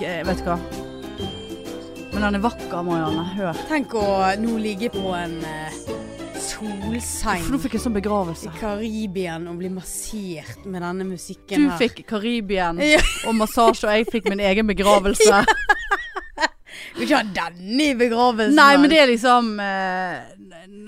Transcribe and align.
jeg, 0.00 0.20
jeg 0.20 0.26
vet 0.28 0.44
hva. 0.46 0.58
Men 2.12 2.24
den 2.24 2.38
er 2.38 2.42
vakker, 2.42 2.82
Marianne. 2.86 3.24
Hør. 3.36 3.58
Tenk 3.68 3.92
å 3.98 4.04
nå 4.40 4.56
ligge 4.58 4.88
på 4.94 5.12
en 5.14 5.36
eh, 5.46 5.76
solseng 6.40 7.42
For 7.44 7.54
nå 7.54 7.60
fikk 7.62 7.76
jeg 7.76 7.82
sånn 7.84 7.94
i 7.94 7.98
begravelse. 8.00 8.52
Karibien 8.58 9.44
og 9.50 9.58
bli 9.60 9.70
massert 9.74 10.64
med 10.66 10.82
denne 10.82 11.06
musikken 11.06 11.62
Du 11.62 11.68
her. 11.70 11.78
fikk 11.82 12.02
Karibien 12.08 12.80
Ja. 12.94 13.02
og 13.28 13.36
massasje, 13.38 13.86
og 13.86 13.94
jeg 13.98 14.08
fikk 14.10 14.30
min 14.32 14.42
egen 14.42 14.66
begravelse. 14.70 15.42
Vi 16.98 17.04
vil 17.04 17.08
ikke 17.08 17.20
ha 17.20 17.46
denne 17.52 17.84
i 17.92 17.94
begravelsen. 17.98 18.56
Nei, 18.58 18.72
men 18.80 18.90
det 18.90 18.98
er 19.04 19.08
liksom 19.12 19.52
eh, 19.62 20.18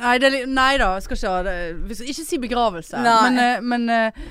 Nei, 0.00 0.14
det 0.18 0.26
er, 0.30 0.32
li- 0.34 0.46
nei 0.50 0.72
da, 0.80 0.94
jeg 0.96 1.04
skal 1.06 1.18
ikke 1.18 1.30
ha 1.34 1.40
det 1.46 1.56
hvis- 1.90 2.02
Ikke 2.08 2.24
si 2.26 2.38
begravelse. 2.42 2.98
Nei. 3.04 3.16
Men, 3.28 3.38
eh, 3.44 3.60
men 3.60 3.88
eh, 3.94 4.22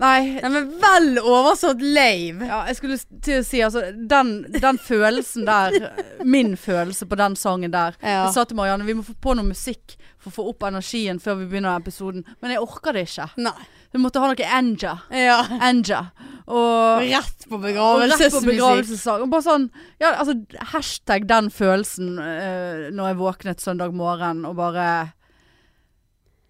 Nei. 0.00 0.38
Nei, 0.40 0.48
men 0.48 0.70
vel 0.80 1.18
oversått 1.20 1.82
lave. 1.84 2.46
Ja, 2.48 2.62
jeg 2.68 2.78
skulle 2.78 2.96
til 3.24 3.42
å 3.42 3.44
si 3.44 3.60
altså 3.60 3.82
Den, 3.92 4.30
den 4.54 4.78
følelsen 4.80 5.44
der 5.44 5.74
Min 6.34 6.54
følelse 6.56 7.04
på 7.10 7.18
den 7.20 7.36
sangen 7.36 7.74
der 7.74 7.98
Ja. 8.00 8.22
Jeg 8.24 8.32
sa 8.38 8.46
til 8.48 8.56
Marianne 8.56 8.88
vi 8.88 8.96
må 8.96 9.04
få 9.04 9.12
på 9.20 9.36
noe 9.36 9.50
musikk 9.50 9.98
for 10.22 10.30
å 10.30 10.36
få 10.38 10.48
opp 10.52 10.64
energien 10.68 11.18
før 11.20 11.40
vi 11.40 11.48
begynner 11.50 11.80
episoden. 11.80 12.22
Men 12.40 12.52
jeg 12.54 12.62
orker 12.62 12.94
det 12.94 13.08
ikke. 13.08 13.26
Nei. 13.42 13.64
Vi 13.92 14.00
måtte 14.00 14.22
ha 14.22 14.28
noe 14.30 14.50
anja. 14.56 14.92
Ja. 15.12 15.40
Anja. 15.60 15.98
Og 16.46 17.02
Rett 17.02 17.44
på 17.50 17.58
begravelsesmusikk. 17.62 19.26
bare 19.30 19.44
sånn 19.44 19.66
Ja, 20.00 20.14
altså 20.14 20.34
hashtag 20.72 21.26
den 21.30 21.50
følelsen 21.54 22.14
uh, 22.18 22.88
når 22.94 23.10
jeg 23.12 23.18
våknet 23.20 23.62
søndag 23.62 23.92
morgen 23.94 24.46
og 24.48 24.56
bare 24.58 24.86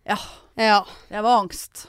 Ja. 0.06 0.20
Ja. 0.61 0.84
Det 1.09 1.25
var 1.25 1.42
angst. 1.42 1.88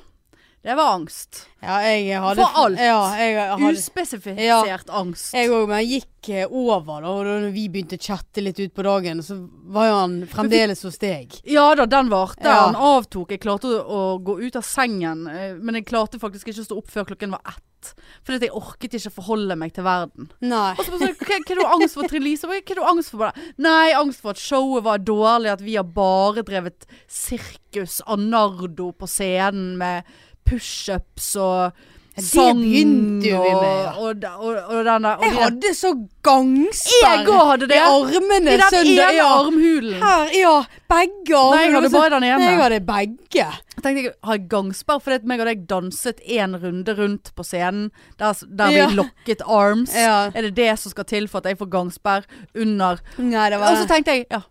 Det 0.64 0.76
var 0.76 0.94
angst. 0.94 1.48
ja, 1.60 1.82
jeg 1.84 2.20
hadde 2.24 2.40
For 2.40 2.60
alt. 2.62 2.80
Ja, 2.80 3.00
jeg 3.20 3.36
hadde 3.36 3.72
Uspesifisert 3.76 4.94
angst. 4.96 5.34
Jeg 5.36 5.50
òg, 5.52 5.66
men 5.68 5.82
jeg 5.82 5.98
gikk 5.98 6.30
eh, 6.32 6.46
over 6.48 7.04
da, 7.04 7.12
og 7.12 7.28
da 7.28 7.50
vi 7.52 7.66
begynte 7.74 8.00
å 8.00 8.04
chatte 8.06 8.40
litt 8.46 8.62
utpå 8.64 8.86
dagen, 8.88 9.20
så 9.28 9.42
var 9.76 9.90
jo 9.90 9.98
han 9.98 10.16
fremdeles 10.32 10.86
hos 10.88 11.02
deg. 11.04 11.36
Ja 11.52 11.66
da, 11.76 11.84
den 11.92 12.08
varte. 12.14 12.48
Ja. 12.48 12.70
Han 12.70 12.80
avtok. 12.80 13.36
Jeg 13.36 13.44
klarte 13.44 13.74
å, 13.76 13.84
å 13.84 14.02
gå 14.24 14.38
ut 14.40 14.56
av 14.56 14.64
sengen, 14.64 15.28
eh, 15.28 15.52
men 15.60 15.82
jeg 15.82 15.90
klarte 15.92 16.22
faktisk 16.24 16.54
ikke 16.54 16.64
å 16.64 16.70
stå 16.72 16.80
opp 16.80 16.96
før 16.96 17.12
klokken 17.12 17.36
var 17.36 17.44
ett. 17.52 17.92
Fordi 18.24 18.40
at 18.40 18.48
jeg 18.48 18.56
orket 18.56 18.94
ikke 18.96 19.12
forholde 19.20 19.60
meg 19.60 19.74
til 19.76 19.84
verden. 19.84 20.30
Nei. 20.40 20.70
Og 20.80 20.86
så 20.88 20.96
hva, 20.96 21.12
hva 21.12 21.40
er 21.44 21.60
du 21.60 21.66
angst 21.68 21.98
for, 22.00 22.08
Trine 22.08 22.24
Lise? 22.24 22.48
Hva 22.48 22.62
er 22.62 22.80
du 22.80 22.86
angst 22.88 23.12
for? 23.12 23.26
Bare, 23.26 23.50
Nei, 23.60 23.92
angst 24.00 24.24
for 24.24 24.32
at 24.32 24.40
showet 24.40 24.88
var 24.88 25.04
dårlig, 25.04 25.52
at 25.58 25.64
vi 25.66 25.76
har 25.76 25.92
bare 25.92 26.48
drevet 26.48 26.88
sirkus 27.12 28.00
av 28.08 28.24
nardo 28.24 28.94
på 28.96 29.12
scenen 29.12 29.74
med 29.82 30.08
pushups 30.46 31.36
og 31.36 31.72
det 32.14 32.22
sang 32.28 32.60
begynte 32.62 33.26
jo 33.26 33.40
vi 33.42 33.54
med, 33.58 33.78
ja. 33.82 33.92
og, 33.98 34.26
og, 34.38 34.58
og 34.70 34.84
denne, 34.86 35.14
og 35.18 35.24
Jeg 35.26 35.32
de- 35.34 35.40
hadde 35.42 35.70
så 35.74 35.90
gangsperr 36.22 37.64
i 37.74 37.80
armene 37.82 38.52
I 38.54 38.58
den 38.58 38.62
søndag. 38.70 38.86
ene 38.86 39.14
Ja. 39.18 39.26
armhulen. 39.40 39.96
Her, 40.04 40.30
ja. 40.38 40.54
Begge 40.94 41.40
Nei, 41.56 41.64
jeg 41.66 41.74
hadde 41.74 41.90
bare 41.90 42.10
den 42.14 42.24
ene. 42.28 42.44
Jeg 42.52 42.60
hadde 42.62 42.80
begge. 42.86 43.18
Jeg 43.34 43.82
tenkte 43.84 44.04
jeg 44.04 44.14
har 44.24 44.38
gangsperr 44.38 45.02
fordi 45.02 45.26
meg 45.28 45.40
og 45.42 45.50
deg 45.50 45.66
danset 45.68 46.22
en 46.38 46.56
runde 46.62 46.96
rundt 47.00 47.34
på 47.36 47.44
scenen 47.44 47.90
der, 48.20 48.34
der 48.46 48.70
Ja. 48.78 48.88
vi 48.88 48.96
lokket 49.02 49.42
arms. 49.48 49.96
Ja. 49.96 50.30
Er 50.36 50.42
det 50.44 50.56
det 50.56 50.78
som 50.80 50.92
skal 50.92 51.06
til 51.10 51.28
for 51.28 51.40
at 51.40 51.46
jeg 51.46 51.58
får 51.58 51.70
gangsperr 51.74 52.24
under 52.56 53.00
Nei, 53.18 53.50
det 53.50 53.58
Og 53.60 53.78
så 53.82 53.88
tenkte 53.90 54.12
jeg 54.20 54.26
ja. 54.30 54.42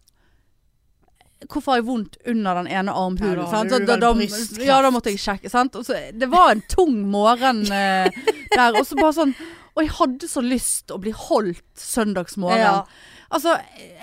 Hvorfor 1.49 1.73
har 1.73 1.81
jeg 1.81 1.87
vondt 1.89 2.19
under 2.29 2.61
den 2.61 2.69
ene 2.71 2.93
armhulen? 2.93 3.43
Ja, 3.47 3.63
da 3.65 3.79
da, 3.79 3.97
da, 4.03 4.13
ja, 4.65 4.81
da 4.85 4.91
måtte 4.95 5.11
jeg 5.15 5.23
sjekke. 5.23 5.51
Så, 5.53 5.97
det 6.13 6.29
var 6.33 6.53
en 6.55 6.63
tung 6.71 7.01
morgen 7.11 7.65
eh, 7.73 8.11
der. 8.57 8.77
Og 8.79 8.85
så 8.87 8.99
bare 9.01 9.15
sånn 9.17 9.35
Og 9.73 9.83
jeg 9.87 9.95
hadde 9.97 10.29
så 10.29 10.43
lyst 10.45 10.93
å 10.93 10.99
bli 11.01 11.15
holdt 11.17 11.65
søndagsmorgen. 11.81 12.61
Ja. 12.61 12.85
Altså, 13.33 13.55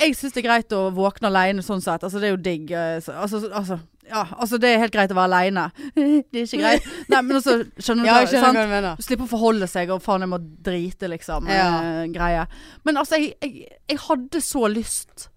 jeg 0.01 0.16
syns 0.17 0.33
det 0.33 0.41
er 0.41 0.47
greit 0.47 0.73
å 0.73 0.88
våkne 0.95 1.29
alene 1.29 1.61
sånn 1.61 1.83
sett. 1.85 2.01
Altså, 2.03 2.17
det 2.17 2.31
er 2.31 2.33
jo 2.33 2.41
digg. 2.41 2.72
eh, 2.73 2.95
Altså, 3.13 3.44
altså, 3.53 3.77
ja, 4.09 4.23
altså, 4.41 4.57
det 4.57 4.71
er 4.73 4.79
helt 4.81 4.95
greit 4.95 5.11
å 5.13 5.17
være 5.19 5.29
aleine. 5.29 5.67
Det 5.94 6.41
er 6.41 6.47
ikke 6.47 6.61
greit. 6.63 6.88
Nei, 7.13 7.21
men 7.27 7.38
altså, 7.38 7.59
skjønner 7.77 8.01
du 8.01 8.09
Ja, 8.09 8.16
jeg 8.23 8.31
skjønner 8.31 8.57
hva 8.57 8.63
du 8.66 8.73
mener. 8.73 9.03
Slippe 9.06 9.27
å 9.27 9.29
forholde 9.29 9.67
seg, 9.69 9.91
og 9.94 10.01
faen, 10.01 10.25
jeg 10.25 10.31
må 10.33 10.39
drite, 10.66 11.11
liksom. 11.13 11.45
Ja. 11.53 11.67
Eh, 12.01 12.06
greie. 12.16 12.47
Men 12.89 12.97
altså, 13.03 13.19
jeg, 13.21 13.35
jeg, 13.45 13.67
jeg 13.94 14.01
hadde 14.07 14.41
så 14.41 14.63
lyst 14.73 15.29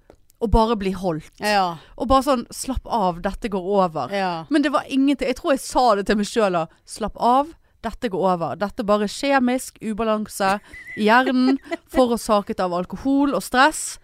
å 0.43 0.49
bare 0.51 0.75
bli 0.81 0.91
holdt. 0.99 1.31
Ja. 1.39 1.77
Og 1.97 2.09
bare 2.11 2.25
sånn, 2.27 2.45
slapp 2.51 2.87
av, 2.91 3.21
dette 3.23 3.51
går 3.53 3.67
over. 3.79 4.11
Ja. 4.15 4.31
Men 4.51 4.65
det 4.65 4.73
var 4.75 4.89
ingenting. 4.91 5.29
Jeg 5.31 5.39
tror 5.39 5.55
jeg 5.55 5.63
sa 5.63 5.85
det 5.99 6.07
til 6.09 6.19
meg 6.19 6.27
sjøl 6.31 6.59
òg. 6.65 6.73
Slapp 6.89 7.17
av, 7.23 7.53
dette 7.87 8.11
går 8.11 8.25
over. 8.35 8.57
Dette 8.59 8.83
er 8.83 8.89
bare 8.89 9.09
kjemisk 9.11 9.79
ubalanse 9.83 10.57
i 10.99 11.07
hjernen 11.09 11.61
forårsaket 11.95 12.63
av 12.63 12.75
alkohol 12.79 13.35
og 13.39 13.43
stress. 13.47 14.01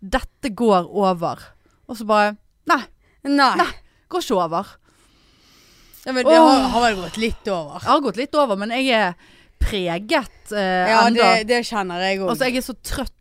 Dette 0.00 0.52
går 0.56 0.86
over. 0.94 1.42
Og 1.90 1.98
så 1.98 2.06
bare 2.08 2.36
Nei, 2.70 2.84
Nei. 3.26 3.50
Nei. 3.58 3.70
går 4.12 4.22
ikke 4.22 4.38
over. 4.38 4.68
Ja, 6.06 6.12
men 6.16 6.24
det 6.24 6.36
har, 6.38 6.62
har 6.72 6.84
vel 6.86 7.00
gått 7.02 7.18
litt 7.20 7.48
over. 7.50 7.80
Det 7.82 7.90
har 7.90 8.02
gått 8.04 8.16
litt 8.20 8.36
over, 8.38 8.56
men 8.60 8.70
jeg 8.78 8.88
er 8.96 9.16
preget 9.60 10.52
eh, 10.54 10.88
Ja, 10.88 11.02
enda. 11.08 11.32
det, 11.40 11.48
det 11.50 11.58
kjenner 11.68 12.00
jeg 12.06 12.22
òg. 12.22 12.30
Altså, 12.32 12.46
jeg 12.48 12.62
er 12.62 12.64
så 12.70 12.76
trøtt. 12.80 13.16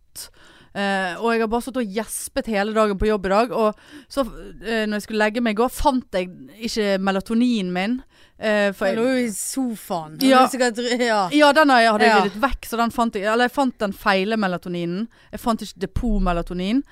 Eh, 0.76 1.16
og 1.20 1.32
jeg 1.34 1.42
har 1.42 1.48
bare 1.52 1.62
stått 1.66 1.78
og 1.82 1.94
gjespet 1.98 2.46
hele 2.48 2.74
dagen 2.74 2.98
på 3.00 3.08
jobb 3.10 3.26
i 3.26 3.30
dag. 3.34 3.52
Og 3.52 3.76
så, 4.10 4.24
uh, 4.26 4.86
når 4.86 4.96
jeg 5.00 5.02
skulle 5.08 5.24
legge 5.24 5.42
meg 5.42 5.58
i 5.58 5.62
går, 5.62 5.70
fant 5.74 6.06
jeg 6.14 6.30
ikke 6.70 6.98
melatoninen 7.00 7.72
min. 7.74 7.98
Uh, 8.40 8.72
for 8.72 8.88
Jeg 8.88 8.96
lå 8.98 9.04
jo 9.10 9.26
i 9.26 9.30
sofaen. 9.36 10.18
Ja. 10.22 10.30
Ja. 10.30 10.48
Sikkert, 10.48 10.78
ja. 11.00 11.22
ja, 11.32 11.52
den 11.54 11.68
jeg- 11.76 11.92
hadde 11.92 12.06
jeg 12.06 12.16
Ja. 12.16 12.22
ryddet 12.24 12.42
vekk, 12.42 12.66
så 12.70 12.78
den 12.78 12.92
fant 12.92 13.14
jeg 13.16 13.24
Eller 13.26 13.50
jeg 13.50 13.52
fant 13.52 13.78
den 13.80 13.92
feile 13.94 14.38
melatoninen. 14.38 15.08
Jeg 15.32 15.40
fant 15.40 15.62
ikke 15.62 15.80
depot-melatonin. 15.88 16.84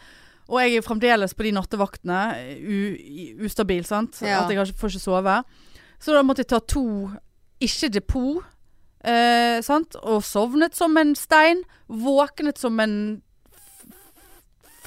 Og 0.50 0.62
jeg 0.62 0.78
er 0.78 0.82
fremdeles 0.82 1.34
på 1.36 1.44
de 1.44 1.52
nattevaktene 1.52 2.20
u, 2.64 3.46
ustabil, 3.46 3.84
sant. 3.84 4.22
Ja. 4.22 4.44
At 4.44 4.50
jeg 4.52 4.60
ikke, 4.68 4.78
får 4.80 4.94
ikke 4.96 5.04
sove. 5.04 5.44
Så 6.00 6.14
da 6.14 6.22
måtte 6.24 6.40
jeg 6.46 6.48
ta 6.48 6.60
to 6.60 7.12
ikke 7.60 7.90
depot. 7.92 8.44
Eh, 9.04 9.62
sant? 9.62 9.96
Og 10.04 10.24
sovnet 10.24 10.76
som 10.76 10.96
en 10.98 11.16
stein. 11.16 11.64
Våknet 11.90 12.58
som 12.58 12.80
en 12.80 13.22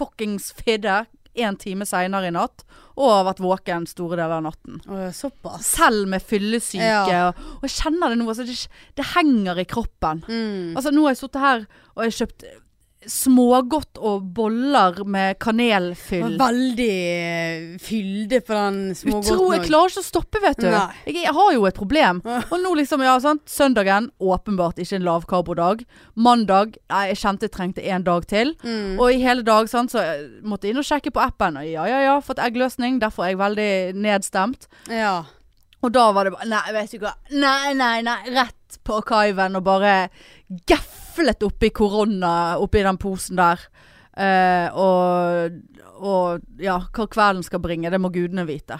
fuckings 0.00 0.50
fidde 0.56 1.05
en 1.38 1.56
time 1.61 1.87
seinere 1.87 2.31
i 2.31 2.34
natt. 2.34 2.65
Og 2.99 3.09
har 3.09 3.27
vært 3.31 3.43
våken 3.44 3.87
store 3.88 4.19
deler 4.19 4.41
av 4.41 4.47
natten. 4.49 4.81
Såpass. 5.16 5.69
Selv 5.78 6.09
med 6.11 6.25
fyllesyke. 6.27 6.88
Ja. 7.06 7.31
Og, 7.31 7.69
jeg 7.69 7.77
kjenner 7.78 8.12
det 8.12 8.19
nå. 8.21 8.27
Altså, 8.28 8.44
det, 8.49 8.56
det 8.99 9.06
henger 9.15 9.62
i 9.62 9.69
kroppen. 9.69 10.25
Mm. 10.27 10.75
Altså 10.75 10.93
Nå 10.93 11.06
har 11.06 11.15
jeg 11.15 11.22
sittet 11.22 11.44
her 11.44 11.65
og 11.94 12.05
jeg 12.06 12.19
kjøpt 12.19 12.44
smågodt 13.09 13.99
og 14.05 14.27
boller 14.37 14.99
med 15.09 15.38
kanelfyll. 15.41 16.37
veldig 16.41 16.88
eh, 16.91 17.78
fylde 17.81 18.41
på 18.44 18.53
den 18.56 18.81
Utro, 18.93 19.47
jeg 19.55 19.65
klarer 19.65 19.93
ikke 19.93 20.03
å 20.03 20.06
stoppe, 20.06 20.43
vet 20.43 20.61
du. 20.61 20.69
Jeg, 20.69 21.16
jeg 21.22 21.34
har 21.37 21.53
jo 21.56 21.65
et 21.69 21.77
problem. 21.77 22.21
Og 22.25 22.56
nå 22.61 22.75
liksom, 22.81 23.05
ja 23.06 23.16
sant. 23.22 23.47
Søndagen, 23.49 24.11
åpenbart 24.21 24.81
ikke 24.83 25.00
en 25.00 25.09
lavkarbodag. 25.09 25.84
Mandag, 26.15 26.77
nei, 26.93 27.06
jeg 27.12 27.22
kjente 27.22 27.49
jeg 27.49 27.56
trengte 27.56 27.88
en 27.88 28.06
dag 28.06 28.28
til. 28.28 28.55
Mm. 28.62 29.00
Og 29.00 29.17
i 29.17 29.21
hele 29.25 29.47
dag 29.47 29.71
sant, 29.72 29.94
så 29.94 30.05
jeg 30.05 30.28
måtte 30.44 30.69
jeg 30.69 30.77
inn 30.77 30.84
og 30.84 30.88
sjekke 30.88 31.15
på 31.15 31.25
appen. 31.25 31.61
Og 31.61 31.69
ja, 31.69 31.88
ja, 31.88 32.05
ja, 32.05 32.17
fått 32.25 32.43
eggløsning. 32.44 33.00
Derfor 33.00 33.27
er 33.27 33.34
jeg 33.34 33.41
veldig 33.41 33.71
nedstemt. 33.97 34.69
Ja. 34.93 35.22
Og 35.81 35.93
da 35.97 36.11
var 36.12 36.28
det 36.28 36.37
bare 36.37 36.49
Nei, 36.50 36.67
vet 36.77 36.93
du 36.93 37.05
hva. 37.06 37.15
Nei, 37.32 37.72
nei, 37.78 38.00
nei. 38.05 38.21
Rett 38.37 38.81
på 38.84 39.00
kaiven 39.09 39.56
og 39.56 39.64
bare 39.67 39.94
gaflet 41.20 41.43
oppi 41.43 41.70
korona 41.70 42.56
oppi 42.58 42.82
den 42.82 42.99
posen 42.99 43.37
der. 43.37 43.61
Eh, 44.20 44.75
og, 44.75 45.52
og 46.02 46.40
ja, 46.61 46.81
hva 46.93 47.06
kvelden 47.06 47.44
skal 47.46 47.61
bringe, 47.62 47.90
det 47.90 48.00
må 48.00 48.11
gudene 48.11 48.44
vite. 48.49 48.78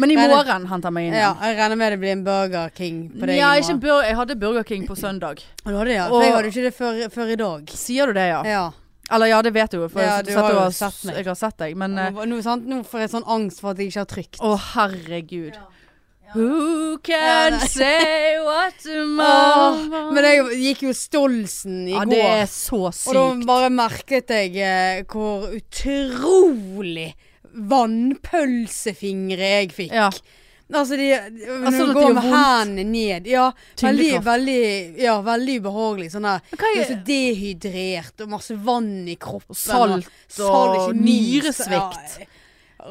Men 0.00 0.10
i 0.10 0.16
morgen 0.16 0.66
henter 0.70 0.88
jeg 0.88 0.94
meg 0.96 1.08
inn 1.10 1.16
ja, 1.18 1.34
jeg 1.42 1.58
regner 1.58 1.78
med 1.78 1.92
det 1.92 1.98
blir 2.00 2.12
en 2.14 2.24
Burger 2.24 2.70
King 2.74 3.00
på 3.12 3.26
deg. 3.26 3.36
Ja, 3.38 3.54
i 3.56 3.62
morgen. 3.62 3.80
bur 3.82 4.04
jeg 4.06 4.16
hadde 4.16 4.36
Burger 4.40 4.66
King 4.66 4.86
på 4.88 4.96
søndag. 4.96 5.42
Du 5.64 5.74
hadde 5.74 5.90
det, 5.90 5.98
ja. 5.98 6.06
For 6.08 6.24
jeg 6.24 6.36
hadde 6.36 6.52
ikke 6.54 6.68
det 6.68 6.74
før, 6.74 7.02
før 7.14 7.34
i 7.34 7.40
dag. 7.40 7.74
Sier 7.76 8.10
du 8.10 8.16
det, 8.16 8.28
ja? 8.32 8.44
Ja. 8.48 8.68
Eller 9.10 9.26
ja, 9.26 9.40
det 9.42 9.50
vet 9.50 9.72
du 9.72 9.80
jo, 9.80 9.88
for 9.90 10.02
Ja, 10.02 10.20
jeg, 10.22 10.36
har 10.38 10.54
jo 10.54 10.66
sett 10.70 11.00
meg. 11.08 11.16
jeg 11.18 11.26
har 11.26 11.38
sett 11.38 11.56
deg. 11.58 11.74
Men 11.78 11.98
eh, 11.98 12.14
Nå, 12.14 12.26
nå, 12.30 12.56
nå 12.70 12.80
får 12.86 13.04
jeg 13.04 13.12
sånn 13.16 13.26
angst 13.26 13.62
for 13.62 13.74
at 13.74 13.82
jeg 13.82 13.90
ikke 13.90 14.04
har 14.04 14.10
trykt. 14.14 14.38
Å, 14.38 14.54
herregud. 14.76 15.58
Who 16.34 16.98
can 17.02 17.52
ja, 17.52 17.66
say 17.66 18.38
what 18.44 18.78
tomorrow 18.84 20.12
Men 20.14 20.28
jeg 20.28 20.60
gikk 20.62 20.84
jo 20.86 20.92
Stolsen 20.94 21.88
i 21.88 21.94
Ja, 21.96 22.04
det 22.06 22.20
er 22.22 22.46
så 22.50 22.90
sykt. 22.94 23.10
Og 23.10 23.16
da 23.18 23.24
bare 23.48 23.70
merket 23.74 24.30
jeg 24.36 24.54
eh, 24.62 25.02
hvor 25.10 25.50
utrolig 25.56 27.10
vannpølsefingre 27.50 29.48
jeg 29.56 29.72
fikk. 29.74 29.96
Ja. 29.96 30.10
Altså, 30.70 30.96
de, 30.96 31.06
de 31.34 31.46
Altså, 31.66 31.86
du 31.86 31.94
går 31.96 32.12
med 32.14 32.26
hendene 32.30 32.84
ned. 32.86 33.26
Ja, 33.26 33.48
veldig, 33.82 34.10
veldig, 34.24 34.60
ja, 35.02 35.16
veldig 35.26 35.56
ubehagelig. 35.64 36.10
Sånn 36.14 36.28
der. 36.28 36.44
okay. 36.54 36.82
Så 36.86 36.98
dehydrert 37.06 38.22
og 38.22 38.30
masse 38.36 38.54
vann 38.54 39.08
i 39.10 39.16
kroppen. 39.20 39.58
Salt 39.58 40.06
Salt, 40.30 40.78
og 40.84 40.94
nyresvikt. 40.94 42.20
Ja, 42.22 42.28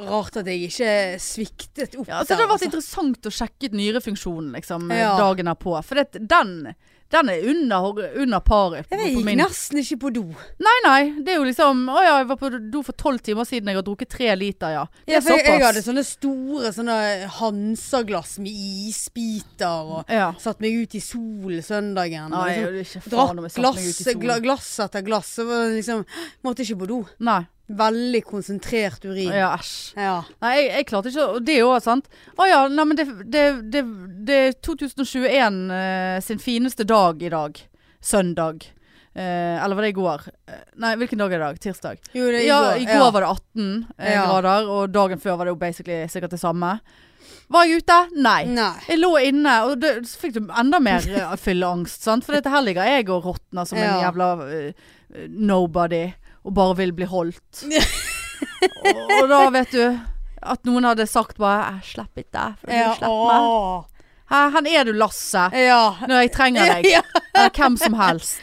Rart 0.09 0.38
at 0.41 0.45
jeg 0.51 0.69
ikke 0.69 0.94
sviktet 1.24 1.95
opp 2.00 2.07
Ja, 2.07 2.19
altså, 2.21 2.36
det 2.36 2.38
hadde 2.38 2.47
vært 2.50 2.56
altså. 2.59 2.69
interessant 2.71 3.27
å 3.30 3.33
sjekke 3.33 3.69
ut 3.69 3.75
nyrefunksjonen 3.80 4.53
liksom, 4.59 4.89
Ja. 4.94 5.18
dagen 5.18 5.47
erpå. 5.51 5.75
For 5.83 5.95
det, 5.95 6.27
den, 6.27 6.74
den 7.09 7.30
er 7.30 7.45
under, 7.50 8.12
under 8.21 8.39
paret. 8.45 8.86
Jeg 8.91 9.15
gikk 9.15 9.25
min- 9.25 9.39
nesten 9.41 9.80
ikke 9.81 9.97
på 10.03 10.12
do. 10.13 10.24
Nei, 10.62 10.75
nei. 10.86 11.00
Det 11.24 11.33
er 11.33 11.39
jo 11.39 11.47
liksom 11.47 11.88
Å 11.89 12.03
ja, 12.06 12.18
jeg 12.19 12.27
var 12.30 12.38
på 12.38 12.51
do 12.71 12.83
for 12.83 12.94
tolv 12.94 13.21
timer 13.25 13.45
siden. 13.50 13.71
Jeg 13.71 13.80
har 13.80 13.83
drukket 13.88 14.09
tre 14.09 14.36
liter, 14.38 14.69
ja. 14.77 14.86
Ja, 15.07 15.19
jeg, 15.19 15.44
jeg 15.45 15.63
hadde 15.63 15.81
sånne 15.86 16.06
store 16.06 16.71
sånne 16.75 16.97
Hansa-glass 17.39 18.38
med 18.39 18.53
isbiter 18.53 19.94
og 20.00 20.09
satt 20.41 20.59
meg 20.62 20.75
ut 20.83 20.95
i 20.95 21.01
solen 21.03 21.63
søndagen. 21.65 22.30
Nei, 22.33 22.56
liksom, 22.80 23.01
Drakk 23.09 23.36
glass, 23.56 24.41
glass 24.41 24.80
etter 24.86 25.01
glass. 25.06 25.36
Så 25.39 25.45
liksom 25.75 26.06
Måtte 26.45 26.63
ikke 26.65 26.80
på 26.83 26.88
do. 26.88 27.00
Nei. 27.19 27.41
Veldig 27.69 28.24
konsentrert 28.25 29.04
urin. 29.06 29.30
Ja, 29.30 29.51
æsj. 29.60 29.94
Ja. 30.00 30.16
Nei, 30.42 30.54
jeg, 30.57 30.69
jeg 30.74 30.88
klarte 30.89 31.12
ikke 31.12 31.27
å- 31.36 31.44
det 31.45 31.57
òg, 31.62 31.75
sant. 31.86 32.07
Å 32.39 32.48
ja, 32.50 32.63
nei, 32.68 32.86
men 32.89 32.98
det, 32.98 33.06
det, 33.30 33.44
det, 33.69 33.83
det 34.25 34.39
er 34.48 34.56
2021 34.66 35.60
eh, 35.75 36.19
sin 36.25 36.42
fineste 36.42 36.88
dag 36.89 37.21
i 37.21 37.30
dag. 37.30 37.60
Søndag. 38.01 38.66
Eh, 39.13 39.57
eller 39.63 39.75
var 39.77 39.86
det 39.86 39.92
i 39.94 39.98
går? 40.00 40.25
Eh, 40.50 40.63
nei, 40.81 40.95
hvilken 41.01 41.19
dag 41.21 41.33
er 41.33 41.38
det 41.38 41.44
i 41.44 41.48
dag? 41.50 41.60
Tirsdag. 41.68 42.01
Jo, 42.16 42.31
det, 42.33 42.42
Ja, 42.48 42.60
i 42.77 42.86
går 42.88 43.04
ja. 43.06 43.12
var 43.12 43.21
det 43.25 43.30
18 43.36 43.86
eh, 43.98 44.18
grader, 44.24 44.69
og 44.69 44.89
dagen 44.95 45.22
før 45.22 45.38
var 45.38 45.45
det 45.50 45.54
jo 45.54 45.62
basically 45.62 46.01
sikkert 46.10 46.33
det 46.33 46.42
samme. 46.42 46.75
Var 47.50 47.65
jeg 47.65 47.81
ute? 47.81 47.98
Nei. 48.22 48.44
Nei. 48.54 48.72
Jeg 48.88 49.00
lå 49.01 49.10
inne, 49.25 49.56
og 49.65 49.80
det, 49.81 49.95
så 50.07 50.22
fikk 50.22 50.36
du 50.38 50.42
enda 50.54 50.80
mer 50.81 51.06
eh, 51.10 51.33
fylleangst. 51.42 52.06
sant? 52.06 52.25
For 52.25 52.38
dette 52.38 52.51
her 52.54 52.62
ligger 52.65 52.86
jeg 52.86 53.10
og 53.10 53.25
råtner 53.25 53.65
som 53.69 53.77
en 53.81 54.04
jævla 54.04 54.27
uh, 54.39 54.89
nobody, 55.27 56.04
og 56.50 56.56
bare 56.57 56.75
vil 56.81 56.92
bli 56.98 57.06
holdt. 57.10 57.63
og, 58.90 59.00
og 59.22 59.30
da 59.31 59.40
vet 59.54 59.74
du 59.75 59.84
at 60.40 60.63
noen 60.68 60.86
hadde 60.88 61.06
sagt 61.10 61.38
bare 61.40 61.66
Jeg 61.75 61.88
'Slipp 61.92 62.22
ikke, 62.24 62.44
for 62.62 62.72
Ja, 62.74 62.90
du 62.94 63.00
slipper 63.00 63.31
meg'. 63.31 63.96
Her, 64.30 64.68
er 64.80 64.84
du, 64.86 64.92
Lasse, 64.94 65.44
Ja. 65.57 65.96
når 66.06 66.22
jeg 66.24 66.31
trenger 66.36 66.69
deg. 66.75 66.86
Ja. 66.92 67.01
Hvem 67.50 67.78
som 67.81 67.96
helst. 67.98 68.42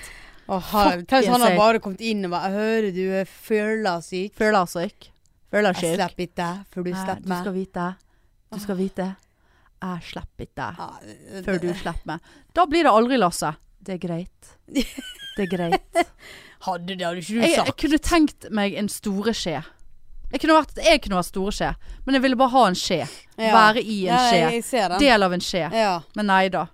Oh, 0.49 0.63
Tenk 1.11 1.27
han 1.27 1.41
har 1.43 1.57
bare 1.59 1.81
kommet 1.83 2.01
inn 2.01 2.25
og 2.27 2.31
bare 2.35 2.51
'Jeg 2.51 2.59
hører 2.59 2.91
du 2.95 3.31
fyllesyk'. 3.49 4.35
Føler 4.39 4.67
syk. 4.67 5.11
Føler 5.51 5.73
Jeg 5.81 5.97
slipper 5.97 6.27
ikke 6.27 6.51
før 6.75 6.83
du 6.85 6.91
slipper 6.93 7.29
meg. 7.29 7.39
Du 7.39 7.43
skal 7.43 7.55
vite. 7.55 7.87
Du 8.53 8.59
skal 8.61 8.77
vite. 8.77 9.07
Jeg 9.83 9.99
slipper 10.03 10.47
ikke 10.47 10.57
deg 10.57 11.45
før 11.47 11.59
du 11.63 11.69
slipper 11.75 12.07
meg. 12.07 12.21
Da 12.55 12.65
blir 12.67 12.83
det 12.87 12.93
aldri 12.93 13.17
Lasse. 13.19 13.55
Det 13.83 13.95
er 13.95 14.03
greit. 14.09 14.57
Det 15.37 15.45
er 15.45 15.51
greit. 15.53 16.07
Hadde 16.67 16.97
det, 16.97 17.07
hadde 17.07 17.23
ikke 17.23 17.35
du 17.37 17.41
Jeg, 17.47 17.57
jeg 17.63 17.77
kunne 17.83 17.99
tenkt 18.03 18.47
meg 18.51 18.75
en 18.81 18.89
store 18.93 19.35
skje. 19.37 19.61
Jeg 20.33 20.41
kunne 20.43 20.57
vært, 20.59 20.79
jeg 20.83 21.01
kunne 21.05 21.21
vært 21.21 21.29
store 21.31 21.53
skje, 21.55 21.69
men 22.05 22.17
jeg 22.19 22.23
ville 22.25 22.39
bare 22.41 22.51
ha 22.57 22.65
en 22.73 22.79
skje. 22.79 23.03
Ja. 23.39 23.53
Være 23.55 23.83
i 23.83 24.01
en 24.09 24.09
Ja, 24.11 24.23
skje. 24.27 24.41
jeg, 24.41 24.57
jeg 24.59 24.65
ser 24.67 24.89
den. 24.91 24.99
Del 25.05 25.23
av 25.29 25.37
en 25.37 25.45
skje. 25.47 25.69
Ja. 25.71 25.93
Men 26.19 26.27
nei 26.33 26.49
da. 26.51 26.65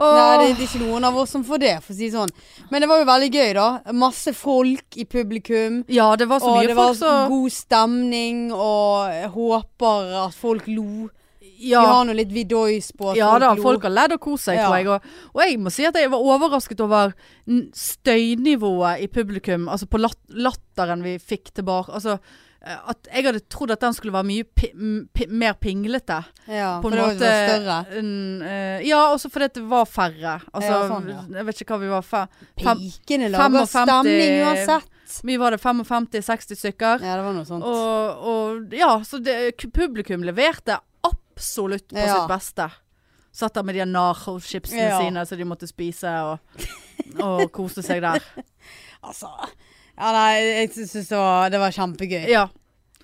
Nei, 0.00 0.36
det, 0.40 0.54
det 0.56 0.64
er 0.64 0.68
ikke 0.70 0.78
noen 0.80 1.04
av 1.04 1.16
oss 1.20 1.34
som 1.34 1.42
får 1.44 1.58
det, 1.60 1.72
for 1.84 1.92
å 1.92 1.96
si 1.98 2.06
det 2.08 2.14
sånn. 2.14 2.30
Men 2.70 2.80
det 2.80 2.88
var 2.88 3.02
jo 3.02 3.08
veldig 3.10 3.28
gøy, 3.34 3.50
da. 3.58 3.66
Masse 3.92 4.32
folk 4.32 4.96
i 4.96 5.04
publikum. 5.04 5.82
Ja, 5.92 6.06
det 6.16 6.30
var 6.30 6.40
så 6.40 6.54
Og 6.54 6.56
mye 6.56 6.70
det 6.70 6.76
var 6.78 6.94
folk 6.94 7.34
god 7.34 7.52
stemning, 7.52 8.38
og 8.54 9.10
jeg 9.12 9.28
håper 9.34 10.14
at 10.22 10.38
folk 10.40 10.70
lo. 10.72 11.10
Ja, 11.60 11.80
Vi 11.84 11.92
har 11.92 12.04
nå 12.08 12.14
litt 12.16 12.32
vidois 12.32 12.90
på 12.96 13.14
ja 13.18 13.30
da, 13.42 13.52
folk 13.60 13.82
har 13.86 13.92
ledd 13.92 14.14
og 14.16 14.20
kost 14.24 14.48
seg, 14.48 14.56
Ja. 14.56 14.66
tror 14.68 14.76
jeg. 14.80 14.88
Og, 14.88 15.08
og 15.34 15.42
jeg 15.44 15.58
må 15.60 15.70
si 15.74 15.84
at 15.88 15.94
jeg 16.00 16.10
var 16.12 16.18
overrasket 16.34 16.80
over 16.80 17.12
støynivået 17.76 19.02
i 19.04 19.08
publikum. 19.12 19.68
Altså 19.68 19.86
på 19.90 20.00
lat 20.00 20.18
latteren 20.30 21.02
vi 21.04 21.16
fikk 21.20 21.52
tilbake. 21.56 21.92
Altså 21.96 22.16
eh, 22.64 22.76
at 22.92 23.08
jeg 23.12 23.26
hadde 23.26 23.42
trodd 23.52 23.72
at 23.74 23.80
den 23.84 23.96
skulle 23.96 24.14
være 24.14 24.28
mye 24.30 24.44
pi 24.56 24.70
pi 25.16 25.26
mer 25.28 25.56
pinglete. 25.60 26.20
Ja, 26.48 26.78
på 26.82 26.88
for 26.90 26.96
en 26.96 26.96
det 26.96 27.02
var 27.02 27.14
måte 27.14 27.32
større. 27.48 27.78
en, 28.00 28.12
uh, 28.44 28.78
ja, 28.86 29.00
også 29.14 29.30
fordi 29.32 29.48
det 29.60 29.64
var 29.70 29.84
færre. 29.88 30.38
Altså, 30.52 30.70
Ja, 30.70 30.80
sånn, 30.90 31.08
ja. 31.12 31.24
jeg 31.40 31.46
vet 31.50 31.62
ikke 31.64 31.76
hva 31.76 31.80
vi 31.84 31.92
var. 31.94 32.02
Fem, 32.10 32.30
Pikene 32.56 33.30
lager 33.32 33.66
55 33.66 33.88
stemning 33.88 34.38
uansett. 34.46 34.96
Mye 35.26 35.40
var 35.42 35.50
det 35.50 35.58
55-60 35.58 36.54
stykker. 36.60 37.00
Ja, 37.02 37.16
det 37.18 37.24
var 37.26 37.32
noe 37.34 37.48
sånt. 37.48 37.64
Og, 37.66 38.20
og 38.30 38.76
ja, 38.78 38.92
så 39.02 39.18
det, 39.18 39.56
publikum 39.74 40.22
leverte 40.22 40.76
absolutt 41.40 41.88
på 41.88 41.98
Ja. 41.98 42.20
sitt 42.20 42.28
beste. 42.28 42.68
Satt 43.32 43.54
der 43.54 43.62
med 43.62 43.74
de 43.78 43.84
nachos-chipsene 43.86 44.88
Ja. 44.90 44.98
sine 45.00 45.22
så 45.26 45.36
de 45.38 45.44
måtte 45.46 45.66
spise, 45.70 46.10
og, 46.22 46.38
og 47.22 47.50
koste 47.52 47.82
seg 47.82 48.02
der. 48.04 48.20
Altså 49.02 49.30
Ja, 49.96 50.10
nei, 50.12 50.40
jeg 50.44 50.70
syns 50.74 50.92
det, 51.08 51.16
var- 51.16 51.48
det 51.50 51.58
var 51.60 51.70
kjempegøy. 51.72 52.26
Ja. 52.28 52.48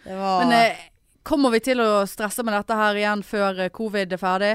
Det 0.05 0.15
var 0.17 0.45
Men 0.45 0.53
eh, 0.53 0.77
kommer 1.25 1.51
vi 1.51 1.61
til 1.61 1.81
å 1.81 2.05
stresse 2.07 2.45
med 2.45 2.53
dette 2.55 2.77
her 2.77 2.95
igjen 3.01 3.23
før 3.25 3.59
eh, 3.65 3.69
covid 3.73 4.13
er 4.13 4.21
ferdig? 4.21 4.53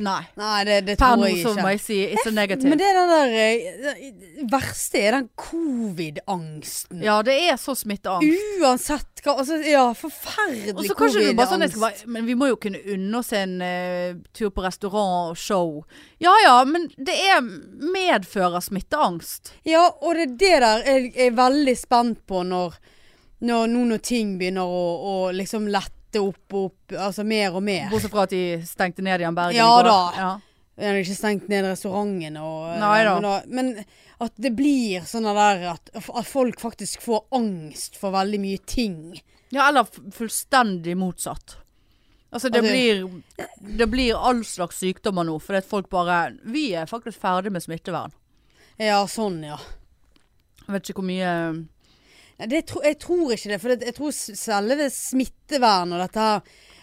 Nei. 0.00 0.22
Nei, 0.40 0.64
det, 0.64 0.76
det 0.86 0.94
tror 0.96 1.20
jeg 1.26 1.42
ikke. 1.42 1.50
må 1.60 1.72
jeg 1.74 1.80
si 1.84 1.96
it's 2.14 2.24
a 2.24 2.32
negative. 2.32 2.70
Men 2.70 2.80
det 2.80 2.86
er 2.88 2.96
den 2.96 3.10
der 3.12 3.34
eh, 3.36 4.06
Det 4.38 4.46
verste 4.48 5.02
er 5.02 5.16
den 5.18 5.26
covid-angsten. 5.36 7.02
Ja, 7.04 7.18
det 7.26 7.34
er 7.50 7.58
så 7.60 7.74
smitteangst. 7.76 8.56
Uansett 8.62 9.20
hva 9.22 9.36
Altså, 9.42 9.58
ja, 9.68 9.84
forferdelig 9.96 10.88
sånn 10.88 10.98
covid-angst. 11.02 11.78
bare, 11.82 12.08
Men 12.08 12.24
vi 12.30 12.38
må 12.40 12.48
jo 12.48 12.56
kunne 12.62 12.80
unne 12.94 13.20
oss 13.20 13.34
en 13.36 13.58
uh, 13.60 14.16
tur 14.32 14.48
på 14.56 14.64
restaurant 14.64 15.34
og 15.34 15.38
show. 15.38 15.82
Ja 16.24 16.32
ja, 16.40 16.56
men 16.64 16.88
det 16.96 17.18
er 17.28 17.44
medfører 17.44 18.64
smitteangst. 18.64 19.52
Ja, 19.68 19.90
og 20.00 20.16
det 20.16 20.24
er 20.24 20.36
det 20.40 20.54
der 20.64 20.86
jeg 20.88 21.12
er 21.28 21.36
veldig 21.36 21.76
spent 21.76 22.24
på 22.26 22.46
når, 22.48 22.80
når 23.44 23.68
nå 23.68 23.88
når 23.92 24.06
ting 24.08 24.38
begynner 24.40 24.64
å, 24.64 24.86
å 25.12 25.16
liksom 25.36 25.68
lette 25.68 26.01
opp 26.20 26.52
og 26.54 26.64
opp, 26.70 26.92
altså 26.98 27.24
mer 27.24 27.54
og 27.56 27.62
mer. 27.62 27.88
Bortsett 27.90 28.10
fra 28.10 28.22
at 28.26 28.30
de 28.30 28.60
stengte 28.66 29.02
ned 29.02 29.20
igjen 29.20 29.34
Bergen 29.34 29.56
Ja 29.56 29.68
i 29.80 29.82
går. 29.82 29.88
da. 29.88 30.12
Ja. 30.16 30.40
Jeg 30.82 30.88
har 30.88 31.00
ikke 31.02 31.16
stengt 31.16 31.48
ned 31.48 31.64
restauranten 31.68 32.36
og 32.40 32.70
eh, 32.72 32.78
Nei 32.80 33.04
da. 33.04 33.14
Men, 33.14 33.22
da- 33.22 33.42
men 33.46 33.84
at 34.20 34.32
det 34.40 34.52
blir 34.56 35.00
sånn 35.04 35.24
der 35.28 35.66
at, 35.74 35.90
at 35.94 36.26
folk 36.26 36.60
faktisk 36.60 37.00
får 37.04 37.24
angst 37.32 37.96
for 38.00 38.10
veldig 38.12 38.40
mye 38.40 38.58
ting. 38.66 39.20
ja, 39.52 39.68
eller 39.68 39.84
fullstendig 39.84 40.96
motsatt. 40.96 41.56
Altså 42.32 42.48
det 42.50 42.62
Altså- 42.62 42.72
blir 42.72 43.22
Det 43.78 43.86
blir 43.90 44.14
all 44.16 44.40
slags 44.44 44.78
sykdommer 44.80 45.24
nå, 45.28 45.38
fordi 45.38 45.58
at 45.58 45.66
folk 45.68 45.90
bare 45.90 46.32
Vi 46.44 46.72
er 46.74 46.86
faktisk 46.86 47.20
ferdig 47.20 47.52
med 47.52 47.62
smittevern. 47.62 48.12
Ja, 48.78 49.04
sånn, 49.06 49.42
ja. 49.44 49.58
Jeg 50.66 50.72
vet 50.72 50.88
ikke 50.88 51.02
hvor 51.02 51.10
mye 51.10 51.66
tro- 52.66 52.82
jeg 52.84 52.98
tror 52.98 53.34
ikke 53.34 53.52
det. 53.52 53.60
For 53.62 53.72
det, 53.72 53.86
jeg 53.86 53.96
tror 53.98 54.12
selve 54.16 54.88
smittevern 54.90 55.92
og 55.94 56.02
dette 56.02 56.26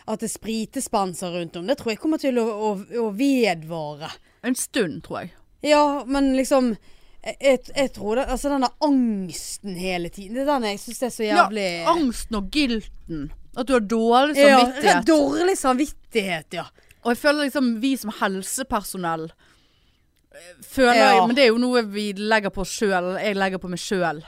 At 0.09 0.23
det 0.23 0.31
spritespanser 0.31 1.35
rundt 1.35 1.57
om, 1.59 1.67
det 1.67 1.77
tror 1.77 1.93
jeg 1.93 1.99
kommer 2.01 2.17
til 2.21 2.39
å, 2.41 2.45
å, 2.45 2.69
å 3.03 3.09
vedvare. 3.13 4.09
En 4.41 4.55
stund, 4.55 5.03
tror 5.05 5.19
jeg. 5.21 5.33
Ja, 5.69 6.03
men 6.07 6.31
liksom 6.37 6.71
jeg, 7.19 7.59
jeg, 7.75 7.89
tror 7.91 8.15
det, 8.15 8.29
altså 8.31 8.49
denne 8.53 8.69
angsten 8.85 9.75
hele 9.75 10.07
tiden 10.07 10.37
Det 10.37 10.45
er 10.45 10.53
den 10.53 10.69
jeg 10.69 10.79
syns 10.79 11.01
er 11.03 11.11
så 11.11 11.25
jævlig 11.25 11.65
Ja, 11.65 11.91
angsten 11.91 12.37
og 12.39 12.47
gilten. 12.55 13.25
At 13.59 13.67
du 13.67 13.73
har 13.75 13.83
dårlig 13.83 14.37
samvittighet. 14.37 14.85
Ja, 14.87 15.01
dårlig 15.09 15.57
samvittighet, 15.59 16.57
ja. 16.61 16.65
Og 17.03 17.13
jeg 17.13 17.19
føler 17.19 17.47
liksom 17.49 17.69
vi 17.83 17.93
som 17.99 18.11
helsepersonell 18.21 19.27
eh, 19.29 20.49
Føler 20.63 20.99
Ja. 20.99 21.25
Men 21.25 21.35
det 21.35 21.45
er 21.45 21.51
jo 21.51 21.61
noe 21.61 21.83
vi 21.91 22.11
legger 22.15 22.53
på 22.55 22.63
oss 22.63 22.71
sjøl. 22.79 23.13
Jeg 23.19 23.35
legger 23.39 23.61
på 23.61 23.71
meg 23.71 23.83
sjøl. 23.83 24.23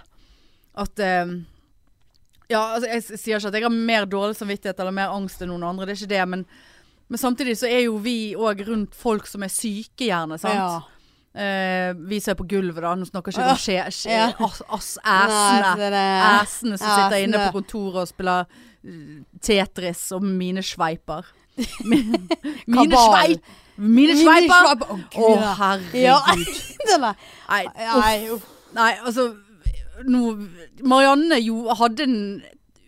At 0.80 1.00
eh, 1.04 1.34
Ja, 2.52 2.62
altså 2.76 2.90
jeg 2.92 3.04
sier 3.20 3.40
ikke 3.40 3.52
at 3.52 3.60
jeg 3.60 3.64
har 3.64 3.74
mer 3.74 4.06
dårlig 4.10 4.36
samvittighet 4.40 4.80
eller 4.80 4.96
mer 4.96 5.14
angst 5.16 5.42
enn 5.44 5.52
noen 5.54 5.64
andre. 5.68 5.88
Det 5.88 5.96
er 5.96 6.02
ikke 6.02 6.14
det. 6.14 6.24
Men, 6.34 6.46
men 7.12 7.20
samtidig 7.22 7.58
så 7.60 7.70
er 7.70 7.86
jo 7.86 8.00
vi 8.04 8.34
òg 8.36 8.66
rundt 8.68 8.98
folk 8.98 9.28
som 9.30 9.46
er 9.48 9.52
syke, 9.54 10.10
gjerne. 10.10 10.40
Sant? 10.42 10.60
Ja. 10.60 10.82
Uh, 11.32 11.96
vi 12.12 12.20
som 12.20 12.34
er 12.34 12.40
på 12.42 12.48
gulvet, 12.52 12.82
da. 12.84 12.92
Nå 13.00 13.08
snakker 13.08 13.32
ikke 13.32 13.46
om 13.54 13.60
skje, 13.60 13.78
skje, 13.96 14.12
Ja. 14.12 14.26
ass, 14.36 14.60
ass, 14.68 14.98
Nei, 15.06 16.42
æsene. 16.44 16.76
som 16.76 16.90
sitter 16.92 17.22
inne 17.24 17.46
på 17.46 17.62
kontoret 17.62 18.02
og 18.04 18.10
spiller 18.10 18.50
eh, 18.84 19.22
Tetris 19.40 20.10
og 20.12 20.26
mine 20.28 20.60
sveiper. 20.66 21.30
Mine 21.92 22.96
sveip! 22.96 23.48
Mine 23.78 24.16
sveiper! 24.20 24.68
Å, 24.72 24.90
oh, 24.92 25.00
Gud. 25.14 25.46
herregud. 25.62 25.96
Ja. 26.04 26.20
Nei, 27.52 28.18
uff. 28.34 28.46
Nei, 28.76 28.92
altså 29.00 29.30
nå, 30.08 30.48
Marianne 30.84 31.38
jo 31.44 31.74
hadde 31.78 32.04
en 32.08 32.18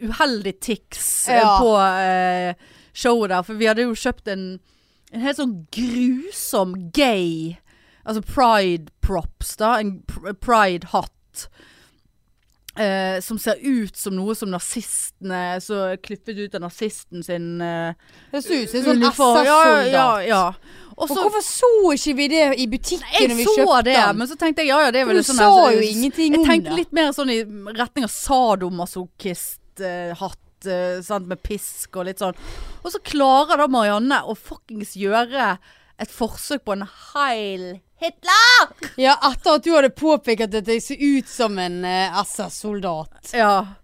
uheldig 0.03 0.55
tics 0.59 1.29
eh, 1.29 1.39
Ja. 1.41 1.57
på 1.61 1.73
eh, 1.79 2.53
showet 2.93 3.29
der. 3.29 3.43
For 3.43 3.53
vi 3.59 3.65
hadde 3.69 3.85
jo 3.87 3.93
kjøpt 3.95 4.27
en, 4.33 4.45
en 5.13 5.21
helt 5.21 5.37
sånn 5.41 5.57
grusom 5.73 6.77
gay 6.95 7.57
Altså 8.05 8.19
pride 8.27 8.89
props, 8.99 9.53
da. 9.55 9.77
En 9.79 10.01
pr- 10.03 10.33
pride-hatt. 10.35 11.45
Eh, 12.75 13.19
som 13.21 13.37
ser 13.37 13.59
ut 13.61 13.95
som 13.95 14.15
noe 14.17 14.33
som 14.33 14.49
nazistene 14.49 15.59
Så 15.61 15.77
klippet 16.01 16.39
ut 16.41 16.55
av 16.57 16.63
nazisten 16.63 17.21
sin 17.21 17.61
eh, 17.61 17.93
Det 18.31 18.41
ser 18.41 18.63
ut 18.63 18.71
som 18.73 18.87
en 18.95 19.03
SS-soldat. 19.11 19.45
Ja, 19.45 19.83
ja, 19.85 20.07
ja. 20.25 20.41
Og 20.93 21.09
Og 21.09 21.15
hvorfor 21.17 21.43
så 21.45 21.69
ikke 21.95 22.13
vi 22.17 22.25
det 22.31 22.43
i 22.61 22.65
butikken 22.69 23.07
jeg 23.13 23.27
når 23.29 23.37
vi 23.39 23.45
så 23.47 23.53
kjøpte 23.57 23.83
det, 23.89 23.97
den? 23.97 24.17
men 24.17 24.25
så 24.29 24.35
tenkte 24.39 24.59
jeg 24.61 24.69
ja 24.69 24.79
ja, 24.85 24.89
det 24.93 24.99
er 25.01 25.07
vel 25.09 25.19
du 25.19 25.23
sånn 25.25 25.41
sa 25.41 25.47
så 25.49 25.53
jo 25.73 25.81
ingenting 25.81 26.31
om 26.37 26.41
det. 26.43 26.43
Jeg 26.43 26.49
tenkte 26.51 26.77
litt 26.77 26.93
mer 26.93 27.09
sånn 27.17 27.31
i 27.33 27.39
retning 27.79 28.03
av 28.07 28.13
sadomasochist-hatt. 28.13 30.39
Uh, 30.63 31.03
sant, 31.03 31.27
med 31.27 31.43
pisk 31.43 31.91
og 31.99 32.05
litt 32.07 32.23
sånn. 32.23 32.37
Og 32.85 32.89
så 32.93 32.99
klarer 33.03 33.59
da 33.59 33.67
Marianne 33.67 34.23
å 34.23 34.31
fuckings 34.31 34.95
gjøre 34.95 35.59
et 35.99 36.11
forsøk 36.11 36.63
på 36.63 36.71
en 36.77 36.87
heil 36.87 37.83
Hitler! 38.03 38.91
Ja, 38.99 39.15
etter 39.29 39.57
at 39.57 39.63
du 39.63 39.71
hadde 39.75 39.91
påpekt 39.95 40.55
at 40.55 40.67
jeg 40.67 40.83
ser 40.83 40.99
ut 40.99 41.29
som 41.29 41.57
en 41.61 41.83
uh, 41.83 42.19
SS-soldat. 42.23 43.31
Ja. 43.35 43.75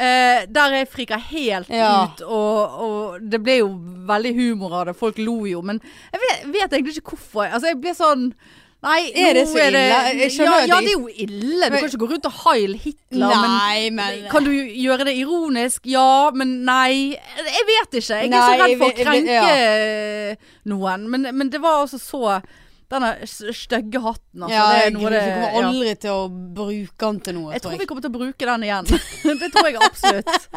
Eh, 0.00 0.46
der 0.48 0.72
jeg 0.78 0.88
frika 0.88 1.18
helt 1.20 1.68
Ja. 1.68 2.04
ut, 2.06 2.22
og, 2.24 2.80
og 2.80 3.20
det 3.30 3.42
ble 3.44 3.58
jo 3.58 3.66
veldig 4.08 4.32
humor 4.38 4.72
av 4.78 4.86
det. 4.88 4.96
Folk 4.96 5.18
lo 5.20 5.44
jo, 5.44 5.60
men 5.60 5.76
jeg 6.12 6.20
vet, 6.24 6.46
vet 6.54 6.72
egentlig 6.72 6.96
ikke 6.96 7.10
hvorfor. 7.18 7.44
Altså, 7.52 7.66
jeg 7.74 7.80
ble 7.82 7.92
sånn 7.98 8.32
Nei, 8.80 9.10
Er 9.12 9.34
det 9.36 9.42
så 9.44 9.58
ille? 9.60 9.72
det, 9.76 9.80
ille? 10.24 10.44
ja, 10.46 10.60
ja, 10.64 10.76
det- 10.80 10.88
er 10.88 10.94
jo 10.94 11.08
ille. 11.12 11.66
Du 11.68 11.74
kan 11.76 11.88
ikke 11.90 11.98
gå 12.00 12.06
rundt 12.14 12.24
og 12.30 12.32
heile 12.46 12.78
Hitler, 12.80 13.34
Nei, 13.44 13.90
men 13.92 14.22
Kan 14.30 14.44
du 14.44 14.50
gjøre 14.50 15.04
det 15.04 15.16
ironisk? 15.20 15.82
Ja, 15.84 16.30
men 16.32 16.64
nei. 16.64 17.10
Jeg 17.12 17.66
vet 17.68 17.98
ikke. 18.00 18.14
Jeg 18.22 18.24
er 18.24 18.28
Nei, 18.30 18.40
så 18.40 18.62
redd 18.62 18.78
for 18.78 18.86
å 18.86 18.96
jeg- 18.96 19.26
jeg- 19.26 20.38
krenke 20.38 20.38
noen. 20.64 21.08
Men, 21.10 21.28
men 21.36 21.50
det 21.50 21.60
var 21.60 21.82
altså 21.84 21.98
så 22.00 22.42
Denne 22.90 23.10
stygge 23.26 24.00
hatten, 24.02 24.42
altså. 24.42 24.54
ja, 24.54 24.62
det 24.66 24.78
er 24.78 24.86
jeg, 24.88 24.94
noe 24.96 25.06
av 25.06 25.12
vi 25.12 25.18
kommer 25.20 25.40
kommer 25.40 25.60
ja. 25.60 25.68
aldri 25.70 25.92
til 26.02 26.10
å 26.16 26.24
bruke 26.56 27.04
den 27.04 27.20
til 27.26 27.36
noe, 27.36 27.52
Jeg 27.54 27.62
tror 27.62 27.70
tror 27.70 27.82
vi 27.82 27.88
kommer 27.90 28.04
til 28.04 28.10
å 28.10 28.16
bruke 28.16 28.48
den 28.48 28.64
igjen. 28.66 28.90
det 29.42 29.50
tror 29.54 29.68
jeg 29.68 29.78
absolutt. 29.86 30.48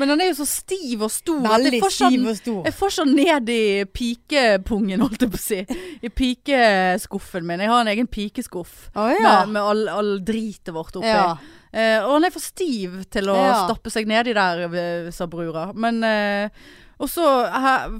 Men 0.00 0.12
den 0.12 0.24
er 0.24 0.30
jo 0.30 0.38
så 0.38 0.48
stiv 0.48 1.04
og 1.06 1.12
stor. 1.12 1.42
Veldig 1.46 1.82
får 1.84 1.94
stiv 1.98 2.24
og 2.24 2.40
stor. 2.40 2.62
Jeg 2.70 2.76
får 2.78 2.96
sånn 2.96 3.12
ned 3.18 3.52
i 3.52 3.66
pikepungen, 3.98 5.04
holdt 5.04 5.26
jeg 5.26 5.34
på 5.34 5.40
å 5.40 5.44
si. 5.44 5.60
I 6.00 6.12
pikeskuffen 6.22 7.46
min. 7.48 7.66
Jeg 7.66 7.72
har 7.72 7.84
en 7.84 7.92
egen 7.92 8.10
pikeskuff. 8.10 8.88
oh, 8.94 9.12
ja. 9.12 9.42
Med, 9.44 9.56
med 9.58 9.70
all, 9.74 9.86
all 9.92 10.12
dritet 10.24 10.74
vårt 10.76 10.96
oppi. 10.96 11.12
ja. 11.12 11.36
Eh, 11.76 11.98
og 12.00 12.14
han 12.14 12.24
er 12.24 12.32
for 12.32 12.40
stiv 12.40 13.02
til 13.12 13.28
å 13.28 13.36
stappe 13.66 13.90
seg 13.92 14.06
nedi 14.08 14.32
der, 14.36 14.62
eh, 14.64 15.08
sa 15.12 15.26
brura. 15.28 15.68
Men 15.76 16.00
eh, 16.06 16.66
Og 16.96 17.10
så 17.12 17.20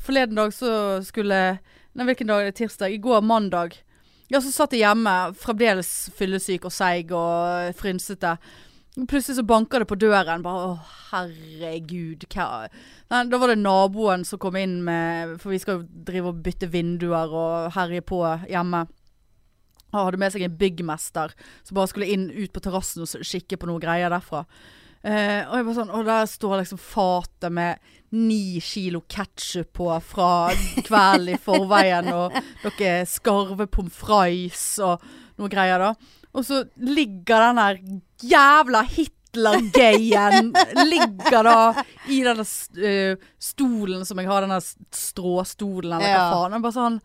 forleden 0.00 0.38
dag 0.38 0.54
så 0.56 1.02
skulle 1.04 1.58
Nei, 1.96 2.04
hvilken 2.10 2.28
dag? 2.28 2.42
er 2.42 2.50
det? 2.50 2.58
Tirsdag? 2.58 2.92
I 2.92 3.00
går, 3.00 3.22
mandag. 3.24 3.78
Ja, 4.28 4.42
så 4.44 4.50
satt 4.52 4.74
jeg 4.74 4.82
hjemme, 4.82 5.12
fremdeles 5.40 6.10
fyllesyk 6.18 6.66
og 6.68 6.74
seig 6.74 7.12
og 7.16 7.70
frynsete. 7.78 8.34
Plutselig 9.08 9.38
så 9.38 9.44
banker 9.48 9.80
det 9.80 9.88
på 9.88 9.96
døren. 9.96 10.44
Bare 10.44 10.66
å, 10.66 10.74
herregud. 11.08 12.26
Hva 12.34 12.66
Nei, 13.08 13.22
da 13.32 13.40
var 13.40 13.52
det 13.52 13.62
naboen 13.62 14.26
som 14.28 14.40
kom 14.42 14.56
inn 14.58 14.80
med 14.84 15.36
For 15.40 15.54
vi 15.54 15.60
skal 15.62 15.78
jo 15.78 16.04
drive 16.08 16.32
og 16.32 16.40
bytte 16.44 16.68
vinduer 16.68 17.32
og 17.32 17.72
herje 17.76 18.04
på 18.04 18.20
hjemme. 18.50 18.84
Han 19.94 20.08
hadde 20.08 20.20
med 20.20 20.34
seg 20.34 20.44
en 20.44 20.58
byggmester 20.60 21.32
som 21.62 21.78
bare 21.78 21.92
skulle 21.94 22.10
inn 22.12 22.28
ut 22.28 22.52
på 22.52 22.60
terrassen 22.60 23.06
og 23.06 23.24
kikke 23.24 23.56
på 23.56 23.70
noen 23.70 23.80
greier 23.80 24.12
derfra. 24.12 24.44
Eh, 25.04 25.42
og 25.46 25.56
jeg 25.58 25.66
bare 25.66 25.74
sånn, 25.76 25.90
og 25.94 26.04
der 26.08 26.26
står 26.30 26.56
liksom 26.62 26.78
fatet 26.82 27.52
med 27.52 27.78
ni 28.16 28.60
kilo 28.64 29.02
ketsjup 29.10 29.72
på 29.76 29.88
fra 30.02 30.30
kvelden 30.86 31.34
i 31.34 31.38
forveien, 31.42 32.08
og 32.14 32.32
noe 32.64 32.92
skarve 33.10 33.66
pommes 33.70 33.92
frites 33.98 34.78
og 34.86 35.02
noe 35.38 35.50
greier 35.52 35.78
da. 35.82 35.90
Og 36.36 36.44
så 36.46 36.62
ligger 36.80 37.48
den 37.48 37.60
der 37.60 37.78
jævla 38.30 38.82
Hitler-gayen 38.88 40.50
Ligger 40.88 41.42
da 41.46 41.84
i 42.08 42.22
denne 42.24 42.44
s- 42.44 42.70
eh, 42.76 43.16
stolen 43.38 44.04
som 44.06 44.18
jeg 44.20 44.28
har, 44.28 44.42
denne 44.44 44.58
der 44.60 44.96
stråstolen 44.96 45.92
eller 45.92 46.06
hva 46.06 46.16
Ja. 46.16 46.30
faen. 46.32 46.52
Jeg 46.52 46.62
bare 46.62 46.72
sånn 46.80 47.00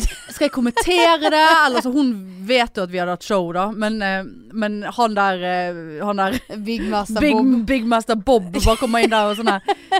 skal 0.00 0.46
jeg 0.46 0.52
kommentere 0.54 1.28
det? 1.30 1.40
Eller 1.66 1.82
så 1.84 1.90
Hun 1.92 2.12
vet 2.48 2.76
jo 2.78 2.82
at 2.86 2.90
vi 2.92 2.98
hadde 2.98 3.12
hatt 3.12 3.26
show, 3.26 3.50
da. 3.52 3.66
Men, 3.76 3.98
eh, 4.02 4.22
men 4.56 4.78
han 4.96 5.14
der, 5.14 5.42
eh, 5.44 6.04
han 6.04 6.16
der 6.16 6.38
Byggmester 6.56 7.20
Big, 7.20 7.34
Bob. 7.36 7.66
Big 7.68 7.84
Master 7.86 8.16
Bob 8.16 8.48
bare 8.54 8.76
kommer 8.80 9.04
inn 9.04 9.12
der 9.12 9.30
og 9.32 9.36
sånne, 9.36 9.58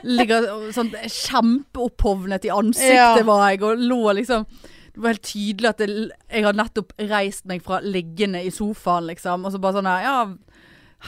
Ligger 0.08 0.46
sånn 0.72 0.94
kjempeopphovnet 1.52 2.44
i 2.48 2.52
ansiktet 2.54 2.96
Ja. 2.96 3.22
var 3.28 3.50
jeg, 3.50 3.62
og 3.62 3.78
lå 3.78 4.14
liksom 4.16 4.46
Det 4.94 5.00
var 5.00 5.12
helt 5.14 5.22
tydelig 5.28 5.68
at 5.70 5.78
jeg, 5.84 6.08
jeg 6.32 6.44
hadde 6.44 6.58
nettopp 6.62 6.92
reist 7.12 7.44
meg 7.48 7.62
fra 7.64 7.78
liggende 7.80 8.42
i 8.44 8.50
sofaen, 8.52 9.06
liksom. 9.08 9.44
Og 9.46 9.52
så 9.54 9.60
bare 9.60 9.78
sånn 9.78 9.88
her 9.88 10.02
Ja, 10.04 10.16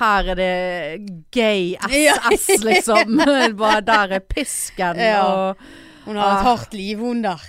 her 0.01 0.31
er 0.33 0.39
det 0.39 1.25
gay 1.31 1.75
SS, 1.89 2.63
liksom. 2.65 3.17
bare 3.61 3.81
der 3.85 4.15
er 4.17 4.21
pisken. 4.21 4.97
Ja. 4.99 5.25
Og 5.25 5.57
Hun 6.07 6.17
har 6.17 6.33
et 6.35 6.41
Ah. 6.41 6.43
hardt 6.51 6.75
liv, 6.75 6.99
hun 6.99 7.23
der. 7.23 7.41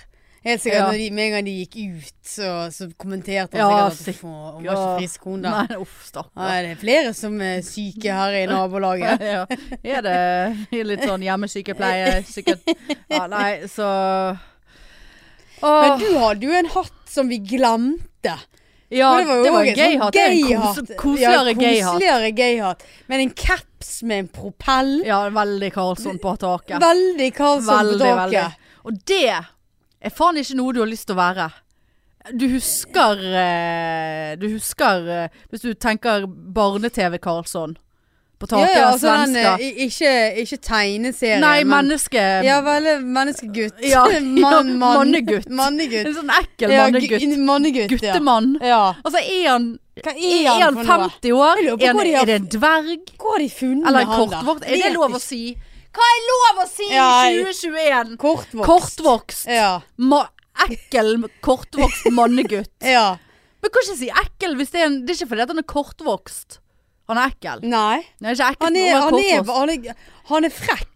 Helt 0.46 0.62
sikkert 0.62 0.78
Ja. 0.80 0.86
når 0.92 0.98
de, 1.02 1.06
med 1.18 1.26
en 1.26 1.32
gang 1.34 1.46
de 1.48 1.54
gikk 1.64 1.76
ut, 1.96 2.12
så, 2.30 2.50
så 2.72 2.86
kommenterte 3.02 3.58
han 3.58 3.72
Ja, 3.72 3.90
sikkert 3.90 4.16
at 4.16 4.22
hun 4.22 4.34
var 4.36 4.60
ikke 4.62 4.98
frisk, 5.00 5.24
hun 5.26 5.42
da. 5.42 5.54
Nei, 5.66 5.78
uff, 5.82 5.96
stakkar. 6.06 6.50
Ja, 6.52 6.62
det 6.62 6.72
er 6.76 6.82
flere 6.84 7.14
som 7.18 7.40
er 7.42 7.62
syke 7.66 8.14
her 8.14 8.38
i 8.38 8.44
nabolaget. 8.52 9.24
ja. 9.26 9.46
Er 9.82 10.06
det 10.06 10.84
litt 10.86 11.02
sånn 11.08 11.26
hjemmesykepleie? 11.26 12.20
Sikkert. 12.30 12.62
Ja, 13.10 13.26
nei, 13.32 13.66
så 13.72 13.88
Men 15.62 15.98
du 16.00 16.12
hadde 16.20 16.46
jo 16.46 16.54
en 16.60 16.70
hatt 16.76 17.02
som 17.10 17.30
vi 17.32 17.40
glemte. 17.40 18.36
ja, 18.94 19.10
det 19.18 19.26
var. 19.52 19.64
Det 19.66 19.82
er 19.82 19.96
en 19.96 20.12
gayhatt. 20.12 20.92
koseligere 21.00 21.56
ja, 21.56 21.58
gayhatt. 21.58 21.94
Koseligere 21.96 22.32
gayhatt. 22.38 22.84
Men 23.10 23.20
en 23.26 23.30
caps 23.34 24.04
med 24.04 24.20
en 24.20 24.28
propell. 24.28 25.00
Ja, 25.08 25.24
veldig 25.34 25.72
Karlsson 25.74 26.20
på 26.22 26.36
taket. 26.42 26.78
Veldig 26.84 27.32
Karlsson 27.34 27.94
på 27.96 27.98
taket. 27.98 28.22
veldig. 28.22 28.46
Og 28.86 29.00
det 29.10 29.34
er 30.06 30.14
faen 30.14 30.38
ikke 30.42 30.58
noe 30.60 30.74
du 30.76 30.82
har 30.84 30.92
lyst 30.92 31.08
til 31.10 31.16
å 31.18 31.22
være. 31.24 31.50
Du 32.34 32.48
husker 32.50 33.20
eh, 33.38 34.32
Du 34.42 34.48
husker 34.50 35.04
eh, 35.14 35.36
Hvis 35.52 35.62
du 35.62 35.76
tenker 35.78 36.24
barne-TV 36.28 37.20
Karlsson 37.22 37.76
på 38.36 38.48
taket, 38.52 38.74
ja, 38.74 38.80
ja, 38.82 38.88
altså 38.92 39.12
den, 39.14 39.30
svenska. 39.32 39.52
eh, 39.64 39.78
ikke, 39.86 40.10
ikke 40.42 40.58
tegneserie. 40.66 41.38
Nei, 41.40 41.62
men- 41.64 41.70
menneske... 41.88 42.24
Ja, 42.44 42.58
vel, 42.66 42.90
menneskegutt. 43.06 43.78
Ja, 43.80 44.02
ja, 44.12 44.20
Man, 44.20 44.74
man, 44.76 44.98
mannegutt. 44.98 45.48
Mannegutt. 45.56 46.10
En 46.10 46.18
sånn 46.18 46.34
ekkel 46.42 46.74
Ja, 46.74 46.82
mannegutt. 46.90 47.24
gu- 47.24 47.46
mannegutt. 47.48 47.94
Guttemann. 47.94 48.50
Ja. 48.60 48.82
Altså, 49.06 49.22
er 49.24 49.48
han, 49.54 49.70
Hva 50.04 50.12
er 50.12 50.36
er 50.36 50.50
han 50.50 50.62
han 50.66 50.76
for 50.82 50.90
noe? 50.90 51.08
50 51.16 51.38
år? 51.38 51.64
Er, 51.64 51.86
han, 51.88 52.02
er 52.12 52.28
det 52.34 52.36
en 52.42 52.50
dverg? 52.58 53.14
Hvor 53.16 53.38
har 53.38 53.46
de 53.46 53.50
funnet 53.56 53.88
Eller 53.94 54.12
han 54.12 54.36
da? 54.36 54.58
Er 54.68 54.84
det 54.84 54.92
lov 54.98 55.16
å 55.16 55.24
si? 55.24 55.42
Hva 55.96 56.08
er 56.12 56.24
lov 56.30 56.64
å 56.64 56.68
si 56.70 56.88
Ja, 56.92 57.10
i 57.32 57.38
2021? 57.44 58.16
Kortvokst. 58.22 58.66
Kortvokst. 58.68 59.46
Ja. 59.52 59.70
Ma 60.02 60.26
ekkel, 60.68 61.16
kortvokst 61.46 62.10
mannegutt. 62.16 62.74
ja. 62.96 63.16
Men 63.64 63.72
kan 63.74 63.86
ikke 63.88 63.98
si 64.00 64.10
ekkel 64.12 64.58
hvis 64.60 64.74
det 64.76 64.82
er 64.84 64.90
en 64.92 64.98
Det 65.08 65.16
er 65.16 65.20
ikke 65.22 65.32
fordi 65.32 65.46
at 65.46 65.54
han 65.56 65.62
er 65.64 65.68
kortvokst. 65.72 66.60
Han 67.10 67.20
er 67.22 67.32
ekkel. 67.34 67.64
Nei. 67.70 68.02
Han 68.20 68.28
er 68.30 68.36
ikke 68.38 68.52
ekkel 68.56 68.68
Han 68.68 68.78
er, 68.82 68.92
han 68.92 69.00
er, 69.00 69.16
kortvokst. 69.16 69.56
han 69.56 69.74
er, 69.74 70.12
han 70.34 70.50
er 70.50 70.54
frekk. 70.60 70.92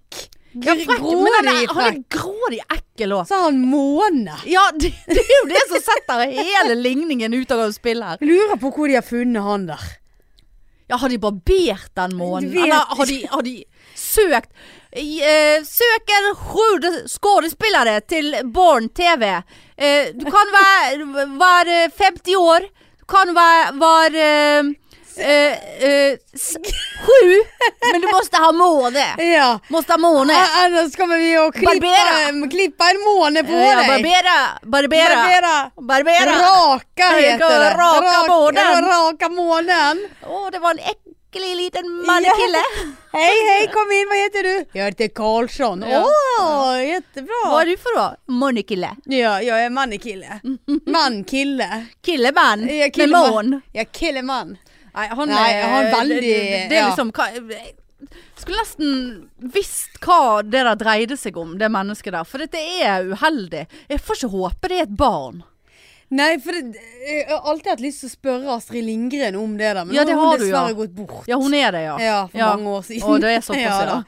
Ja, 0.66 0.74
frekk, 0.74 1.04
men 1.06 1.36
han 1.36 1.48
er, 1.52 1.58
Grådig 1.60 1.70
han 1.70 1.80
er 1.86 1.92
frekk. 1.94 2.06
grådig 2.16 2.60
ekkel 2.74 3.12
òg. 3.20 3.28
Så 3.30 3.38
har 3.38 3.44
han 3.52 3.60
måne. 3.70 4.38
Ja, 4.50 4.64
det, 4.74 4.90
det 5.08 5.22
er 5.22 5.36
jo 5.36 5.48
det 5.52 5.62
som 5.70 5.84
setter 5.86 6.24
hele 6.34 6.74
ligningen 6.80 7.36
ut 7.38 7.52
av 7.54 7.68
spillet 7.76 8.16
her. 8.16 8.24
Jeg 8.24 8.32
lurer 8.34 8.58
på 8.64 8.72
hvor 8.74 8.90
de 8.90 8.98
har 8.98 9.06
funnet 9.06 9.46
han 9.46 9.68
der. 9.70 9.86
Ja, 10.90 10.98
har 10.98 11.14
de 11.14 11.20
barbert 11.22 11.92
den 12.00 12.16
månen? 12.18 12.50
Du 12.50 12.58
vet 12.58 12.66
Eller 12.66 12.96
har 12.98 13.06
de, 13.06 13.18
har 13.30 13.46
de 13.46 13.54
søkt 13.94 14.50
I, 14.96 15.22
en 16.30 16.36
sju 16.36 17.06
skuespillere 17.08 18.00
til 18.10 18.32
Born 18.54 18.90
TV. 18.90 19.24
Eh, 19.78 20.10
du 20.18 20.26
kan 20.32 20.54
være, 20.56 21.10
være 21.46 21.82
50 22.00 22.36
år. 22.40 22.66
Du 23.00 23.06
kan 23.10 23.34
være, 23.38 23.74
være 23.82 24.26
eh, 25.20 25.54
eh, 25.90 26.18
s- 26.38 26.58
sju, 27.06 27.30
men 27.92 28.02
du 28.02 28.08
måste 28.14 28.42
ha 28.42 28.50
måne. 28.56 29.06
Ja. 29.30 29.52
Måste 29.70 29.94
ha 29.94 29.98
måne. 30.02 30.34
Ellers 30.66 30.96
kommer 30.98 31.18
vi 31.22 31.32
å 31.38 31.48
klippe, 31.54 31.76
Barbera. 31.76 32.18
en 32.30 32.42
måne 33.06 33.44
på 33.46 33.54
Ja, 33.62 33.76
deg. 33.82 33.92
barbera. 33.94 34.38
Barbera. 34.64 35.20
Barbera. 35.22 35.56
Barbera. 35.94 36.40
Raka 36.42 37.12
heter 37.20 37.56
det. 37.66 37.72
raka 37.78 38.26
månen. 38.30 38.90
Raka 38.90 39.30
månen. 39.38 40.04
Å, 40.26 40.44
det 40.54 40.62
var 40.66 40.78
en 40.78 41.09
ekkel 41.30 41.58
liten 41.58 41.90
mannekille. 42.08 42.62
Hei, 43.12 43.36
hei, 43.50 43.68
kom 43.74 43.92
inn. 43.94 44.08
Hva 44.10 44.18
heter 44.24 44.44
du? 44.48 44.54
Jeg 44.78 44.92
heter 44.94 45.10
Karlsson. 45.18 45.84
Å, 45.84 45.90
Ja. 45.90 46.78
jättebra. 46.86 47.42
Hva 47.50 47.60
er 47.62 47.70
du 47.70 47.76
for 47.82 47.98
noe? 47.98 48.16
Mannekille. 48.42 48.92
Ja, 49.10 49.36
jeg 49.44 49.66
er 49.66 49.70
mannekille. 49.74 50.40
Mannkille. 50.96 51.68
Killemann. 52.06 52.66
Ja, 52.70 52.90
Med 52.98 53.10
mån. 53.14 53.62
Ja, 53.74 53.86
killemann. 53.86 54.58
Nei, 54.96 55.08
han, 55.08 55.30
Nei, 55.30 55.50
er- 55.54 55.68
han 55.70 55.86
er 55.86 55.92
veldig- 55.94 56.22
Det, 56.22 56.40
det 56.70 56.78
er 56.78 56.82
ja. 56.82 56.88
liksom 56.90 57.12
skulle 58.40 58.62
nesten 58.64 59.30
visst 59.54 60.00
hva 60.02 60.42
det 60.42 60.64
der 60.66 60.76
dreide 60.80 61.18
seg 61.20 61.38
om, 61.38 61.58
det 61.60 61.70
mennesket 61.70 62.14
der. 62.16 62.24
For 62.26 62.40
dette 62.42 62.58
er 62.58 63.06
uheldig. 63.12 63.66
Jeg 63.90 64.02
får 64.02 64.16
ikke 64.22 64.32
håpe 64.34 64.70
det 64.72 64.78
er 64.80 64.88
et 64.88 64.96
barn. 64.98 65.44
Nei, 66.10 66.40
for 66.42 66.56
det, 66.58 66.82
jeg 67.06 67.26
har 67.30 67.44
alltid 67.52 67.68
hatt 67.70 67.82
lyst 67.84 68.02
til 68.02 68.10
å 68.10 68.14
spørre 68.16 68.54
Astrid 68.56 68.86
Lindgren 68.88 69.36
om 69.38 69.52
det 69.60 69.68
der, 69.76 69.84
men 69.86 69.94
Ja, 69.94 70.06
nå 70.08 70.16
har 70.18 70.32
hun 70.32 70.40
dessverre 70.42 70.72
du, 70.72 70.74
ja. 70.74 70.80
gått 70.80 70.96
bort. 70.98 71.28
Ja, 71.30 71.38
hun 71.38 71.54
er 71.54 71.72
det, 71.76 71.84
ja. 71.86 71.98
Ja, 72.02 72.16
for 72.32 72.38
Ja. 72.42 72.48
mange 72.56 72.74
år 72.80 72.88
siden. 72.88 73.06
Å, 73.06 73.20
det 73.22 73.36
er 73.36 73.46
såpass, 73.46 73.62
ja. 73.84 73.86
da. 73.86 74.04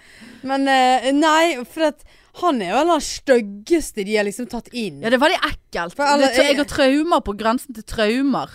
Men 0.49 0.65
eh, 0.67 1.11
nei, 1.13 1.43
for 1.69 1.91
at 1.91 2.01
han 2.41 2.61
er 2.63 2.73
vel 2.73 2.87
den 2.95 3.03
styggeste 3.05 4.05
de 4.07 4.15
har 4.17 4.25
liksom 4.25 4.47
tatt 4.49 4.71
inn. 4.73 5.01
Ja, 5.03 5.11
det 5.11 5.19
er 5.19 5.25
veldig 5.27 5.39
ekkelt. 5.51 5.95
For 5.99 6.07
eller, 6.07 6.33
jeg 6.33 6.57
har 6.57 6.69
traumer 6.71 7.21
på 7.27 7.35
grensen 7.37 7.75
til 7.77 7.83
traumer. 7.85 8.49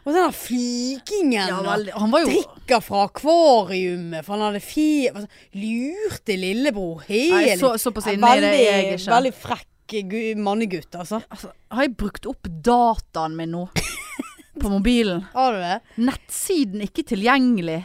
Og 0.00 0.14
den 0.16 0.24
der 0.24 0.32
flygingen. 0.32 1.48
Ja. 1.48 1.76
Han 2.00 2.10
var 2.12 2.22
jo 2.24 2.30
Drikker 2.32 2.80
fra 2.82 3.02
akvariumet, 3.06 4.24
for 4.24 4.34
han 4.36 4.46
hadde 4.48 4.62
fe... 4.64 5.10
altså, 5.12 5.28
Lurte 5.60 6.36
lillebror 6.40 7.02
helt. 7.08 7.34
Nei, 7.36 7.56
så, 7.60 7.74
såpass 7.80 8.08
Ja, 8.08 8.16
det 8.40 8.48
er 8.48 8.56
jeg 8.64 8.94
ikke. 8.98 9.10
veldig 9.12 9.32
frekk 9.36 9.66
gu- 9.92 10.36
mannegutt, 10.38 10.94
altså. 10.94 11.20
Altså, 11.30 11.50
har 11.70 11.82
jeg 11.86 11.96
brukt 11.96 12.26
opp 12.30 12.48
dataen 12.64 13.36
min 13.36 13.50
nå? 13.56 13.66
På 14.60 14.68
mobilen. 14.68 15.24
Har 15.34 15.52
du 15.56 15.58
det? 15.62 15.80
Nettsiden 16.04 16.82
ikke 16.84 17.02
tilgjengelig. 17.08 17.82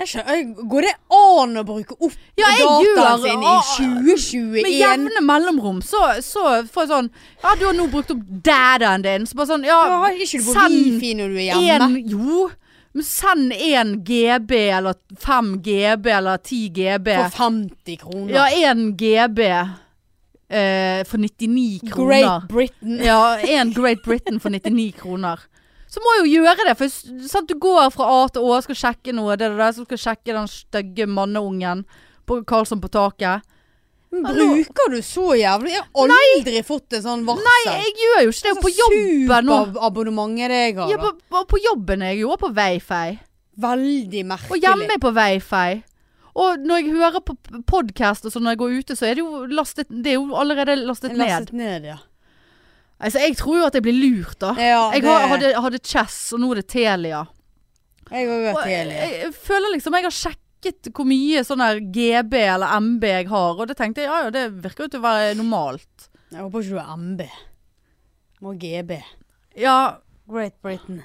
Skjønner, 0.00 0.54
Går 0.70 0.86
det 0.86 0.92
an 1.12 1.58
å 1.60 1.62
bruke 1.68 1.92
opp 2.00 2.14
Ja, 2.40 2.48
dataen 2.56 3.20
sin 3.20 3.42
i 3.44 3.48
ah, 3.50 3.66
2021? 3.76 4.62
Med 4.64 4.72
jevne 4.72 5.20
mellomrom 5.26 5.82
så, 5.84 6.00
så 6.24 6.44
får 6.72 6.86
jeg 6.86 6.90
sånn 6.94 7.10
Ja, 7.42 7.52
du 7.60 7.66
har 7.66 7.76
nå 7.76 7.84
brukt 7.92 8.14
opp 8.14 8.22
dataen 8.48 9.04
din. 9.04 9.26
Så 9.28 9.36
bare 9.36 9.50
sånn 9.52 9.66
Ja, 9.68 9.76
Ja, 9.90 9.98
har 10.06 10.16
ikke 10.16 10.40
du 10.40 10.48
på 10.48 10.64
wifi 10.72 11.12
når 11.18 11.34
du 11.34 11.36
er 11.42 11.44
hjemme? 11.50 11.90
en 11.90 12.08
Jo. 12.14 12.48
Men 12.96 13.06
send 13.06 13.52
1 13.54 13.92
GB 14.08 14.56
eller 14.78 14.96
5 15.20 15.52
GB 15.68 16.08
eller 16.16 16.40
10 16.48 16.72
GB. 16.80 17.12
For 17.20 17.36
50 17.44 18.00
kroner. 18.00 18.32
Ja, 18.34 18.48
1 18.72 18.96
GB 18.98 19.44
eh, 20.50 21.04
for 21.06 21.18
99 21.22 21.80
kroner. 21.92 22.10
Great 22.10 22.48
Britain. 22.50 22.98
Ja, 23.06 23.38
en 23.38 23.72
Great 23.76 24.02
Britain 24.04 24.40
for 24.42 24.50
99 24.50 24.92
kroner. 25.00 25.38
Så 25.90 25.98
må 26.04 26.12
jeg 26.20 26.26
jo 26.30 26.42
gjøre 26.44 26.66
det, 26.68 26.76
for 26.78 26.92
sant, 27.26 27.48
du 27.50 27.56
går 27.58 27.88
fra 27.90 28.06
A 28.20 28.28
til 28.30 28.44
Å, 28.46 28.60
skal 28.62 28.76
sjekke 28.78 29.14
noe, 29.16 29.34
det 29.38 29.48
det 29.58 29.70
så 29.74 29.82
skal 29.88 29.98
sjekke 29.98 30.36
den 30.36 30.46
stygge 30.50 31.06
manneungen 31.10 31.82
på 32.30 32.44
Karlsson 32.46 32.78
på 32.82 32.90
taket. 32.94 33.42
Men 34.10 34.26
Bruker 34.34 34.90
du 34.90 35.00
så 35.06 35.32
jævlig? 35.38 35.70
Jeg 35.76 35.82
har 35.94 36.12
aldri 36.14 36.62
fått 36.66 36.94
en 36.98 37.02
sånn 37.02 37.20
varsel. 37.26 37.46
Nei, 37.46 37.74
jeg 37.84 37.92
gjør 38.04 38.22
jo 38.24 38.32
ikke 38.34 38.46
det 38.48 38.62
på 38.64 38.70
jobben 38.74 39.46
nå. 39.46 39.58
Superabonnement 39.66 40.40
er 40.42 40.50
det 40.54 40.62
jeg 40.64 40.76
har. 40.78 40.90
Ja, 40.90 40.98
på, 41.02 41.42
på- 41.46 41.60
jobben 41.62 42.02
er 42.02 42.14
jeg 42.14 42.22
jo 42.24 42.32
også 42.34 42.42
på 42.48 42.50
Wayfay. 42.56 43.18
Veldig 43.60 44.24
merkelig. 44.26 44.50
Og 44.56 44.64
hjemme 44.66 44.94
er 44.94 45.02
på 45.02 45.12
Wifi. 45.14 45.82
Og 46.38 46.62
når 46.62 46.82
jeg 46.82 46.92
hører 46.94 47.22
på 47.26 47.34
podkast 47.66 48.26
og 48.28 48.32
sånn 48.34 48.44
når 48.46 48.54
jeg 48.54 48.60
går 48.62 48.76
ute, 48.80 48.96
så 48.98 49.08
er 49.08 49.18
det 49.18 49.24
jo 49.24 49.44
lastet 49.50 49.88
Det 49.90 50.12
er 50.12 50.18
jo 50.20 50.36
allerede 50.38 50.76
lastet 50.84 51.16
ned. 51.16 51.24
Lastet 51.26 51.52
ned, 51.58 51.88
ja. 51.90 51.96
Altså, 53.00 53.22
jeg 53.24 53.36
tror 53.40 53.56
jo 53.56 53.66
at 53.70 53.76
jeg 53.78 53.82
blir 53.86 53.96
lurt, 53.96 54.36
da. 54.42 54.52
ja 54.60 54.80
det, 54.92 55.00
Jeg 55.02 55.30
hadde, 55.32 55.50
hadde 55.64 55.80
Chess, 55.82 56.18
og 56.36 56.42
nå 56.42 56.50
er 56.52 56.60
det 56.60 56.66
Telia. 56.68 57.22
jeg 58.10 58.28
har 58.28 58.36
jo 58.36 58.40
vært 58.44 58.68
jeg, 58.68 59.12
jeg 59.22 59.34
føler 59.38 59.72
liksom 59.72 59.96
jeg 59.96 60.04
har 60.04 60.16
sjekket 60.16 60.90
hvor 60.92 61.06
mye 61.08 61.40
sånn 61.46 61.62
her 61.64 61.80
GB 61.80 62.34
eller 62.42 62.74
MB 62.84 63.06
jeg 63.08 63.28
har, 63.30 63.54
og 63.56 63.70
det 63.70 63.78
tenkte 63.78 64.02
jeg 64.04 64.10
ja 64.10 64.18
ja, 64.26 64.34
det 64.34 64.42
virker 64.66 64.84
jo 64.84 64.92
til 64.92 65.00
å 65.00 65.06
være 65.06 65.32
normalt. 65.38 66.10
Jeg 66.30 66.44
håper 66.44 66.60
ikke 66.66 66.76
du 66.76 66.82
er 66.82 66.92
MB. 67.00 67.24
Må 68.44 68.52
GB. 68.60 69.00
Ja, 69.58 69.78
Great 70.30 70.60
Britain. 70.62 71.00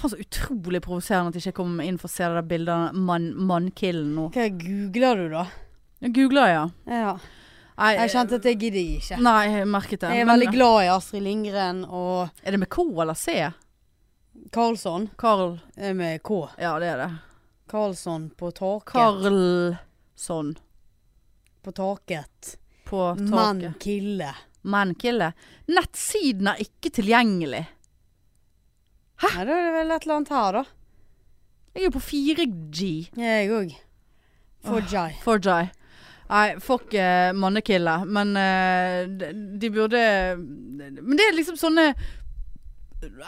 Faen 0.00 0.10
så 0.14 0.18
utrolig 0.20 0.80
provoserende 0.84 1.28
at 1.30 1.34
jeg 1.38 1.46
ikke 1.50 1.56
kom 1.60 1.80
inn 1.84 1.98
for 2.00 2.08
å 2.08 2.12
se 2.14 2.24
det 2.24 2.34
der 2.40 2.48
bildet 2.50 2.72
av 2.74 2.94
mann- 2.96 3.34
mannkillen 3.36 4.14
nå. 4.16 4.28
Hva 4.34 4.48
googler 4.60 5.16
du, 5.22 5.28
da? 5.34 5.46
Jeg 6.00 6.14
googler, 6.16 6.48
ja. 6.54 6.64
Ja. 6.88 7.14
Nei, 7.80 7.94
Jeg 7.96 8.10
kjente 8.12 8.34
at 8.36 8.44
jeg 8.44 8.58
gidder 8.60 8.80
ikke. 8.98 9.18
Nei, 9.24 9.46
jeg 9.54 9.66
merket 9.72 10.00
det. 10.02 10.10
Jeg 10.12 10.20
er 10.20 10.26
Men- 10.26 10.34
veldig 10.40 10.52
glad 10.52 10.78
i 10.84 10.88
Astrid 10.92 11.22
Lindgren 11.24 11.84
og 11.88 12.30
Er 12.44 12.50
det 12.50 12.60
med 12.60 12.68
K 12.68 12.82
eller 13.00 13.14
C? 13.14 13.52
Karlsson 14.52 15.08
Karl. 15.16 15.58
Er 15.76 15.94
med 15.94 16.22
K. 16.22 16.48
Ja, 16.58 16.78
det 16.78 16.88
er 16.88 16.96
det. 17.06 17.10
Karlsson 17.70 18.30
på 18.36 18.50
taket. 18.52 18.92
Karlsson 18.92 20.56
På 21.62 21.72
taket. 21.72 22.56
på 22.84 23.16
taket. 23.16 23.30
Mannkille. 23.30 24.34
Mannkille. 24.64 25.32
Nettsiden 25.68 26.48
er 26.48 26.56
ikke 26.60 26.90
tilgjengelig. 26.92 27.66
Nei, 29.20 29.44
da 29.44 29.56
er 29.56 29.66
det 29.66 29.74
vel 29.76 29.94
et 29.94 30.06
eller 30.06 30.16
annet 30.16 30.32
her, 30.34 30.56
da. 30.60 30.64
Jeg 31.74 31.82
er 31.82 31.86
jo 31.86 31.96
på 31.98 32.02
4G. 32.02 32.88
Jeg 33.20 33.52
òg. 33.54 33.76
For 34.66 34.84
Jai. 34.90 35.12
For 35.24 35.40
Jai. 35.42 35.70
Nei, 36.30 36.46
fuck 36.62 36.94
uh, 36.94 37.30
mannekille. 37.34 37.96
Men 38.06 38.32
eh, 38.38 39.04
de, 39.10 39.30
de 39.58 39.70
burde 39.74 40.02
Men 40.38 41.18
det 41.18 41.26
er 41.26 41.34
liksom 41.34 41.58
sånne 41.58 41.88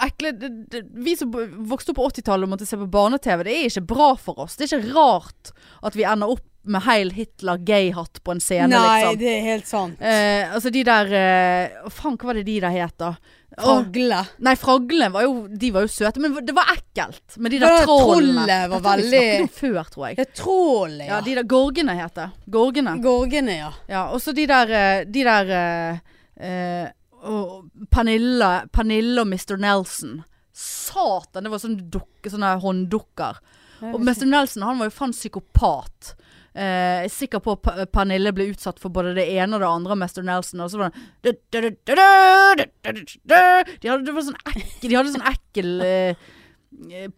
ekle 0.05 0.35
det, 0.37 0.51
det, 0.71 0.83
Vi 1.03 1.15
som 1.17 1.33
vokste 1.33 1.93
opp 1.93 1.99
på 1.99 2.09
80-tallet 2.11 2.47
og 2.47 2.53
måtte 2.53 2.69
se 2.69 2.77
på 2.77 2.91
barne-TV, 2.93 3.45
det 3.47 3.55
er 3.57 3.71
ikke 3.71 3.87
bra 3.95 4.09
for 4.21 4.45
oss. 4.45 4.59
Det 4.59 4.67
er 4.67 4.83
ikke 4.83 4.97
rart 4.99 5.53
at 5.83 5.97
vi 5.99 6.07
ender 6.09 6.35
opp 6.35 6.45
med 6.65 6.83
Heil 6.87 7.11
Hitler 7.17 7.59
gay-hatt 7.67 8.21
på 8.23 8.33
en 8.35 8.41
scene, 8.41 8.69
Nei, 8.71 9.01
liksom. 9.03 9.19
det 9.19 9.31
er 9.33 9.41
helt 9.47 9.67
sant. 9.67 10.01
Eh, 10.01 10.53
altså 10.55 10.71
de 10.71 10.83
der 10.87 11.13
eh, 11.19 11.89
Faen, 11.91 12.17
hva 12.17 12.31
var 12.31 12.39
det 12.39 12.45
de 12.47 12.59
der 12.63 12.71
het, 12.77 12.95
da? 13.03 13.15
Fragle. 13.53 13.83
Fragle. 13.93 14.19
nei, 14.47 14.55
fraglene 14.57 15.09
var 15.13 15.27
jo 15.27 15.33
De 15.61 15.69
var 15.75 15.85
jo 15.85 15.91
søte, 15.93 16.23
men 16.25 16.39
det 16.47 16.55
var 16.57 16.71
ekkelt 16.73 17.35
med 17.37 17.53
de 17.53 17.59
der 17.61 17.83
trollene. 17.85 18.47
trollet 18.47 18.71
var 18.73 18.81
veldig- 18.87 19.11
snakket 19.11 19.43
om 19.43 19.53
før, 19.59 19.91
tror 19.93 20.07
jeg. 20.09 20.17
Det 20.17 20.27
er 20.29 20.97
ja. 21.03 21.11
Ja, 21.11 21.21
de 21.21 21.35
der 21.35 21.49
Gorgene 21.51 21.97
het 21.99 22.15
det. 22.15 22.29
Gorgene. 22.49 22.95
Gorgene, 23.03 23.57
ja. 23.59 23.73
Ja, 23.89 24.07
og 24.15 24.21
så 24.25 24.33
de 24.33 24.47
der 24.47 24.71
eh, 24.71 25.05
De 25.05 25.25
der 25.25 25.51
eh, 25.51 25.99
eh, 26.41 26.89
og 27.23 27.69
Pernille, 27.91 28.69
Pernille 28.73 29.21
og 29.21 29.29
Mr. 29.29 29.57
Nelson. 29.61 30.23
Satan, 30.53 31.45
det 31.45 31.51
var 31.53 31.61
sånne 31.63 31.85
dukke, 31.93 32.31
sånne 32.33 32.57
hånddukker. 32.63 33.39
Og 33.93 34.01
Mr. 34.01 34.25
Nelson 34.27 34.63
han 34.67 34.79
var 34.81 34.89
jo 34.89 34.95
faen 34.97 35.13
psykopat. 35.15 36.15
Eh, 36.55 37.05
er 37.07 37.09
sikker 37.09 37.41
på 37.41 37.55
at 37.57 37.89
Pernille 37.93 38.29
ble 38.37 38.51
utsatt 38.53 38.77
for 38.79 38.91
både 38.93 39.15
det 39.17 39.25
ene 39.39 39.55
og 39.57 39.61
det 39.65 39.69
andre 39.71 39.93
av 39.95 39.99
Mester 40.03 40.23
Nelson. 40.27 40.61
Og 40.61 40.69
så 40.71 40.79
var 40.83 40.91
det 41.25 41.39
De 41.49 41.63
hadde, 43.89 44.05
det 44.07 44.15
var 44.15 44.23
sånn 44.27 44.37
ekkel, 44.53 44.89
de 44.91 44.97
hadde 44.99 45.13
sånn 45.15 45.31
ekkel 45.33 45.71
eh, 45.87 46.15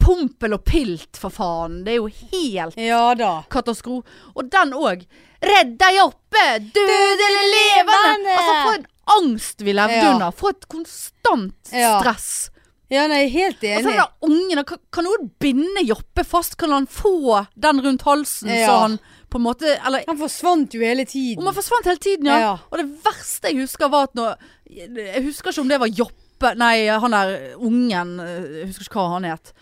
Pompel 0.02 0.52
og 0.56 0.64
pilt, 0.66 1.14
for 1.20 1.30
faen. 1.32 1.82
Det 1.86 1.92
er 1.94 2.00
jo 2.00 2.08
helt 2.10 2.74
Ja 2.80 3.12
da. 3.18 3.32
katastrofe. 3.52 4.06
Og 4.34 4.48
den 4.50 4.72
òg. 4.74 5.04
Redd 5.44 5.76
deg 5.78 6.00
oppe! 6.02 6.44
Død 6.74 7.20
eller 7.28 7.46
levende! 7.52 8.34
Altså, 8.34 8.54
for 8.64 8.74
en 8.80 8.86
angst 9.20 9.62
vi 9.62 9.72
levde 9.76 10.00
Ja. 10.00 10.10
under. 10.16 10.30
For 10.34 10.48
et 10.56 10.66
konstant 10.72 11.54
stress. 11.70 12.50
Ja, 12.92 13.06
nei, 13.08 13.22
jeg 13.24 13.30
er 13.30 13.38
helt 13.38 13.62
Altså, 13.62 13.70
enig. 13.70 13.84
den 13.84 13.96
der 13.96 14.10
ungen, 14.28 14.64
kan, 14.68 14.78
kan 14.92 15.04
noen 15.06 15.30
binde 15.40 15.82
Joppe 15.86 16.24
fast? 16.26 16.56
Kan 16.60 16.70
han 16.74 16.86
få 16.90 17.46
den 17.56 17.80
rundt 17.84 18.02
halsen 18.06 18.48
så 18.50 18.74
han 18.82 18.98
på 19.34 19.40
en 19.40 19.46
måte 19.48 19.74
Eller 19.82 20.04
Han 20.06 20.18
forsvant 20.20 20.74
jo 20.76 20.80
hele 20.86 21.04
tiden. 21.10 21.42
om 21.42 21.48
han 21.50 21.56
forsvant 21.58 21.88
hele 21.90 22.00
tiden, 22.02 22.30
ja. 22.30 22.38
Ja. 22.44 22.52
Og 22.70 22.78
det 22.80 22.86
verste 23.04 23.50
jeg 23.50 23.58
husker, 23.64 23.90
var 23.92 24.06
at 24.08 24.14
når 24.14 24.36
Jeg 24.70 25.24
husker 25.26 25.50
ikke 25.52 25.64
om 25.66 25.72
det 25.74 25.80
var 25.82 25.90
Joppe 25.90 26.54
Nei, 26.60 26.86
han 26.88 27.14
der 27.16 27.34
ungen 27.58 28.14
Jeg 28.22 28.66
husker 28.70 28.86
ikke 28.88 29.00
hva 29.02 29.12
han 29.18 29.24
het. 29.32 29.52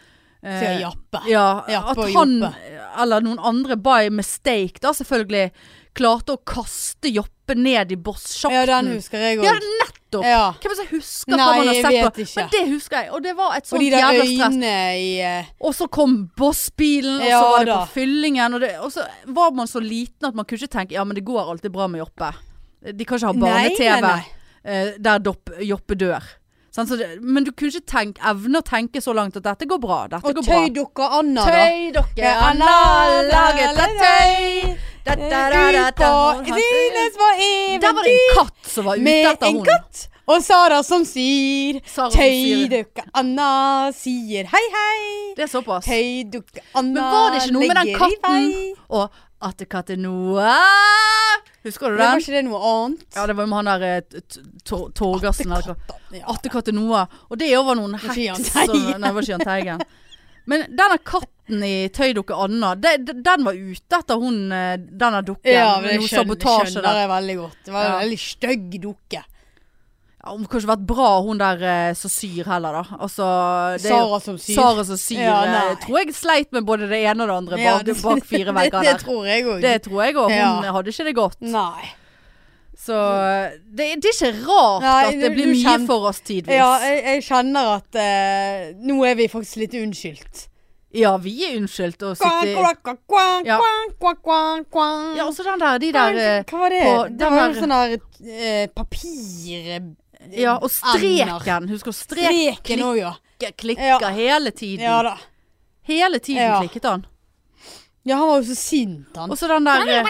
Eh, 0.42 0.80
Jappe. 0.82 1.20
ja, 1.30 1.62
Jappe 1.70 2.02
at 2.08 2.14
han, 2.16 2.32
eller 2.98 3.22
noen 3.22 3.38
andre 3.38 3.76
by 3.78 4.08
mistake, 4.11 4.80
da 4.82 4.90
selvfølgelig, 4.90 5.52
klarte 5.94 6.35
å 6.35 6.40
kaste 6.42 7.12
Joppe 7.14 7.54
ned 7.54 7.92
i 7.92 7.94
Ja, 7.94 8.00
boss-sjakten. 8.08 8.66
den 8.88 8.96
husker 8.96 9.22
jeg 9.22 9.38
òg. 9.38 9.44
Ja, 9.46 9.52
nettopp! 10.12 10.27
Ja. 10.27 10.55
Hvem 10.62 10.77
som 10.79 10.88
husker 10.90 11.33
Nei, 11.33 11.38
hva 11.38 11.57
man 11.57 11.66
har 11.66 11.75
jeg 11.75 11.85
sett 11.85 11.96
vet 11.96 12.18
på? 12.18 12.27
ikke. 12.27 12.37
Men 12.37 12.51
det 12.55 12.62
husker 12.72 12.98
jeg, 12.98 13.11
og 13.12 13.22
det 13.22 13.35
var 13.38 13.57
et 13.57 13.70
sånt 13.70 13.87
jævla 13.87 14.27
stress. 14.27 14.59
i 14.98 15.09
uh... 15.22 15.51
Og 15.61 15.75
så 15.79 15.88
kom 15.88 16.18
bossbilen, 16.37 17.20
og 17.20 17.31
så 17.31 17.40
var 17.48 17.64
det 17.64 17.72
da. 17.72 17.79
på 17.81 17.96
fyllingen. 17.96 18.59
Og, 18.59 18.61
det, 18.61 18.75
og 18.81 18.92
så 18.92 19.07
var 19.27 19.57
man 19.57 19.70
så 19.70 19.83
liten 19.83 20.29
at 20.29 20.35
man 20.35 20.44
kunne 20.48 20.62
ikke 20.62 20.77
tenke 20.77 20.94
Ja, 20.94 21.05
men 21.05 21.18
det 21.18 21.25
går 21.25 21.51
alltid 21.55 21.72
bra 21.72 21.88
med 21.88 22.05
Joppe. 22.05 22.33
De 22.83 23.05
kan 23.07 23.18
ikke 23.18 23.27
ha 23.27 23.35
barne-TV 23.38 24.14
eh, 24.64 24.94
der 24.98 25.18
Dopp- 25.22 25.59
Joppe 25.62 25.94
dør. 25.98 26.22
Sånn, 26.72 26.87
så 26.88 26.96
det, 26.96 27.18
men 27.20 27.44
du 27.44 27.51
kunne 27.53 27.68
ikke 27.68 27.85
tenke, 27.85 28.22
evne 28.25 28.62
å 28.62 28.64
tenke 28.64 29.03
så 29.05 29.12
langt 29.12 29.37
at 29.37 29.44
dette 29.44 29.68
går 29.68 29.81
bra. 29.83 30.07
Dette 30.09 30.33
Og 30.33 30.40
tøydukka 30.46 31.11
Anna, 31.18 31.44
da. 31.92 32.07
Ja, 32.16 32.33
Anna 32.48 32.72
laget 33.29 33.77
av 33.77 34.01
tøy. 34.01 34.72
Da, 35.04 35.16
da, 35.16 35.50
da, 35.50 35.72
da, 35.72 35.90
da. 35.98 36.10
Rines 36.46 37.16
var 37.18 37.34
Der 37.82 37.92
var 37.92 38.02
det 38.06 38.12
en 38.12 38.34
katt 38.36 38.70
som 38.70 38.84
var 38.86 38.96
ute 38.96 39.02
med 39.02 39.26
etter 39.32 39.46
en 39.48 39.64
katt. 39.66 40.08
Og 40.30 40.38
Sara 40.44 40.78
som 40.86 41.02
sier 41.02 41.80
Tøydukka 41.82 43.02
Anna 43.18 43.90
sier 43.96 44.46
hei, 44.52 44.62
hei. 44.76 45.00
Det 45.34 45.48
er 45.48 45.50
såpass. 45.50 45.88
Tøydukka 45.88 46.62
Anna 46.78 46.94
Men 46.94 47.10
var 47.16 47.34
det 47.34 47.42
ikke 47.42 47.56
noe 47.56 47.66
med 47.66 47.80
den 47.80 47.94
katten? 47.98 48.52
Og 48.94 49.20
Attekatte 49.42 49.96
Noah. 49.98 51.40
Husker 51.66 51.90
du 51.90 51.96
Det 51.98 52.06
var 52.06 52.22
ikke 52.22 52.36
det 52.36 52.44
noe 52.46 52.60
annet? 52.68 53.02
Ja, 53.16 53.26
det 53.26 53.34
var 53.38 53.50
med 53.50 53.58
han 53.58 53.70
der 53.72 53.88
eh, 53.88 54.38
Torgersen. 54.94 55.50
Ja. 56.14 57.06
Og 57.26 57.38
det 57.42 57.50
var 57.58 57.78
noen 57.78 57.98
heks 57.98 58.54
Nei, 58.54 58.66
det 58.70 59.12
var 59.14 59.22
ikke 59.22 59.34
Jahn 59.34 59.46
Teigen. 59.50 59.82
Men 60.50 60.64
denne 60.74 60.98
katten 61.07 61.62
i 61.66 61.88
Tøydukke 61.94 62.35
Anna, 62.35 62.74
de, 62.74 62.96
de, 62.98 63.12
den 63.22 63.44
var 63.46 63.55
ute 63.59 63.98
etter 63.98 64.18
hun 64.22 64.38
eh, 64.52 64.76
denne 64.78 65.20
dukken. 65.26 65.52
Ja, 65.55 65.76
men 65.81 66.00
det 66.00 66.09
skjønner, 66.09 66.24
sabotasje 66.24 66.72
skjønner 66.76 66.98
jeg 67.02 67.11
veldig 67.12 67.37
godt. 67.42 67.61
Det 67.66 67.72
var 67.76 67.85
Ja. 67.85 67.92
en 67.92 68.02
veldig 68.07 68.18
stygg 68.24 68.81
dukke. 68.83 69.22
Ja, 70.22 70.31
Hun 70.37 70.44
kunne 70.46 70.61
ikke 70.62 70.70
vært 70.72 70.87
bra, 70.87 71.09
hun 71.26 71.38
der 71.38 71.62
så 71.98 72.07
som 72.07 72.11
syr 72.14 72.46
heller, 72.46 72.76
da. 72.78 72.98
Altså, 73.02 73.24
det 73.83 73.90
Sara 73.90 74.20
som 74.22 74.37
syr. 74.38 74.55
Sara 74.55 74.85
som 74.87 74.96
syr. 75.02 75.18
Ja, 75.24 75.38
eh, 75.70 75.72
tror 75.83 75.98
jeg 75.98 76.14
sleit 76.14 76.52
med 76.55 76.64
både 76.66 76.87
det 76.90 77.00
ene 77.11 77.22
og 77.24 77.28
det 77.33 77.38
andre 77.40 77.59
Ja, 77.59 77.78
bak, 77.83 78.02
bak 78.02 78.24
fire 78.31 78.55
vegger 78.55 78.78
der. 78.83 78.92
det 78.92 79.00
tror 79.02 79.26
jeg 79.26 79.44
òg. 79.46 79.61
Det 79.64 79.74
tror 79.83 80.05
jeg 80.07 80.14
òg. 80.14 80.31
Hun 80.31 80.70
hadde 80.78 80.94
ikke 80.94 81.05
det 81.11 81.14
godt. 81.18 81.40
Nei. 81.42 81.90
Så 82.78 82.94
det, 83.72 83.88
det 84.02 84.11
er 84.11 84.16
ikke 84.16 84.30
rart 84.48 84.82
Nei, 84.82 85.02
at 85.08 85.18
det 85.20 85.28
blir 85.37 85.46
mye 85.52 85.61
kjenner- 85.62 85.87
for 85.87 86.08
oss 86.08 86.20
tidvis. 86.24 86.54
Ja, 86.56 86.70
jeg, 86.82 87.02
jeg 87.04 87.22
kjenner 87.28 87.68
at 87.76 87.98
eh, 88.00 88.72
nå 88.82 88.96
er 89.06 89.14
vi 89.20 89.28
faktisk 89.30 89.61
litt 89.62 89.76
unnskyldt. 89.78 90.48
Ja, 90.92 91.14
vi 91.16 91.32
er 91.46 91.54
unnskyldt 91.61 92.02
og 92.04 92.16
sitter 92.18 92.58
kvang, 93.08 93.46
Ja. 93.48 93.58
og. 94.68 95.16
Ja, 95.16 95.24
også 95.28 95.44
den 95.46 95.62
der, 95.62 95.78
de 95.80 95.92
der 95.94 96.18
eh, 96.20 96.42
Hva 96.50 96.58
var 96.64 96.74
det? 96.74 96.82
på 96.85 96.96
det 97.16 97.30
var 97.32 97.46
jo 97.48 97.61
sånn 97.62 97.76
der 97.76 97.94
eh, 98.28 98.66
papir... 98.76 99.94
Ja, 100.38 100.56
og 100.62 100.70
streken. 100.70 101.66
Husker 101.72 101.90
du 101.90 101.96
strek 101.96 102.28
Streken 102.61 102.82
òg, 102.87 102.98
ja. 103.00 103.14
klikka 103.58 104.11
hele 104.14 104.52
tiden. 104.54 104.85
Ja 104.85 105.00
da. 105.02 105.16
Hele 105.88 106.20
tiden 106.22 106.44
Ja. 106.44 106.61
klikket 106.61 106.85
han. 106.87 107.06
Ja, 108.04 108.16
han 108.20 108.28
var 108.28 108.37
jo 108.42 108.46
så 108.52 108.58
sint, 108.58 109.16
han. 109.16 109.30
Og 109.30 109.38
så 109.38 109.48
den 109.50 109.64
der 109.66 109.82
eh, 109.87 110.06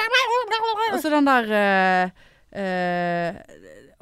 Og 0.93 1.01
så 1.01 1.11
den 1.15 1.25
der 1.31 1.49
eh, 1.63 2.11
eh, 2.53 3.35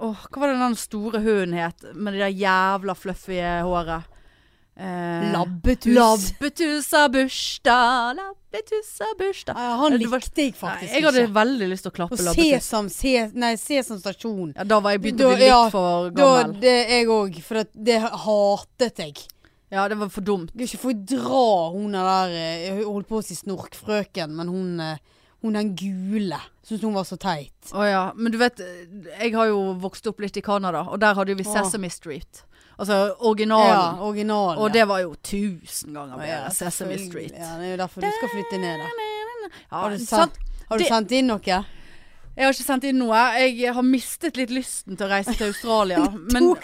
Åh, 0.01 0.17
hva 0.33 0.41
var 0.41 0.49
det 0.49 0.61
den 0.63 0.77
store 0.81 1.21
hunden 1.21 1.53
het? 1.61 1.83
Med 1.95 2.15
det 2.15 2.23
der 2.23 2.33
jævla 2.41 2.95
fluffy 2.97 3.37
håret. 3.67 4.07
Uh, 4.81 5.27
Labbetus. 5.35 5.93
Labbetus 5.93 6.87
har 6.97 7.11
bursdag, 7.13 8.15
labbetus 8.17 8.95
har 9.03 9.11
bursdag. 9.19 9.59
Ja, 9.61 9.75
han 9.77 9.93
likte 9.99 10.09
var- 10.15 10.23
jeg 10.41 10.55
faktisk 10.57 10.87
ikke. 10.87 10.95
jeg 10.95 11.05
hadde 11.05 11.25
ikke. 11.27 11.35
veldig 11.37 11.69
lyst 11.69 11.83
til 11.85 11.91
å 11.91 11.97
klappe 11.99 12.17
Og. 12.17 12.39
Sesam, 12.41 12.89
ses, 12.89 13.35
nei, 13.35 13.51
Sesam 13.61 13.99
stasjon. 14.01 14.55
Ja, 14.57 14.65
da 14.65 14.81
var 14.81 14.93
jeg 14.93 15.03
begynt 15.03 15.19
Da- 15.19 15.27
å 15.29 15.35
bli 15.35 15.43
litt 15.45 15.49
ja, 15.53 15.69
for 15.69 16.11
Da, 16.11 16.23
gammel. 16.23 16.61
det 16.61 16.89
jeg 16.89 17.07
òg, 17.09 17.43
for 17.43 17.65
det 17.75 18.01
hatet 18.01 18.97
jeg. 19.05 19.17
Ja, 19.71 19.87
det 19.87 19.99
var 19.99 20.09
for 20.09 20.23
dumt. 20.23 20.51
Jeg 20.57 20.71
kan 20.71 20.79
ikke 20.79 20.85
fordra 20.87 21.73
hun 21.77 21.93
der 21.93 22.29
eh, 22.33 22.83
holdt 22.85 23.07
på 23.07 23.21
å 23.21 23.23
si 23.25 23.35
snorkfrøken, 23.35 24.31
men 24.35 24.49
hun, 24.49 24.81
eh, 24.81 24.97
hun 25.43 25.53
den 25.57 25.75
gule. 25.77 26.39
Syns 26.67 26.83
hun 26.83 26.95
var 26.95 27.05
så 27.09 27.17
teit. 27.21 27.73
Å 27.73 27.85
ja. 27.89 28.03
Men 28.17 28.33
du 28.33 28.39
vet, 28.39 28.61
jeg 28.61 29.33
har 29.35 29.47
jo 29.51 29.73
vokst 29.81 30.07
opp 30.11 30.21
litt 30.21 30.37
i 30.37 30.43
Canada, 30.45 30.83
og 30.91 31.01
der 31.01 31.15
hadde 31.15 31.35
vi. 31.39 31.45
Sesame 31.45 31.91
Street. 31.91 32.45
Altså 32.81 32.93
Ja, 32.97 33.15
originalen. 33.29 33.99
originalen. 34.01 34.59
og 34.63 34.73
det 34.73 34.87
var 34.89 35.01
jo 35.03 35.15
tusen 35.23 35.93
ganger 35.93 36.23
ja. 36.27 36.49
Sesame. 36.49 36.97
Street. 36.99 37.33
Ja, 37.37 37.57
det 37.61 37.67
er 37.67 37.71
jo 37.75 37.81
derfor 37.83 38.01
du 38.01 38.09
skal 38.19 38.29
flytte 38.33 38.61
ned 38.61 38.79
der. 38.81 38.95
Ja, 39.51 39.77
Har 39.83 39.91
du, 39.91 39.97
sendt, 39.99 40.39
har 40.69 40.79
du 40.79 40.85
Det- 40.85 40.89
sendt 40.93 41.13
inn 41.13 41.27
noe? 41.27 41.41
Jeg 41.45 42.47
har 42.47 42.53
ikke 42.55 42.65
sendt 42.65 42.85
inn 42.85 42.99
noe. 42.99 43.17
Jeg 43.37 43.75
har 43.75 43.83
mistet 43.83 44.37
litt 44.39 44.51
lysten 44.51 44.97
til 44.97 45.07
å 45.07 45.11
reise 45.11 45.35
til 45.37 45.49
Australia. 45.51 45.99
Men, 46.33 46.55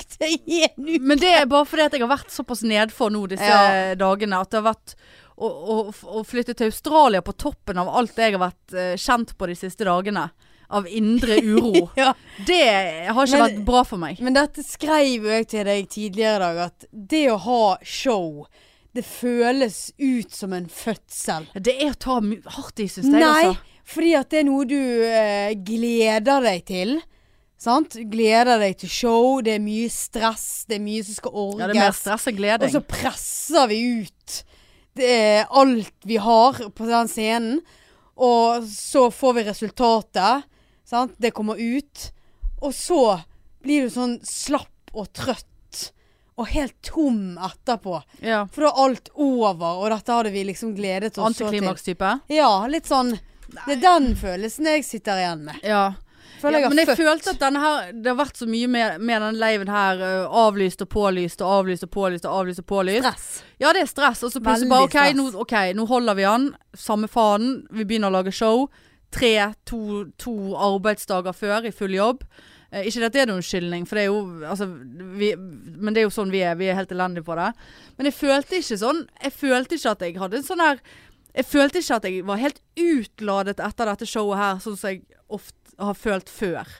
men 1.02 1.18
det 1.18 1.32
er 1.42 1.44
bare 1.50 1.66
fordi 1.66 1.88
jeg 1.98 2.00
har 2.06 2.16
vært 2.16 2.30
såpass 2.32 2.62
nedfor 2.62 3.10
nå 3.12 3.26
disse 3.28 3.44
Ja. 3.44 3.94
dagene. 3.94 4.40
At 4.40 4.50
det 4.50 4.62
har 4.62 4.72
vært 4.74 4.94
å, 5.36 5.48
å, 5.48 5.76
å 6.18 6.24
flytte 6.24 6.54
til 6.56 6.70
Australia 6.70 7.20
på 7.22 7.34
toppen 7.36 7.78
av 7.82 7.88
alt 7.92 8.16
jeg 8.16 8.32
har 8.36 8.40
vært 8.46 8.76
uh, 8.76 8.94
kjent 8.96 9.34
på 9.36 9.48
de 9.50 9.56
siste 9.58 9.84
dagene. 9.88 10.28
Av 10.68 10.86
indre 10.90 11.36
uro. 11.46 11.84
Ja, 11.94 12.08
Det 12.46 12.62
har 13.06 13.20
ikke 13.26 13.36
Men- 13.38 13.42
vært 13.44 13.64
bra 13.68 13.82
for 13.86 14.00
meg. 14.02 14.18
men 14.20 14.34
dette 14.34 14.64
skrev 14.66 15.22
jo 15.28 15.30
jeg 15.30 15.46
til 15.52 15.64
deg 15.68 15.88
tidligere 15.92 16.36
i 16.36 16.42
dag, 16.42 16.62
at 16.72 16.86
det 16.90 17.20
å 17.30 17.36
ha 17.44 17.60
show, 17.86 18.46
det 18.96 19.04
føles 19.06 19.92
ut 20.00 20.32
som 20.34 20.52
en 20.56 20.66
fødsel. 20.66 21.46
Det 21.54 21.76
er 21.84 21.92
å 21.92 21.98
ta 22.00 22.16
hardt 22.56 22.80
i, 22.82 22.88
syns 22.88 23.06
jeg. 23.12 23.20
Nei, 23.20 23.44
Altså. 23.52 23.82
fordi 23.92 24.14
at 24.18 24.30
det 24.32 24.40
er 24.40 24.48
noe 24.48 24.64
du 24.66 24.80
eh, 25.06 25.52
gleder 25.54 26.42
deg 26.48 26.64
til. 26.66 26.96
Sant? 27.60 27.94
Gleder 28.10 28.58
deg 28.60 28.74
til 28.82 28.90
show, 28.92 29.38
det 29.46 29.54
er 29.60 29.62
mye 29.64 29.86
stress, 29.92 30.64
det 30.68 30.80
er 30.80 30.82
mye 30.84 31.04
som 31.06 31.14
skal 31.20 31.32
orges. 31.44 31.60
Ja, 31.62 31.68
det 31.70 31.76
er 31.78 31.84
mer 31.86 31.94
stress 31.96 32.26
enn 32.26 32.34
og 32.34 32.40
gleding. 32.42 32.74
så 32.74 32.82
presser 32.90 33.70
vi 33.70 33.78
ut 34.02 34.40
det 34.96 35.46
alt 35.50 35.94
vi 36.08 36.16
har 36.22 36.58
på 36.70 36.88
den 36.88 37.10
scenen. 37.10 37.60
Og 38.16 38.64
så 38.68 39.10
får 39.12 39.34
vi 39.36 39.44
resultatet. 39.50 40.46
Sant? 40.88 41.14
Det 41.20 41.34
kommer 41.36 41.60
ut. 41.60 42.06
Og 42.62 42.72
så 42.74 43.20
blir 43.62 43.86
du 43.86 43.92
sånn 43.92 44.16
slapp 44.24 44.94
og 44.96 45.10
trøtt. 45.16 45.44
Og 46.36 46.48
helt 46.52 46.74
tom 46.84 47.38
etterpå. 47.40 47.98
Ja. 48.20 48.42
For 48.52 48.66
da 48.66 48.72
er 48.72 48.82
alt 48.84 49.06
over, 49.14 49.78
og 49.80 49.88
dette 49.92 50.16
hadde 50.18 50.32
vi 50.34 50.42
liksom 50.50 50.74
gledet 50.76 51.14
oss 51.16 51.32
så 51.32 51.46
til. 51.46 51.46
Antiklimaks-type. 51.48 52.10
Ja, 52.32 52.50
litt 52.68 52.88
sånn 52.88 53.14
Det 53.46 53.76
er 53.76 53.80
den 53.80 54.10
følelsen 54.18 54.68
jeg 54.68 54.84
sitter 54.84 55.20
igjen 55.22 55.46
med. 55.46 55.62
Ja. 55.64 55.94
Føler 56.46 56.58
ja, 56.58 56.64
jeg 56.64 56.72
men 56.72 56.80
jeg 56.82 56.88
født. 56.92 57.02
følte 57.02 57.34
at 57.34 57.40
denne 57.42 57.60
her 57.64 57.92
Det 57.92 58.10
har 58.12 58.18
vært 58.22 58.40
så 58.40 58.46
mye 58.48 58.70
med, 58.70 59.00
med 59.02 59.22
den 59.26 59.38
laven 59.42 59.68
her. 59.74 60.02
avlyst 60.30 60.82
og 60.86 60.88
pålyst 60.94 61.42
og 61.42 61.52
avlyst 61.60 61.86
og 61.86 61.90
pålyst 61.90 62.24
og 62.30 62.40
avlyst 62.40 62.62
og 62.62 62.66
pålyst. 62.70 63.04
stress. 63.04 63.28
Ja, 63.60 63.72
det 63.76 63.82
er 63.82 63.90
stress. 63.90 64.22
Og 64.22 64.32
så 64.32 64.40
plutselig 64.40 64.70
bare 64.70 64.88
OK, 64.88 64.98
nå, 65.18 65.28
ok, 65.44 65.56
nå 65.76 65.86
holder 65.90 66.14
vi 66.18 66.28
an. 66.30 66.50
Samme 66.74 67.08
fanen. 67.10 67.64
Vi 67.70 67.84
begynner 67.84 68.08
å 68.12 68.16
lage 68.20 68.32
show. 68.32 68.68
Tre, 69.12 69.32
to, 69.66 70.04
to 70.18 70.34
arbeidsdager 70.58 71.32
før 71.36 71.66
i 71.68 71.72
full 71.74 71.94
jobb. 71.94 72.24
Eh, 72.72 72.88
ikke 72.90 73.06
at 73.06 73.14
det 73.14 73.20
er 73.22 73.28
noen 73.30 73.38
unnskyldning, 73.40 73.84
for 73.86 73.94
det 73.98 74.02
er 74.02 74.08
jo 74.10 74.46
altså, 74.50 74.66
vi, 75.20 75.28
Men 75.38 75.94
det 75.94 76.00
er 76.02 76.08
jo 76.08 76.14
sånn 76.16 76.32
vi 76.34 76.40
er. 76.42 76.56
Vi 76.58 76.66
er 76.66 76.74
helt 76.78 76.90
elendige 76.92 77.24
på 77.24 77.36
det. 77.38 77.52
Men 77.96 78.08
jeg 78.10 78.16
følte 78.18 78.58
ikke 78.58 78.78
sånn 78.80 79.04
Jeg 79.22 79.32
følte 79.32 79.78
ikke 79.78 79.92
at 79.94 80.02
jeg 80.02 80.16
hadde 80.18 80.40
en 80.40 80.48
sånn 80.48 80.64
her 80.64 80.80
Jeg 81.36 81.46
følte 81.46 81.78
ikke 81.78 81.98
at 82.00 82.08
jeg 82.10 82.24
var 82.26 82.40
helt 82.42 82.58
utladet 82.80 83.60
etter 83.62 83.90
dette 83.92 84.08
showet 84.10 84.38
her, 84.40 84.58
sånn 84.64 84.76
som 84.80 84.90
jeg 84.90 85.02
ofte 85.28 85.54
har 85.78 85.96
følt 85.98 86.30
før. 86.32 86.76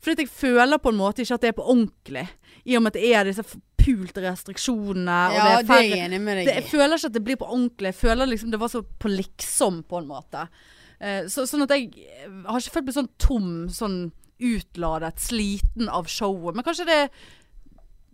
Fordi 0.00 0.24
jeg 0.24 0.32
føler 0.32 0.80
på 0.80 0.92
en 0.92 1.00
måte 1.00 1.22
ikke 1.22 1.36
at 1.36 1.42
det 1.44 1.50
er 1.52 1.58
på 1.58 1.66
ordentlig. 1.68 2.26
I 2.64 2.76
og 2.76 2.84
med 2.84 2.94
at 2.94 3.00
det 3.00 3.10
er 3.14 3.28
disse 3.28 3.44
pulte 3.80 4.22
restriksjonene. 4.24 5.18
Ja, 5.34 5.44
det 5.44 5.52
er 5.52 5.66
det 5.68 5.76
er 5.76 5.88
jeg 5.88 6.04
enig 6.06 6.20
med 6.24 6.40
deg 6.40 6.48
det, 6.48 6.56
jeg 6.60 6.68
føler 6.72 6.96
ikke 6.96 7.10
at 7.10 7.16
det 7.16 7.24
blir 7.24 7.40
på 7.40 7.48
ordentlig. 7.48 7.92
Jeg 7.92 8.00
føler 8.00 8.30
liksom 8.30 8.52
det 8.52 8.60
var 8.60 8.72
så 8.72 8.82
på 8.82 9.12
liksom, 9.12 9.82
på 9.88 10.00
en 10.00 10.08
måte. 10.08 10.46
Eh, 11.00 11.22
så, 11.32 11.46
sånn 11.48 11.64
at 11.64 11.74
jeg 11.76 11.92
eh, 11.96 12.32
har 12.48 12.60
ikke 12.60 12.76
følt 12.78 12.90
meg 12.90 12.96
sånn 12.96 13.12
tom, 13.20 13.52
sånn 13.72 14.00
utladet, 14.40 15.20
sliten 15.20 15.90
av 15.92 16.08
showet. 16.08 16.56
Men 16.56 16.64
kanskje 16.64 16.88
det 16.88 16.98
er 17.04 17.10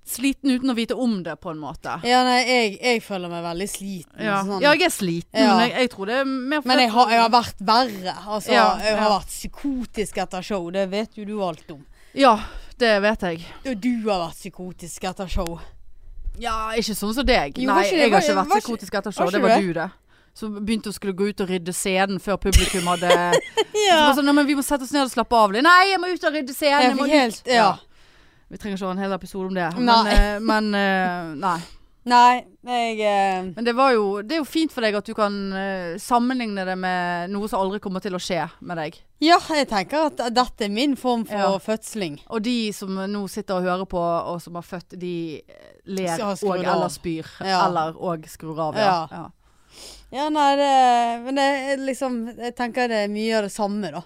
sliten 0.06 0.50
uten 0.54 0.70
å 0.70 0.74
vite 0.78 0.94
om 0.94 1.22
det, 1.26 1.34
på 1.42 1.50
en 1.50 1.58
måte. 1.58 1.96
Ja, 2.06 2.20
nei, 2.24 2.38
jeg, 2.46 2.78
jeg 2.80 3.02
føler 3.02 3.28
meg 3.32 3.42
veldig 3.44 3.66
sliten. 3.72 4.22
Ja, 4.22 4.36
Sånn. 4.46 4.60
ja 4.62 4.72
jeg 4.76 4.86
er 4.86 4.94
sliten, 4.94 5.40
Ja. 5.42 5.56
men 5.56 5.68
jeg, 5.68 5.72
jeg 5.80 5.90
tror 5.90 6.06
det 6.06 6.14
er 6.20 6.24
mer 6.24 6.62
Men 6.64 6.78
jeg 6.78 6.90
har, 6.94 7.10
jeg 7.10 7.20
har 7.24 7.30
vært 7.34 7.60
verre. 7.60 8.14
Altså, 8.26 8.52
Ja, 8.54 8.66
jeg 8.78 8.96
har 8.96 9.02
ja. 9.10 9.18
vært 9.18 9.26
psykotisk 9.32 10.18
etter 10.22 10.42
show. 10.46 10.70
Det 10.70 10.86
vet 10.90 11.18
jo 11.18 11.24
du 11.24 11.34
alt 11.42 11.70
om. 11.74 11.84
Ja, 12.14 12.38
det 12.78 13.02
vet 13.02 13.20
jeg. 13.22 13.44
Og 13.66 13.80
du 13.82 13.90
har 14.10 14.28
vært 14.28 14.38
psykotisk 14.38 15.04
etter 15.10 15.26
show. 15.28 15.58
Ja, 16.38 16.70
ikke 16.76 16.94
sånn 16.94 17.14
som 17.16 17.24
deg. 17.26 17.56
Jo, 17.58 17.70
Nei, 17.72 17.82
ikke 17.86 17.96
jeg 17.96 18.10
har 18.12 18.20
ikke 18.20 18.34
vært 18.36 18.46
ikke- 18.46 18.60
psykotisk 18.60 18.94
etter 18.94 19.12
show. 19.12 19.24
Var 19.24 19.32
Det 19.32 19.42
var 19.42 19.60
du, 19.60 19.72
det. 19.72 19.90
Som 20.36 20.52
begynte 20.66 20.90
å 20.90 20.92
skulle 20.92 21.14
gå 21.16 21.30
ut 21.30 21.40
og 21.40 21.48
rydde 21.48 21.72
scenen 21.72 22.18
før 22.20 22.36
publikum 22.36 22.84
hadde 22.92 23.08
Så 23.76 23.94
bare 23.96 24.14
sånn, 24.18 24.24
Nei, 24.26 24.32
men 24.36 24.46
vi 24.46 24.54
må 24.54 24.62
sette 24.62 24.84
oss 24.84 24.92
ned 24.92 25.06
og 25.06 25.10
slappe 25.10 25.32
av 25.32 25.50
litt. 25.52 25.62
Nei, 25.64 25.90
jeg 25.92 26.00
må 26.00 26.10
ut 26.12 26.24
og 26.28 26.32
rydde 26.36 26.52
scenen. 26.54 26.82
Jeg 26.82 26.90
Jeg 26.90 26.96
må 26.98 27.06
fikk 27.06 27.14
ut. 27.14 27.20
helt, 27.20 27.46
ja. 27.46 27.70
Vi 28.48 28.58
trenger 28.58 28.78
ikke 28.78 28.86
ha 28.86 28.94
en 28.94 29.02
hel 29.02 29.16
episode 29.16 29.48
om 29.50 29.56
det. 29.56 29.70
Men, 29.78 29.88
Nei. 29.90 30.12
eh, 30.14 30.36
men 30.40 30.74
eh, 30.78 31.32
nei. 31.42 31.58
Nei, 32.06 32.44
jeg 32.62 33.00
eh, 33.02 33.46
Men 33.56 33.64
det 33.66 33.72
var 33.74 33.90
jo 33.96 34.20
Det 34.22 34.36
er 34.36 34.38
jo 34.38 34.46
fint 34.46 34.70
for 34.70 34.84
deg 34.86 34.94
at 34.94 35.08
du 35.08 35.10
kan 35.18 35.34
eh, 35.58 35.96
sammenligne 35.98 36.62
det 36.68 36.76
med 36.78 37.32
noe 37.34 37.48
som 37.50 37.64
aldri 37.64 37.80
kommer 37.82 38.04
til 38.04 38.14
å 38.14 38.20
skje 38.22 38.44
med 38.62 38.78
deg. 38.78 39.00
Ja, 39.24 39.40
jeg 39.58 39.66
tenker 39.72 40.12
at 40.12 40.22
dette 40.36 40.68
er 40.68 40.70
min 40.70 40.94
form 41.00 41.24
for 41.26 41.34
Ja. 41.34 41.58
fødsling. 41.58 42.20
Og 42.30 42.44
de 42.46 42.70
som 42.76 42.94
nå 42.94 43.24
sitter 43.32 43.58
og 43.58 43.66
hører 43.66 43.90
på, 43.90 43.98
og 43.98 44.38
som 44.44 44.54
har 44.54 44.62
født, 44.62 44.94
de 45.00 45.42
ler 45.90 46.22
og 46.22 46.38
eller 46.60 46.92
spyr. 46.94 47.26
Ja. 47.42 47.64
Eller 47.66 47.98
og 47.98 48.28
skrur 48.30 48.60
av, 48.68 48.78
ja. 48.78 48.94
Ja. 49.10 49.24
ja. 50.14 50.28
Nei, 50.30 50.50
det 50.62 50.72
Men 51.24 51.40
det 51.42 51.80
liksom 51.88 52.20
Jeg 52.38 52.54
tenker 52.54 52.86
det 52.92 53.02
er 53.08 53.10
mye 53.10 53.40
av 53.40 53.48
det 53.48 53.54
samme, 53.56 53.90
da. 53.90 54.04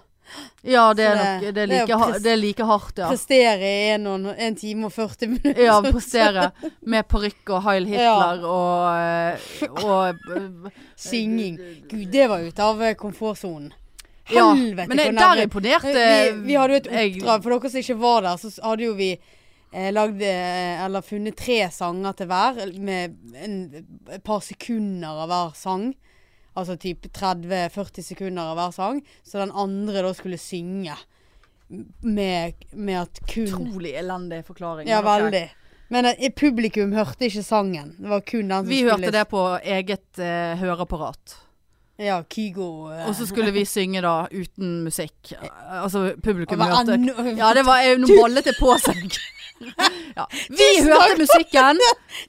Ja, 0.63 0.93
det 0.93 1.05
er 1.05 1.15
nok 1.17 1.41
det- 1.41 1.63
er 1.63 1.67
like, 1.67 2.19
det 2.21 2.31
er 2.31 2.37
like 2.37 2.63
hardt, 2.69 2.97
ja. 3.01 3.07
Prestere 3.09 3.65
i 3.65 3.89
en, 3.95 4.55
time 4.55 4.85
og 4.85 4.93
40 4.93 5.27
minutter. 5.27 5.63
Ja, 5.63 5.81
prestere 5.81 6.51
med 6.85 7.07
parykk 7.09 7.49
og 7.49 7.63
Heil 7.65 7.85
Hitler 7.89 8.03
Ja. 8.03 8.45
og, 8.45 8.85
eh, 9.01 9.83
og 9.83 10.31
eh, 10.37 10.71
Synging. 10.95 11.57
Gud, 11.89 12.05
det 12.13 12.27
var 12.29 12.39
ute 12.45 12.63
av 12.63 12.83
komfortsonen. 12.95 13.71
Helvete, 14.31 14.85
Ja, 14.85 14.87
men 14.87 14.97
jeg, 15.01 15.15
der 15.17 15.41
imponerte 15.43 15.91
vi, 15.91 16.45
vi 16.45 16.53
hadde 16.55 16.77
jo 16.77 16.79
et 16.79 16.91
oppdrag, 17.25 17.41
for 17.43 17.49
dere 17.57 17.71
som 17.73 17.79
ikke 17.81 17.97
var 17.99 18.21
der, 18.21 18.37
så 18.37 18.51
hadde 18.63 18.85
jo 18.85 18.93
vi 18.95 19.09
eh, 19.73 19.89
lagd 19.91 20.21
eh, 20.21 20.85
Eller 20.85 21.01
funnet 21.01 21.35
tre 21.35 21.57
sanger 21.73 22.13
til 22.15 22.29
hver, 22.29 22.61
med 22.79 23.17
en, 23.43 23.57
et 24.13 24.23
par 24.23 24.39
sekunder 24.45 25.23
av 25.25 25.27
hver 25.33 25.55
sang. 25.57 25.89
Altså 26.57 26.75
typ 26.79 27.07
30-40 27.15 28.03
sekunder 28.03 28.51
av 28.51 28.59
hver 28.59 28.75
sang. 28.75 29.01
Så 29.23 29.39
den 29.39 29.53
andre 29.55 30.03
da 30.05 30.13
skulle 30.17 30.39
synge. 30.41 30.97
Med, 32.03 32.65
med 32.75 32.97
at 32.99 33.21
kun 33.31 33.47
Utrolig 33.47 33.93
elendig 33.95 34.41
forklaring. 34.43 34.89
Ja, 34.91 34.99
veldig. 35.05 35.45
Men 35.91 36.07
eh, 36.09 36.31
publikum 36.35 36.91
hørte 36.95 37.27
ikke 37.27 37.43
sangen. 37.43 37.93
Det 37.99 38.11
var 38.11 38.25
kun 38.27 38.51
den 38.51 38.65
som 38.65 38.67
Vi 38.67 38.81
skulle 38.81 38.97
hørte 38.99 39.13
det 39.15 39.23
på 39.31 39.45
eget 39.59 40.19
uh, 40.19 40.59
høreapparat. 40.59 41.37
Ja, 41.99 42.23
Kygo. 42.23 42.89
eh, 42.91 43.07
Og 43.07 43.15
så 43.15 43.27
skulle 43.27 43.51
vi 43.53 43.65
synge 43.65 44.01
da 44.01 44.27
uten 44.31 44.83
musikk. 44.83 45.33
Altså 45.69 46.13
publikum 46.23 46.59
hørte 46.59 46.95
Ja, 47.37 47.53
det 47.53 47.65
var 47.65 47.83
Nå 47.97 48.07
ballet 48.21 48.45
det 48.45 48.55
på 48.59 48.73
seg. 48.81 49.19
ja. 50.17 50.25
Vi 50.49 50.57
Tusen 50.57 50.87
hørte 50.89 51.17
musikken 51.19 51.81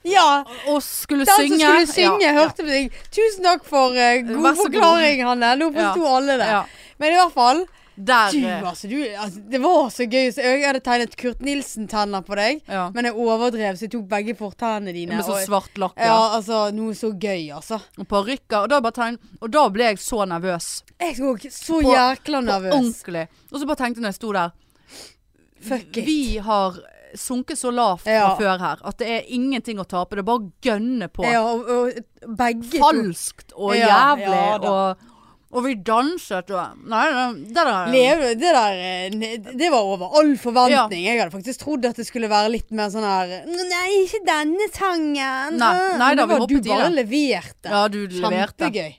Ja! 0.05 0.43
og 0.69 0.83
skulle 0.85 1.25
Den 1.25 1.35
synge. 1.39 1.59
som 1.59 1.69
skulle 1.79 1.87
synge, 1.93 2.21
ja, 2.27 2.33
hørte 2.37 2.61
på 2.61 2.69
deg. 2.69 2.91
Tusen 3.15 3.43
takk 3.47 3.65
for 3.65 3.95
god 4.37 4.55
så 4.55 4.67
god. 4.67 4.73
forklaring, 4.73 5.23
Hanne. 5.25 5.55
Nå 5.57 5.71
forsto 5.73 6.05
alle 6.17 6.37
det. 6.43 6.51
Ja. 6.51 6.63
Men 7.01 7.15
i 7.15 7.17
hvert 7.17 7.33
fall, 7.33 7.63
Der 7.95 8.31
Du, 8.31 8.37
eh, 8.47 8.63
altså, 8.69 8.87
du, 8.89 8.95
altså, 9.17 9.39
det 9.49 9.59
var 9.61 9.89
så 9.93 10.05
gøy. 10.09 10.31
Så 10.33 10.41
jeg 10.41 10.63
hadde 10.65 10.79
tegnet 10.81 11.15
Kurt 11.15 11.39
Nilsen-tenner 11.45 12.23
på 12.25 12.35
deg. 12.35 12.61
ja. 12.67 12.89
Men 12.93 13.05
jeg 13.05 13.13
overdrev, 13.13 13.75
så 13.77 13.85
jeg 13.85 13.91
tok 13.91 14.07
begge 14.09 14.35
fortennene 14.35 14.93
dine. 14.93 15.15
Med 15.15 15.23
så 15.25 15.35
og- 15.37 15.45
svart 15.45 15.77
lakk. 15.77 15.93
ja, 15.97 16.05
Ja. 16.05 16.37
altså, 16.39 16.73
noe 16.73 16.93
så 16.93 17.11
gøy, 17.13 17.51
altså. 17.53 17.79
Og 17.99 18.07
parykker. 18.07 18.63
Og 18.63 18.69
da 18.69 18.79
bare 18.81 18.91
tegn, 18.97 19.17
Og 19.41 19.51
da 19.51 19.67
ble 19.69 19.83
jeg 19.83 19.97
så 19.97 20.25
nervøs. 20.25 20.81
Jeg 20.99 21.15
òg. 21.19 21.45
så 21.51 21.81
På- 21.81 21.93
jækla 21.93 22.39
På 22.41 22.45
nervøs. 22.45 22.73
ordentlig. 22.73 23.27
Og 23.51 23.59
så 23.59 23.65
bare 23.67 23.75
tenkte 23.75 23.99
jeg 23.99 24.03
når 24.03 24.07
jeg 24.09 24.15
sto 24.15 24.31
der 24.33 24.49
Fuck 25.61 25.97
it. 25.97 26.05
Vi 26.05 26.37
har 26.37 26.73
sunket 27.15 27.57
så 27.57 27.71
lavt 27.71 28.05
Ja. 28.07 28.35
fra 28.35 28.37
før 28.37 28.59
her 28.59 28.77
at 28.83 28.97
det 28.97 29.07
er 29.07 29.21
ingenting 29.29 29.77
å 29.77 29.85
tape. 29.87 30.15
Det 30.15 30.19
er 30.19 30.23
bare 30.23 30.39
å 30.39 30.51
gønne 30.61 31.07
på. 31.09 31.23
Ja, 31.23 31.41
og, 31.43 31.69
og. 31.69 31.91
Falskt 32.79 33.53
og 33.55 33.75
jævlig. 33.75 34.63
og, 34.63 34.97
og 35.53 35.63
vi 35.67 35.73
danset 35.85 36.49
og 36.53 36.79
Nei, 36.89 37.03
det, 37.13 37.25
det 37.53 37.63
der 37.67 37.91
Leve, 37.93 38.29
det 38.41 38.53
der 38.55 38.79
eh, 38.81 39.37
Det 39.53 39.69
var 39.71 39.85
over 39.93 40.15
all 40.19 40.31
forventning. 40.41 41.03
Jeg 41.05 41.19
hadde 41.21 41.33
faktisk 41.35 41.61
trodd 41.63 41.85
at 41.89 41.99
det 42.01 42.07
skulle 42.09 42.29
være 42.31 42.49
litt 42.55 42.71
mer 42.75 42.89
sånn 42.93 43.05
her 43.05 43.35
Nei, 43.47 43.85
ikke 44.03 44.23
denne 44.27 44.67
sangen. 44.73 45.59
Nei, 45.61 45.69
Ah, 45.73 45.97
nei 46.01 46.09
da, 46.17 46.25
det 46.25 46.31
vi 46.33 46.39
hoppet 46.41 46.57
i 46.57 46.63
Du 46.65 46.71
bare 46.73 46.89
det. 46.89 46.95
leverte. 47.03 47.69
Ja, 47.69 47.83
du 47.93 48.01
leverte. 48.07 48.65
Kjempegøy. 48.65 48.97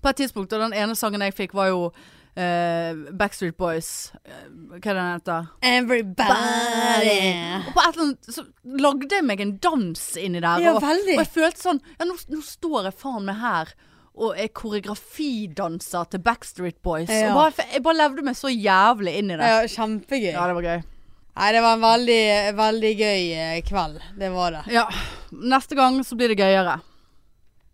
På 0.00 0.08
et 0.08 0.16
tidspunkt, 0.22 0.52
og 0.56 0.62
den 0.64 0.72
ene 0.80 0.94
sangen 0.96 1.20
jeg 1.26 1.34
fikk, 1.36 1.52
var 1.58 1.68
jo 1.68 1.80
uh, 1.90 3.00
Backstreet 3.20 3.56
Boys. 3.60 3.90
Uh, 4.24 4.78
hva 4.78 4.78
er 4.78 4.80
det 4.80 4.94
den 4.96 5.10
heter? 5.12 5.50
Everybody. 5.72 7.18
Og 7.66 7.74
på 7.74 7.82
et 7.84 7.92
eller 7.92 8.04
annet 8.06 8.32
så 8.34 8.44
lagde 8.80 9.10
jeg 9.18 9.26
meg 9.28 9.42
en 9.44 9.54
dans 9.62 10.04
inni 10.20 10.40
der. 10.40 10.64
Ja, 10.64 10.74
og, 10.76 10.82
veldig. 10.84 11.16
og 11.18 11.22
jeg 11.24 11.32
følte 11.34 11.62
sånn 11.66 11.80
Ja, 11.98 12.06
nå, 12.08 12.16
nå 12.32 12.40
står 12.46 12.88
jeg 12.90 12.98
faen 13.02 13.26
meg 13.28 13.40
her 13.42 13.74
og 14.20 14.34
er 14.38 14.48
koreografidanser 14.52 16.08
til 16.10 16.20
Backstreet 16.24 16.80
Boys. 16.82 17.08
Ja. 17.12 17.34
Bare, 17.34 17.66
jeg 17.72 17.82
bare 17.84 17.96
levde 18.02 18.24
meg 18.26 18.36
så 18.38 18.50
jævlig 18.52 19.14
inn 19.20 19.30
i 19.30 19.36
det. 19.38 19.46
Ja, 19.52 19.60
kjempegøy. 19.70 20.32
Ja, 20.32 20.46
det 20.50 20.56
var 20.58 20.66
gøy. 20.66 20.82
Nei, 21.40 21.52
det 21.54 21.60
var 21.64 21.76
en 21.78 21.84
veldig, 21.84 22.22
veldig 22.58 22.90
gøy 22.98 23.22
eh, 23.38 23.60
kveld. 23.64 24.00
Det 24.18 24.30
var 24.34 24.56
det. 24.58 24.62
Ja. 24.74 24.82
Neste 25.30 25.78
gang 25.78 26.00
så 26.04 26.18
blir 26.18 26.32
det 26.34 26.40
gøyere. 26.42 26.80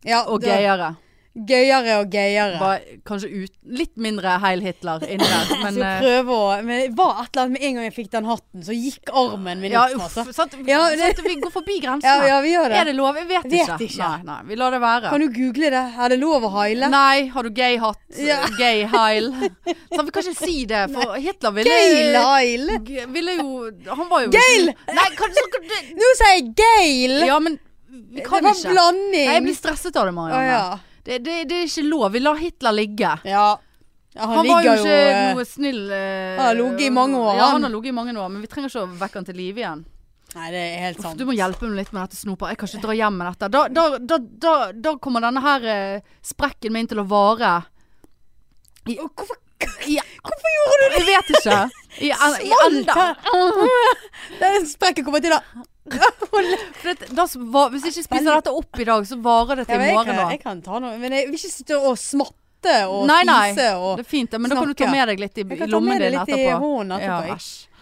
Ja, 0.06 0.20
Og 0.28 0.40
det- 0.44 0.52
gøyere. 0.52 0.92
Gøyere 1.36 1.98
og 2.00 2.08
gøyere. 2.14 2.56
Var 2.56 2.84
kanskje 3.04 3.28
ut, 3.44 3.52
litt 3.68 3.92
mindre 4.00 4.38
Heil 4.40 4.62
Hitler 4.64 5.02
inni 5.04 5.26
der. 5.28 5.50
Men 5.66 5.74
så 5.76 5.82
eh, 5.84 5.98
prøve 6.00 6.36
å 6.36 6.46
Men 6.64 6.94
var 6.96 7.18
et 7.20 7.28
eller 7.36 7.42
annet 7.42 7.52
med 7.58 7.66
en 7.68 7.74
gang 7.76 7.84
jeg 7.90 7.94
fikk 7.98 8.08
den 8.14 8.28
hatten, 8.30 8.62
så 8.64 8.76
gikk 8.76 9.12
armen 9.12 9.60
min 9.60 9.74
ja, 9.74 9.82
ut. 9.92 9.98
uff, 10.00 10.14
Sånn? 10.32 10.54
Ja, 10.64 10.86
det- 10.94 11.10
Sant? 11.12 11.20
Vi 11.26 11.36
går 11.42 11.52
forbi 11.52 11.76
grensene. 11.84 12.14
Ja, 12.24 12.30
ja, 12.36 12.38
vi 12.40 12.54
gjør 12.54 12.72
det. 12.72 12.78
Er 12.80 12.88
det 12.88 12.94
lov? 12.96 13.20
Jeg 13.20 13.28
vet, 13.28 13.44
Vet 13.52 13.66
ikke. 13.66 13.76
ikke. 13.90 14.08
Nei, 14.16 14.22
nei, 14.30 14.38
vi 14.48 14.58
lar 14.62 14.72
det 14.78 14.80
være. 14.86 15.12
Kan 15.12 15.26
du 15.26 15.28
google 15.36 15.72
det? 15.76 15.84
Er 16.06 16.14
det 16.14 16.18
lov 16.22 16.48
å 16.48 16.52
heile? 16.56 16.90
Nei, 16.96 17.26
har 17.36 17.42
du 17.50 17.52
gay-hatt? 17.60 18.00
Ja. 18.16 18.40
Gay-heil? 18.56 19.30
Så 19.96 20.02
vi 20.08 20.16
kan 20.16 20.24
ikke 20.24 20.36
si 20.40 20.56
det, 20.72 20.86
for 20.96 21.14
Hitler 21.20 21.54
ville 21.60 21.76
Gail 21.76 22.16
heil. 22.22 22.66
Ville 23.12 23.36
jo 23.38 23.46
Han 23.92 24.08
var 24.10 24.24
jo 24.26 24.32
Gail! 24.34 24.72
Nei, 24.88 25.06
kan, 25.18 25.32
så, 25.36 25.44
kan 25.52 25.70
Nå 26.00 26.10
sier 26.18 26.32
jeg 26.34 26.48
Gail! 26.58 27.14
Ja, 27.28 27.38
men 27.42 27.58
vi 27.86 28.20
det 28.20 28.28
var 28.28 28.50
ikke. 28.52 28.72
blanding. 28.74 29.14
Nei, 29.28 29.36
jeg 29.38 29.44
blir 29.46 29.56
stresset 29.56 29.96
av 29.96 30.08
det, 30.08 30.12
Marianne. 30.16 30.42
Marianne. 30.42 30.82
ja. 30.82 30.95
Det, 31.06 31.22
det, 31.24 31.38
det 31.48 31.62
er 31.62 31.70
ikke 31.70 31.86
lov. 31.86 32.10
Vi 32.12 32.22
lar 32.24 32.42
Hitler 32.42 32.76
ligge. 32.76 33.14
ja. 33.24 33.46
Ja, 34.16 34.24
Han, 34.24 34.38
Han, 34.38 34.46
var 34.48 34.62
jo 34.64 34.72
ikke 34.72 34.88
jo, 34.88 34.92
eh, 34.96 35.18
noe 35.36 35.44
snill 35.44 35.80
eh, 35.92 36.38
Han 36.38 36.46
har 36.46 36.54
ligget 36.56 36.86
i 36.86 36.92
mange 36.94 37.18
år, 37.20 37.34
Ja, 37.36 37.50
han. 37.52 37.66
har 37.66 37.72
ligget 37.74 37.90
i 37.90 37.96
mange 37.98 38.14
år, 38.16 38.30
men 38.32 38.40
vi 38.40 38.48
trenger 38.48 38.72
ikke 38.72 38.84
å 38.86 38.94
vekke 39.02 39.20
han 39.20 39.26
til 39.28 39.36
live 39.36 39.60
igjen. 39.60 39.82
Nei, 40.36 40.46
det 40.54 40.62
er 40.62 40.84
helt 40.86 41.00
Uff, 41.02 41.04
sant. 41.04 41.20
du 41.20 41.28
må 41.28 41.34
hjelpe 41.36 41.68
meg 41.68 41.82
litt 41.82 41.92
med 41.92 42.00
dette 42.06 42.16
snopet. 42.16 42.48
Jeg 42.54 42.60
kan 42.62 42.70
ikke 42.70 42.84
dra 42.86 42.96
hjem 42.96 43.18
med 43.20 43.28
dette. 43.28 43.50
Da, 43.52 43.60
da, 43.68 44.18
da, 44.46 44.54
da, 44.72 44.94
kommer 45.04 45.24
denne 45.24 45.42
her 45.44 45.68
eh, 45.68 46.14
sprekken 46.24 46.72
min 46.72 46.88
til 46.88 47.02
å 47.04 47.06
vare 47.10 47.52
i, 48.88 48.96
Hvorfor 48.96 49.36
Hvorfor 49.56 50.50
gjorde 50.52 50.80
du 50.80 50.86
det? 50.86 50.96
Jeg 50.96 51.06
vet 51.12 51.30
ikke. 51.36 51.60
I, 51.96 52.10
i 52.48 52.56
enda. 52.66 53.04
Den 54.42 54.66
sprekken 54.68 55.06
kommer 55.06 55.22
til 55.24 55.36
å 55.36 55.40
det, 55.86 56.94
da, 57.14 57.26
hvis 57.26 57.84
jeg 57.86 57.92
ikke 57.94 58.06
spiser 58.08 58.32
dette 58.32 58.52
opp 58.52 58.80
i 58.82 58.86
dag, 58.88 59.06
så 59.06 59.18
varer 59.22 59.62
det 59.62 59.68
til 59.68 59.80
i 59.80 59.88
ja, 59.90 59.94
morgen. 59.94 60.16
kan, 60.16 60.32
jeg 60.34 60.42
kan 60.42 60.62
ta 60.64 60.80
noe, 60.82 60.98
men 60.98 61.14
jeg 61.14 61.28
vil 61.30 61.38
ikke 61.38 61.52
sitte 61.52 61.78
og 61.78 61.96
smatte 62.00 62.76
og 62.90 63.04
Nei, 63.06 63.20
nei. 63.28 63.52
spise 63.52 63.68
og 63.78 64.00
Det 64.00 64.06
er 64.06 64.10
fint, 64.10 64.32
men 64.40 64.50
da 64.50 64.58
kan 64.58 64.72
du 64.72 64.74
ta 64.74 64.90
med 64.90 65.08
deg 65.12 65.20
litt 65.22 65.38
i, 65.38 65.44
Jeg 65.46 65.58
kan 65.60 65.68
ta 65.68 65.72
lommen 65.76 65.94
med 65.94 66.02
deg 66.02 66.12
din 66.12 66.18
litt 66.18 66.28
i 66.32 66.38
etterpå. 66.40 66.58
hånden 66.64 66.96
etterpå. 66.98 67.36
Ja. 67.36 67.74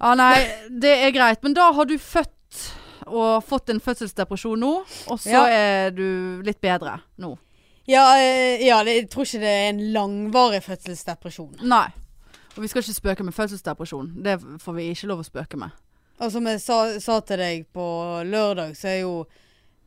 Ja, 0.00 0.14
nei, 0.14 0.34
det 0.70 0.92
er 1.08 1.10
greit. 1.10 1.42
Men 1.42 1.54
da 1.58 1.72
har 1.74 1.88
du 1.90 1.96
født 1.98 2.66
og 3.10 3.42
fått 3.44 3.72
en 3.74 3.80
fødselsdepresjon 3.82 4.60
nå, 4.62 4.72
og 5.10 5.18
så 5.18 5.30
Ja. 5.34 5.46
er 5.50 5.90
du 5.90 6.42
litt 6.46 6.60
bedre 6.62 7.00
nå. 7.18 7.36
Ja, 7.90 8.04
eh, 8.16 8.62
ja 8.62 8.82
jeg 8.86 9.08
tror 9.10 9.26
ikke 9.26 9.40
det 9.42 9.50
er 9.50 9.68
en 9.72 9.80
langvarig 9.92 10.62
fødselsdepresjon. 10.62 11.56
Nei. 11.66 11.88
Og 12.56 12.62
vi 12.62 12.68
skal 12.68 12.82
ikke 12.82 12.94
spøke 12.94 13.24
med 13.26 13.34
fødselsdepresjon. 13.34 14.22
Det 14.22 14.38
får 14.62 14.74
vi 14.76 14.90
ikke 14.94 15.10
lov 15.10 15.24
å 15.24 15.26
spøke 15.26 15.58
med. 15.58 15.70
Og 16.20 16.32
som 16.32 16.46
jeg 16.50 16.60
sa, 16.60 16.82
sa 17.00 17.20
til 17.24 17.38
deg 17.40 17.62
på 17.72 17.84
lørdag, 18.28 18.74
så 18.76 18.88
er 18.92 18.98
jo 19.04 19.14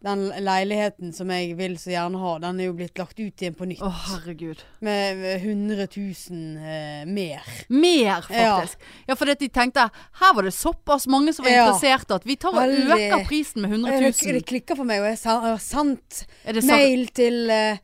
den 0.04 0.26
leiligheten 0.44 1.14
som 1.16 1.30
jeg 1.32 1.54
vil 1.56 1.78
så 1.80 1.94
gjerne 1.94 2.20
ha, 2.20 2.32
den 2.44 2.58
er 2.60 2.66
jo 2.68 2.74
blitt 2.76 2.98
lagt 3.00 3.16
ut 3.22 3.40
igjen 3.40 3.54
på 3.56 3.68
nytt. 3.70 3.80
Å, 3.86 3.92
herregud. 4.10 4.60
Med 4.84 5.22
med 5.22 5.46
100 5.46 5.86
000 5.94 6.58
eh, 6.60 7.06
mer. 7.08 7.46
Mer, 7.72 8.26
faktisk. 8.28 8.84
Ja, 9.08 9.16
for 9.16 9.32
de 9.32 9.48
tenkte 9.48 9.86
her 10.20 10.34
var 10.36 10.44
det 10.50 10.52
såpass 10.58 11.08
mange 11.08 11.32
som 11.38 11.46
var 11.48 11.54
Ja. 11.56 11.70
interessert 11.70 12.12
at 12.18 12.26
vi 12.28 12.36
tar 12.36 12.52
og 12.52 12.60
Veldig. 12.60 12.98
øker 12.98 13.24
prisen 13.30 13.62
med 13.64 13.72
100 13.78 13.92
Det, 14.02 14.12
000. 14.26 14.34
det 14.42 14.46
klikker 14.52 14.76
for 14.82 14.84
meg, 14.92 15.00
og 15.00 15.08
jeg 15.14 15.24
har 15.24 15.58
sendt 15.64 16.26
mail 16.68 17.08
til 17.16 17.40
eh, 17.50 17.78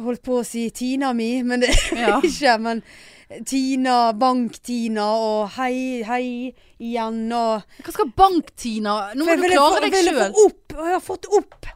holdt 0.00 0.22
på 0.24 0.40
å 0.40 0.46
si 0.48 0.70
Tina 0.70 1.12
mi, 1.12 1.42
men 1.42 1.60
det 1.60 1.74
er 1.92 2.06
Ja. 2.06 2.20
ikke. 2.24 2.56
Men 2.62 2.82
Tina, 3.28 4.12
Bank-Tina 4.16 5.04
og 5.20 5.50
hei, 5.58 6.02
hei 6.08 6.22
igjen 6.80 7.26
og 7.36 7.82
Hva 7.84 7.92
skal 7.92 8.12
Bank-Tina? 8.16 8.94
Nå 9.18 9.26
må 9.26 9.36
du 9.36 9.44
klare 9.50 9.82
deg 9.84 9.98
sjøl. 9.98 10.22
jeg 10.24 10.94
har 10.94 11.02
fått 11.04 11.28
opp 11.36 11.68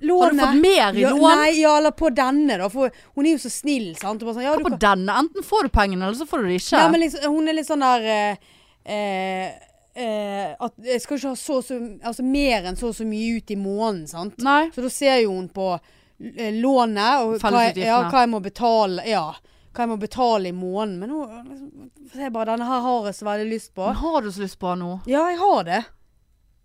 lånet. 0.00 0.24
Har 0.24 0.32
du 0.32 0.40
fått 0.40 0.62
mer 0.62 0.98
i 0.98 1.04
ja, 1.04 1.10
lån? 1.14 1.38
Nei, 1.38 1.50
ja, 1.60 1.76
eller 1.78 1.94
på 1.94 2.10
denne, 2.14 2.58
da. 2.58 2.68
For 2.72 2.90
hun 3.14 3.26
er 3.26 3.36
jo 3.36 3.42
så 3.44 3.52
snill, 3.52 3.92
sant. 4.00 4.22
Sånn, 4.22 4.42
ja, 4.42 4.54
Hva 4.56 4.64
på 4.64 4.72
kan- 4.74 4.82
denne? 4.82 5.18
Enten 5.22 5.46
får 5.46 5.68
du 5.68 5.72
pengene, 5.74 6.06
eller 6.06 6.18
så 6.18 6.26
får 6.26 6.42
du 6.42 6.48
det 6.48 6.60
ikke. 6.60 6.78
Nei, 6.78 6.88
men 6.90 7.04
liksom, 7.04 7.26
hun 7.36 7.48
er 7.48 7.58
litt 7.58 7.68
sånn 7.68 7.86
der 7.86 8.08
eh, 8.16 8.36
eh, 8.84 9.46
eh, 9.94 10.56
At 10.58 10.74
jeg 10.82 11.02
skal 11.04 11.18
ikke 11.18 11.34
ha 11.34 11.36
så, 11.36 11.60
så 11.62 11.78
Altså 12.02 12.24
mer 12.24 12.66
enn 12.66 12.78
så 12.80 12.90
og 12.90 12.96
så 12.98 13.06
mye 13.06 13.38
ut 13.38 13.50
i 13.50 13.58
måneden, 13.60 14.08
sant. 14.10 14.38
Nei. 14.42 14.70
Så 14.74 14.82
da 14.82 14.90
ser 14.90 15.22
jo 15.22 15.36
hun 15.36 15.48
på 15.54 15.70
eh, 15.76 16.50
lånet 16.58 17.22
og 17.22 17.38
hva 17.38 17.68
jeg, 17.68 17.78
ja, 17.84 18.02
hva 18.10 18.24
jeg 18.26 18.32
må 18.34 18.42
betale. 18.42 19.06
Ja, 19.06 19.28
hva 19.70 19.84
jeg 19.84 19.90
må 19.92 19.96
betale 20.02 20.50
i 20.50 20.56
måneden. 20.56 20.98
Men 21.00 21.12
nå 21.12 21.24
liksom, 21.46 21.90
bare, 22.34 22.52
denne 22.52 22.68
her 22.68 22.86
har 22.86 23.10
jeg 23.10 23.18
så 23.20 23.28
veldig 23.28 23.50
lyst 23.50 23.74
på. 23.74 23.86
Men 23.86 24.00
har 24.02 24.22
du 24.22 24.30
så 24.32 24.44
lyst 24.44 24.58
på 24.60 24.72
den 24.72 24.82
nå? 24.84 24.94
Ja, 25.10 25.26
jeg 25.30 25.38
har 25.42 25.68
det. 25.68 25.82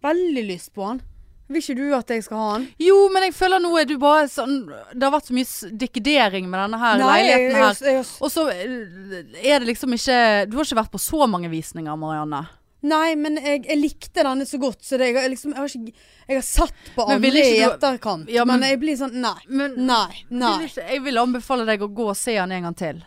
Veldig 0.06 0.46
lyst 0.50 0.74
på 0.74 0.88
den. 0.90 1.04
Vil 1.46 1.62
ikke 1.62 1.76
du 1.78 1.84
at 1.94 2.10
jeg 2.10 2.24
skal 2.26 2.40
ha 2.42 2.54
den? 2.58 2.64
Jo, 2.82 2.96
men 3.14 3.28
jeg 3.28 3.36
føler 3.38 3.62
nå 3.62 3.70
er 3.78 3.86
du 3.86 4.00
bare 4.02 4.26
sånn 4.32 4.64
Det 4.66 5.04
har 5.04 5.12
vært 5.14 5.28
så 5.30 5.36
mye 5.38 5.74
dikkedering 5.84 6.48
med 6.50 6.58
denne 6.58 6.80
her 6.82 6.98
Nei, 6.98 7.18
leiligheten 7.22 7.92
her. 7.94 8.14
Og 8.26 8.32
så 8.34 8.48
eh, 8.50 9.20
er 9.44 9.62
det 9.62 9.70
liksom 9.70 9.94
ikke 9.94 10.18
Du 10.50 10.58
har 10.58 10.66
ikke 10.66 10.80
vært 10.80 10.96
på 10.96 11.04
så 11.04 11.28
mange 11.30 11.52
visninger, 11.54 12.00
Marianne. 12.02 12.42
Nei, 12.86 13.16
men 13.18 13.40
jeg, 13.42 13.64
jeg 13.66 13.80
likte 13.80 14.24
denne 14.28 14.46
så 14.46 14.60
godt, 14.62 14.84
så 14.86 15.00
det, 15.02 15.12
jeg, 15.16 15.30
liksom, 15.34 15.54
jeg, 15.56 15.62
har 15.62 15.74
ikke, 15.80 16.08
jeg 16.30 16.38
har 16.38 16.46
satt 16.46 16.90
på 16.96 17.06
andre 17.16 17.32
i 17.42 17.60
etterkant. 17.66 18.30
Ja, 18.30 18.46
men- 18.46 18.60
men, 18.60 18.70
jeg 18.70 18.80
blir 18.84 18.98
sånn 19.00 19.16
Nei. 19.24 19.38
Men 19.48 19.78
Nei. 19.88 20.26
nei. 20.30 20.52
Vil 20.60 20.68
ikke, 20.70 20.88
jeg 20.92 21.04
vil 21.08 21.22
anbefale 21.22 21.66
deg 21.66 21.86
å 21.86 21.90
gå 21.90 22.10
og 22.14 22.18
se 22.20 22.36
den 22.38 22.52
en 22.52 22.68
gang 22.70 22.76
til. 22.78 23.02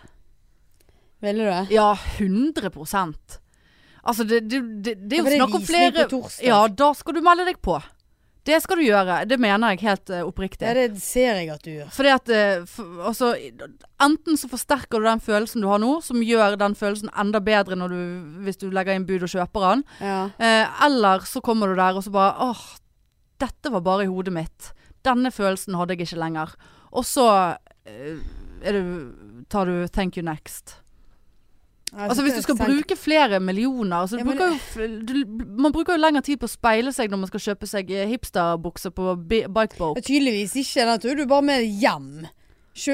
Ville 1.23 1.45
du 1.45 1.51
det? 1.51 1.63
Ja, 1.75 1.93
100 2.19 2.71
Altså, 4.09 4.25
det, 4.25 4.41
det, 4.49 4.61
det, 4.83 5.19
er 5.19 5.25
jo 5.25 5.37
snakk 5.37 5.55
om 5.59 5.65
flere. 5.67 6.07
Ja, 6.47 6.63
da 6.69 6.93
skal 6.97 7.15
du 7.19 7.21
melde 7.21 7.45
deg 7.45 7.59
på. 7.61 7.77
Det 8.49 8.59
skal 8.65 8.81
du 8.81 8.87
gjøre. 8.87 9.21
Det 9.29 9.37
mener 9.41 9.75
jeg 9.75 9.85
helt 9.85 10.13
uh, 10.15 10.23
oppriktig. 10.25 10.65
Ja, 10.65 10.75
det 10.77 11.03
ser 11.05 11.37
jeg 11.43 11.51
at 11.53 11.65
du 11.67 11.71
gjør. 11.75 11.91
Fordi 11.93 12.13
at 12.15 12.33
uh, 12.33 12.65
for, 12.71 13.03
altså, 13.11 13.35
Enten 14.01 14.39
så 14.41 14.49
forsterker 14.49 15.03
du 15.03 15.09
den 15.09 15.21
følelsen 15.21 15.65
du 15.65 15.69
har 15.69 15.81
nå, 15.83 15.99
som 16.07 16.23
gjør 16.25 16.57
den 16.61 16.77
følelsen 16.79 17.13
enda 17.19 17.43
bedre 17.45 17.77
du, 17.91 17.99
hvis 18.47 18.61
du 18.61 18.69
legger 18.73 18.97
inn 18.97 19.07
bud 19.09 19.27
og 19.27 19.33
kjøper 19.35 19.67
den. 19.67 19.87
Ja. 20.01 20.21
Uh, 20.41 20.85
eller 20.89 21.29
så 21.29 21.43
kommer 21.45 21.69
du 21.69 21.77
der 21.79 21.99
og 21.99 22.07
så 22.07 22.15
bare 22.15 22.49
åh, 22.49 22.65
dette 23.43 23.73
var 23.75 23.85
bare 23.87 24.07
i 24.07 24.11
hodet 24.11 24.35
mitt. 24.35 24.73
Denne 25.07 25.31
følelsen 25.35 25.77
hadde 25.79 25.95
jeg 25.95 26.09
ikke 26.09 26.21
lenger. 26.23 26.55
Og 26.91 27.05
så 27.07 27.27
eh, 27.87 28.19
du, 28.65 29.45
tar 29.51 29.67
du 29.67 29.87
'thank 29.87 30.17
you 30.17 30.25
next'. 30.25 30.81
Altså 31.97 32.23
Hvis 32.23 32.35
du 32.37 32.43
skal 32.43 32.57
bruke 32.59 32.97
flere 33.01 33.39
millioner 33.41 34.07
du 34.11 34.19
Ja, 34.19 34.25
men- 34.25 34.37
bruker 34.37 34.83
jo, 34.83 34.99
du, 35.09 35.45
Man 35.57 35.73
bruker 35.73 35.97
jo 35.97 36.03
lengre 36.03 36.23
tid 36.23 36.39
på 36.39 36.45
å 36.45 36.53
speile 36.53 36.93
seg 36.93 37.11
når 37.11 37.19
man 37.23 37.31
skal 37.31 37.41
kjøpe 37.41 37.67
seg 37.67 37.91
eh, 37.91 38.07
hipsterbukser 38.11 38.91
på 38.93 39.15
bi- 39.29 39.47
Bikeboat. 39.49 40.03
Tydeligvis 40.05 40.55
ikke. 40.61 40.85
Da 40.85 40.99
tror 40.99 41.17
du 41.17 41.25
bare 41.27 41.43
med 41.43 41.65
hjem. 41.65 42.27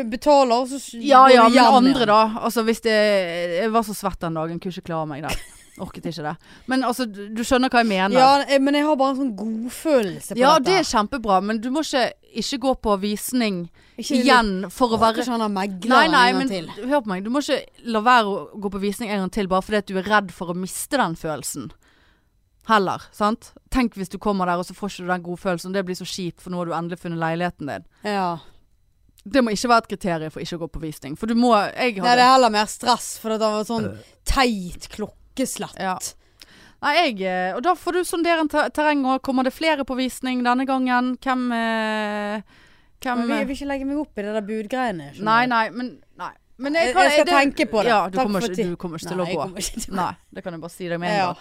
Betaler, 0.08 0.54
og 0.62 0.68
så 0.68 0.78
Ja 1.02 1.26
ja, 1.28 1.42
men 1.48 1.52
hjem 1.52 1.74
andre 1.74 2.06
da. 2.06 2.20
Altså 2.40 2.62
hvis 2.64 2.80
det 2.80 2.94
Jeg 2.94 3.72
var 3.72 3.82
så 3.82 3.92
svett 3.94 4.20
den 4.20 4.34
dagen, 4.34 4.58
kunne 4.60 4.72
ikke 4.72 4.86
klare 4.92 5.06
meg 5.10 5.22
der. 5.26 5.36
Orket 5.82 6.04
ikke 6.06 6.22
det. 6.22 6.32
Men 6.70 6.84
altså, 6.86 7.02
du, 7.10 7.24
du 7.34 7.40
skjønner 7.42 7.68
hva 7.72 7.80
jeg 7.82 7.88
mener. 7.90 8.14
Ja, 8.14 8.42
eh, 8.46 8.60
men 8.62 8.76
jeg 8.78 8.84
har 8.86 8.94
bare 9.00 9.14
en 9.16 9.18
sånn 9.18 9.32
godfølelse 9.38 10.36
på 10.36 10.38
Ja, 10.38 10.52
dette. 10.58 10.68
det 10.68 10.76
er 10.78 10.86
kjempebra, 10.86 11.40
men 11.42 11.58
du 11.64 11.70
må 11.74 11.82
ikke 11.82 12.04
ikke 12.34 12.58
gå 12.62 12.74
på 12.82 12.94
visning 13.02 13.58
Ikke 13.98 14.16
igjen 14.18 14.64
for 14.74 14.90
å 14.94 14.98
være 14.98 15.20
Ikke 15.20 15.26
sånn 15.28 15.42
han 15.42 15.52
megler 15.54 15.90
Nei, 15.92 16.06
nei, 16.10 16.22
en 16.30 16.38
gang 16.38 16.40
men 16.40 16.48
til. 16.50 16.88
hør 16.90 17.02
på 17.04 17.10
meg. 17.12 17.24
Du 17.26 17.30
må 17.30 17.42
ikke 17.42 17.58
la 17.94 18.00
være 18.06 18.30
å 18.30 18.60
gå 18.62 18.70
på 18.74 18.80
visning 18.82 19.10
en 19.14 19.22
gang 19.24 19.30
til 19.34 19.50
bare 19.50 19.62
fordi 19.66 19.80
at 19.82 19.90
du 19.90 19.98
er 19.98 20.08
redd 20.10 20.30
for 20.34 20.50
å 20.50 20.56
miste 20.58 20.98
den 20.98 21.14
følelsen. 21.18 21.68
Heller. 22.70 23.02
sant? 23.12 23.50
Tenk 23.74 23.94
hvis 23.98 24.08
du 24.08 24.16
kommer 24.22 24.46
der 24.48 24.62
og 24.62 24.64
så 24.66 24.74
får 24.74 24.94
ikke 24.94 25.04
du 25.04 25.10
den 25.12 25.24
godfølelsen. 25.26 25.74
Det 25.74 25.82
blir 25.84 25.98
så 25.98 26.06
kjipt, 26.08 26.40
for 26.40 26.50
nå 26.54 26.62
har 26.62 26.70
du 26.70 26.74
endelig 26.78 27.02
funnet 27.02 27.20
leiligheten 27.20 27.68
din. 27.68 27.84
Ja. 28.08 28.38
Det 29.24 29.42
må 29.44 29.52
ikke 29.52 29.68
være 29.72 29.84
et 29.84 29.90
kriterium 29.94 30.32
for 30.32 30.40
ikke 30.44 30.56
å 30.58 30.62
gå 30.64 30.70
på 30.74 30.82
visning. 30.84 31.14
For 31.18 31.26
du 31.30 31.34
må 31.38 31.50
Jeg 31.74 31.96
Nei, 31.98 32.14
det 32.16 32.24
er 32.24 32.32
heller 32.34 32.52
mer 32.52 32.66
stress, 32.70 33.14
for 33.20 33.34
det 33.34 33.40
var 33.40 33.64
sånn 33.68 33.90
teit 34.28 34.88
klokkeslett. 35.34 35.76
Ja. 35.78 35.98
Nei, 36.84 36.94
jeg 36.98 37.22
eh, 37.24 37.54
Og 37.56 37.62
da 37.64 37.72
får 37.74 37.92
du 37.92 38.04
sondere 38.04 38.40
en 38.44 38.48
terreng, 38.48 39.04
og 39.08 39.22
kommer 39.22 39.44
det 39.44 39.54
flere 39.56 39.84
på 39.88 39.96
visning 39.96 40.42
denne 40.44 40.66
gangen? 40.68 41.16
Hvem 41.18 41.46
eh, 41.52 42.42
Hvem 43.04 43.18
Men 43.18 43.26
vi, 43.28 43.32
eh, 43.32 43.38
jeg 43.38 43.46
vil 43.48 43.56
ikke 43.56 43.68
legge 43.70 43.86
meg 43.88 43.98
opp 44.00 44.18
i 44.18 44.22
det 44.22 44.34
der 44.34 44.46
budgreiene. 44.48 45.10
Nei, 45.20 45.46
nei, 45.46 45.68
men 45.70 45.98
Nei. 46.16 46.30
Men 46.56 46.74
Jeg- 46.74 46.94
jeg 46.94 47.12
skal 47.12 47.26
tenke 47.26 47.66
på 47.66 47.82
det. 47.82 47.88
Ja, 47.90 48.08
du 48.08 48.16
kommer, 48.18 48.40
ikke, 48.40 48.54
du 48.68 48.76
kommer 48.76 48.96
ikke 48.98 49.08
til 49.08 49.16
Nei, 49.16 49.24
å 49.24 49.28
jeg 49.28 49.36
gå. 49.36 49.82
til 49.82 49.94
Nei, 49.94 50.12
det 50.32 50.44
kan 50.44 50.52
jeg 50.52 50.60
bare 50.60 50.70
si 50.70 50.88
deg 50.88 51.00
med 51.00 51.10
en 51.10 51.16
Ja. 51.16 51.26
gang. 51.32 51.36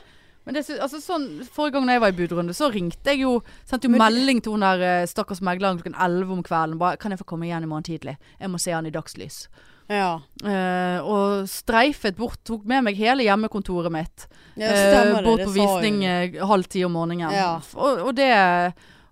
Men 0.45 0.56
det, 0.56 0.65
altså, 0.82 0.97
sånn, 0.99 1.45
Forrige 1.47 1.71
gang 1.73 1.88
jeg 1.88 2.01
var 2.01 2.08
i 2.08 2.12
budrunde, 2.12 2.49
så 2.53 2.71
ringte 2.73 3.06
jeg 3.06 3.19
jo 3.19 3.43
Sendte 3.63 3.84
jo 3.86 3.89
Men- 3.91 3.99
melding 4.01 4.41
til 4.43 4.51
hun 4.53 4.60
der 4.62 4.82
eh, 4.82 5.06
stakkars 5.06 5.39
megleren 5.39 5.77
klokken 5.79 5.93
11 5.95 6.32
om 6.32 6.43
kvelden. 6.43 6.77
Bare 6.79 6.97
'Kan 6.97 7.12
jeg 7.12 7.19
få 7.19 7.25
komme 7.25 7.43
igjen 7.45 7.63
i 7.63 7.67
morgen 7.67 7.84
tidlig? 7.84 8.17
Jeg 8.41 8.49
må 8.49 8.60
se 8.60 8.71
han 8.71 8.86
i 8.86 8.89
dagslys'. 8.91 9.47
Ja. 9.91 10.21
Uh, 10.43 10.99
og 11.03 11.47
streifet 11.51 12.15
bort. 12.17 12.39
Tok 12.47 12.65
med 12.69 12.85
meg 12.87 12.97
hele 12.99 13.25
hjemmekontoret 13.27 13.91
mitt. 13.93 14.27
ja 14.55 14.69
Eh, 14.69 14.81
stemmer 14.93 15.21
uh, 15.21 15.25
bort 15.27 15.43
på 15.47 15.53
visning 15.55 16.01
du. 16.03 16.07
eh, 16.07 16.43
halv 16.47 16.67
ti 16.69 16.83
om 16.85 16.93
morgenen. 16.93 17.31
Ja. 17.33 17.55
Og, 17.75 18.03
og 18.09 18.13
det 18.15 18.29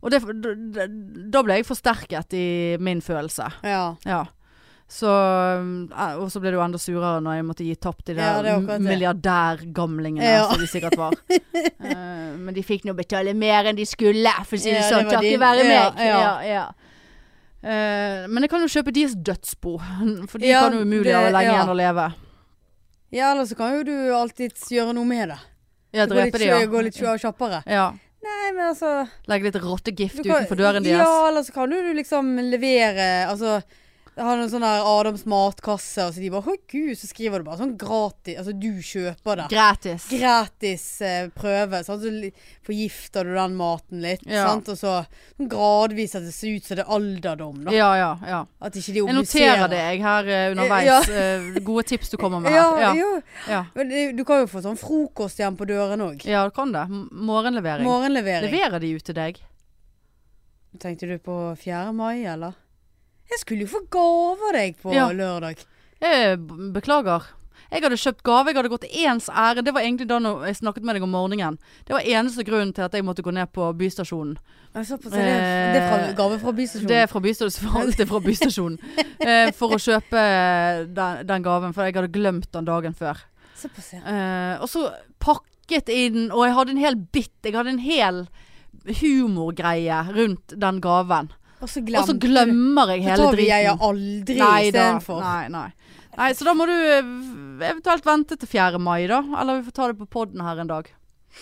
og 0.01 0.09
det, 0.09 0.19
da, 0.73 0.85
da 1.29 1.41
ble 1.45 1.59
jeg 1.59 1.65
forsterket 1.67 2.33
i 2.33 2.45
min 2.81 3.01
følelse. 3.05 3.51
Ja. 3.61 3.95
Ja. 4.05 4.23
Så, 4.91 5.07
og 5.07 6.25
så 6.33 6.41
ble 6.43 6.49
det 6.51 6.57
jo 6.57 6.63
enda 6.65 6.79
surere 6.81 7.21
når 7.23 7.37
jeg 7.37 7.45
måtte 7.47 7.63
gi 7.63 7.75
tapt 7.79 8.09
de 8.09 8.15
Ja, 8.17 8.41
der 8.43 8.49
er 8.57 8.81
milliardærgamlingene 8.83 10.25
Ja. 10.25 10.49
som 10.49 10.59
de 10.59 10.67
sikkert 10.67 10.97
var. 10.99 11.13
Men 12.43 12.53
de 12.57 12.63
fikk 12.65 12.83
nå 12.89 12.95
betale 12.97 13.31
mer 13.37 13.69
enn 13.69 13.77
de 13.77 13.85
skulle, 13.87 14.33
for 14.43 14.57
å 14.57 14.61
si 14.61 14.73
det 14.73 14.83
sånn. 14.89 15.07
Takket 15.07 15.39
være 15.39 15.63
meg. 15.69 16.01
ja. 16.01 16.19
Ja, 16.43 16.65
Eh, 17.61 18.27
men 18.27 18.41
jeg 18.45 18.49
kan 18.49 18.63
jo 18.63 18.69
kjøpe 18.73 18.93
deres 18.95 19.13
dødsbo, 19.15 19.75
for 20.31 20.41
de 20.41 20.49
Ja, 20.49 20.63
kan 20.65 20.77
jo 20.79 20.85
umulig 20.85 21.13
ha 21.13 21.27
lenge 21.29 21.45
ja. 21.45 21.57
igjen 21.59 21.73
å 21.73 21.77
leve. 21.77 22.07
ja, 23.13 23.31
eller 23.33 23.45
så 23.45 23.57
kan 23.59 23.75
jo 23.77 23.83
du 23.85 23.93
alltids 24.17 24.69
gjøre 24.73 24.95
noe 24.97 25.05
med 25.05 25.29
det. 25.33 25.39
Ja, 25.93 26.05
drepe 26.07 26.39
de, 26.39 26.47
ja. 26.47 26.61
gå 26.71 26.81
litt 26.87 26.97
kjappere. 26.97 27.63
ja. 27.69 27.91
Nei, 28.21 28.51
men 28.53 28.67
altså 28.69 29.07
Legge 29.25 29.47
litt 29.47 29.55
rottegift 29.63 30.19
utenfor 30.21 30.53
døren 30.59 30.83
deres. 30.85 30.99
Ja, 31.01 31.27
eller 31.27 31.41
så 31.41 31.55
kan 31.55 31.71
du 31.73 31.77
liksom 31.97 32.27
levere 32.51 33.25
Altså 33.25 33.55
ha 34.17 34.33
noen 34.35 34.49
sånn 34.51 34.63
der 34.65 34.83
Adams 34.83 35.21
matkasse, 35.29 36.03
og 36.03 36.11
så 36.13 36.19
de 36.19 36.29
bare 36.33 36.51
Å 36.51 36.55
gud, 36.69 36.91
så 36.99 37.07
skriver 37.07 37.39
du 37.39 37.45
bare 37.47 37.61
sånn 37.61 37.77
gratis 37.79 38.35
Altså 38.41 38.51
du 38.59 38.67
kjøper 38.83 39.39
det. 39.39 39.45
Gratis. 39.53 40.07
Gratis 40.11 40.83
eh, 41.07 41.29
prøve. 41.31 41.79
Sant? 41.87 42.03
Så 42.03 42.31
forgifter 42.67 43.23
du 43.29 43.31
den 43.37 43.55
maten 43.55 44.01
litt. 44.03 44.25
Ja. 44.27 44.49
Sant? 44.49 44.67
Og 44.73 44.77
så 44.77 44.95
sånn 45.37 45.49
gradvis 45.51 46.17
at 46.19 46.25
det 46.27 46.33
ser 46.35 46.57
ut 46.57 46.67
som 46.67 46.79
det 46.81 46.83
er 46.85 46.91
alderdom. 46.97 47.61
Da. 47.65 47.73
Ja, 47.75 47.89
ja, 47.97 48.09
ja. 48.27 48.41
At 48.59 48.75
ikke 48.81 48.93
de 48.97 49.03
Jeg 49.05 49.15
noterer 49.17 49.71
det 49.71 49.79
jeg 49.81 50.01
her 50.03 50.31
eh, 50.35 50.47
underveis. 50.51 50.89
Ja. 50.91 50.99
Eh, 51.23 51.61
gode 51.63 51.87
tips 51.93 52.11
du 52.11 52.17
kommer 52.21 52.39
med 52.43 52.51
her. 52.51 52.81
Ja, 52.83 52.91
jo. 52.99 53.11
ja. 53.47 53.61
Men 53.79 53.95
du 54.19 54.25
kan 54.27 54.43
jo 54.43 54.49
få 54.51 54.61
sånn 54.67 54.77
frokost 54.81 55.39
igjen 55.39 55.55
på 55.57 55.65
døren 55.71 56.03
òg. 56.11 56.27
ja 56.27 56.43
du 56.47 56.51
kan 56.59 56.75
det. 56.75 56.83
M- 56.91 57.07
Morgenlevering. 57.31 57.87
Morgenlevering. 57.87 58.51
Leverer 58.51 58.83
de 58.83 58.91
ut 58.99 59.07
til 59.07 59.17
deg? 59.17 59.39
Tenkte 60.81 61.07
du 61.09 61.17
på 61.19 61.33
4. 61.59 61.91
mai, 61.95 62.23
eller? 62.25 62.53
Jeg 63.31 63.39
skulle 63.45 63.65
jo 63.65 63.71
få 63.71 63.83
gave 63.91 64.49
av 64.49 64.53
deg 64.57 64.75
på 64.81 64.93
Ja. 64.93 65.07
lørdag. 65.15 65.63
Jeg 66.01 66.37
beklager. 66.73 67.29
Jeg 67.71 67.83
hadde 67.85 67.95
kjøpt 67.95 68.23
gave, 68.27 68.47
jeg 68.51 68.55
hadde 68.57 68.69
gått 68.73 68.83
ens 68.91 69.29
ærend. 69.29 69.63
Det 69.63 69.71
var 69.73 69.81
egentlig 69.85 70.07
da 70.09 70.17
når 70.19 70.41
jeg 70.49 70.57
snakket 70.59 70.83
med 70.83 70.95
deg 70.97 71.03
om 71.05 71.11
morgenen. 71.13 71.57
Det 71.87 71.93
var 71.95 72.01
eneste 72.03 72.43
grunnen 72.43 72.73
til 72.75 72.83
at 72.83 72.91
jeg 72.91 73.05
måtte 73.07 73.23
gå 73.23 73.31
ned 73.31 73.47
på 73.55 73.69
bystasjonen. 73.79 74.35
Såpass. 74.75 75.13
er 75.13 75.23
Det, 75.23 75.73
det 75.75 75.79
er 75.81 75.87
fra, 75.87 75.97
Eh, 76.09 76.13
gave 76.15 76.39
fra 76.39 76.51
bystasjonen. 76.51 76.87
Det 76.87 76.97
er 76.97 77.07
fra 77.07 77.19
bystasjonen. 77.23 77.87
det 77.95 77.99
er 78.03 78.09
fra 78.11 78.19
bystasjonen. 78.19 78.79
Eh, 79.23 79.51
for 79.55 79.69
å 79.71 79.79
kjøpe 79.79 80.19
den, 80.93 81.25
den 81.27 81.43
gaven, 81.43 81.73
for 81.73 81.83
jeg 81.87 81.95
hadde 81.95 82.11
glemt 82.11 82.51
den 82.51 82.65
dagen 82.65 82.93
før. 82.93 83.23
Såpass, 83.55 83.93
ja. 83.93 83.99
Eh, 84.03 84.61
og 84.61 84.67
så 84.67 84.89
pakket 85.19 85.87
inn, 85.89 86.29
og 86.31 86.43
jeg 86.47 86.55
hadde 86.55 86.71
en 86.75 86.77
hel 86.83 86.95
bit, 86.95 87.31
jeg 87.43 87.53
hadde 87.55 87.69
en 87.77 87.79
hel 87.79 88.27
humorgreie 88.99 90.01
rundt 90.15 90.55
den 90.59 90.81
gaven. 90.81 91.31
Og 91.61 91.69
så 91.69 91.81
så 92.07 92.15
glemmer 92.17 92.95
jeg 92.95 93.03
hele 93.05 93.17
driten. 93.17 93.21
Da 93.21 93.29
tar 93.29 93.37
vi 93.37 93.47
jeg 93.47 93.73
aldri 93.87 94.37
istedenfor. 94.41 95.19
Nei, 95.21 95.47
nei. 95.53 95.67
nei, 96.17 96.31
så 96.33 96.47
da 96.47 96.55
må 96.57 96.65
du 96.65 96.73
eventuelt 96.73 98.07
vente 98.07 98.37
til 98.41 98.49
4. 98.49 98.81
mai, 98.81 99.05
da. 99.11 99.21
Eller 99.39 99.59
vi 99.59 99.67
får 99.69 99.77
ta 99.77 99.91
det 99.91 99.99
på 99.99 100.09
poden 100.09 100.41
her 100.41 100.63
en 100.63 100.71
dag. 100.71 100.89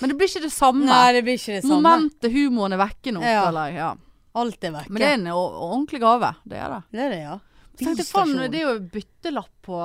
Men 0.02 0.12
det 0.12 0.20
blir 0.20 0.30
ikke 0.30 0.44
det 0.46 0.54
samme. 0.54 0.86
Nei, 0.86 1.14
det 1.16 1.24
blir 1.26 1.40
ikke 1.40 1.56
det 1.58 1.64
samme. 1.64 1.80
Momentet, 1.80 2.32
humoren 2.36 2.76
er 2.76 2.84
vekke 2.84 3.16
nå, 3.16 3.24
Ja. 3.24 3.46
føler 3.48 3.72
jeg. 3.72 3.80
Ja. 3.80 3.96
Alt 4.36 4.64
er 4.64 4.76
vekke. 4.76 4.90
Men 4.92 5.02
det 5.02 5.08
er 5.08 5.18
en 5.18 5.32
ordentlig 5.34 6.02
gave. 6.04 6.36
Det 6.46 6.60
er 6.60 6.76
det. 6.76 6.84
det 6.92 7.02
er 7.06 7.10
det, 7.16 7.22
ja. 7.24 7.40
Tenkte 7.80 8.06
fan, 8.06 8.36
det 8.52 8.60
er 8.60 8.66
jo 8.68 8.80
byttelapp 8.92 9.54
på 9.64 9.78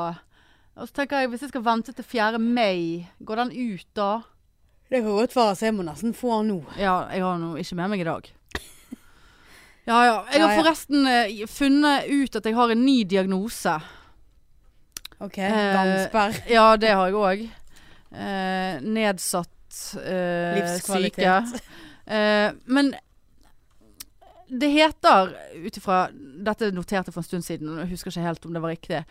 Og 0.75 0.89
så 0.89 0.93
tenker 0.93 1.21
jeg, 1.23 1.29
hvis 1.31 1.45
jeg 1.45 1.53
skal 1.53 1.63
vente 1.63 1.93
til 1.95 2.05
4. 2.05 2.39
mai, 2.43 3.07
går 3.23 3.45
den 3.45 3.53
ut 3.55 3.87
da? 3.95 4.23
Det 4.91 5.03
kan 5.05 5.15
godt 5.15 5.37
være, 5.37 5.55
så 5.55 5.69
jeg 5.69 5.75
må 5.77 5.85
nesten 5.87 6.13
få 6.13 6.41
den 6.41 6.51
nå. 6.51 6.57
Ja, 6.77 7.07
jeg 7.15 7.23
har 7.23 7.39
den 7.39 7.55
ikke 7.63 7.77
med 7.79 7.93
meg 7.93 8.01
i 8.03 8.09
dag. 8.09 8.31
Ja 9.85 9.99
ja. 10.07 10.17
Jeg 10.33 10.41
har 10.43 10.55
ja. 10.55 10.61
forresten 10.63 11.07
eh, 11.11 11.45
funnet 11.51 12.09
ut 12.09 12.37
at 12.41 12.47
jeg 12.49 12.57
har 12.57 12.73
en 12.73 12.85
ny 12.87 13.03
diagnose. 13.09 13.75
OK. 15.19 15.39
Eh, 15.39 15.73
Ja, 16.51 16.77
det 16.81 16.95
har 16.95 17.11
jeg 17.11 17.19
òg. 17.21 17.45
Eh, 18.15 18.81
nedsatt 18.85 19.81
eh, 20.01 20.61
Livskvalitet. 20.61 21.51
syke. 21.53 21.83
Eh, 22.05 22.51
men 22.65 22.95
det 24.49 24.69
heter, 24.69 25.33
ut 25.65 25.77
ifra 25.81 26.03
Dette 26.13 26.69
noterte 26.75 27.09
jeg 27.09 27.15
for 27.15 27.23
en 27.23 27.27
stund 27.27 27.47
siden, 27.47 27.71
og 27.73 27.79
jeg 27.85 27.95
husker 27.95 28.13
ikke 28.13 28.27
helt 28.29 28.47
om 28.47 28.57
det 28.57 28.63
var 28.63 28.75
riktig. 28.75 29.03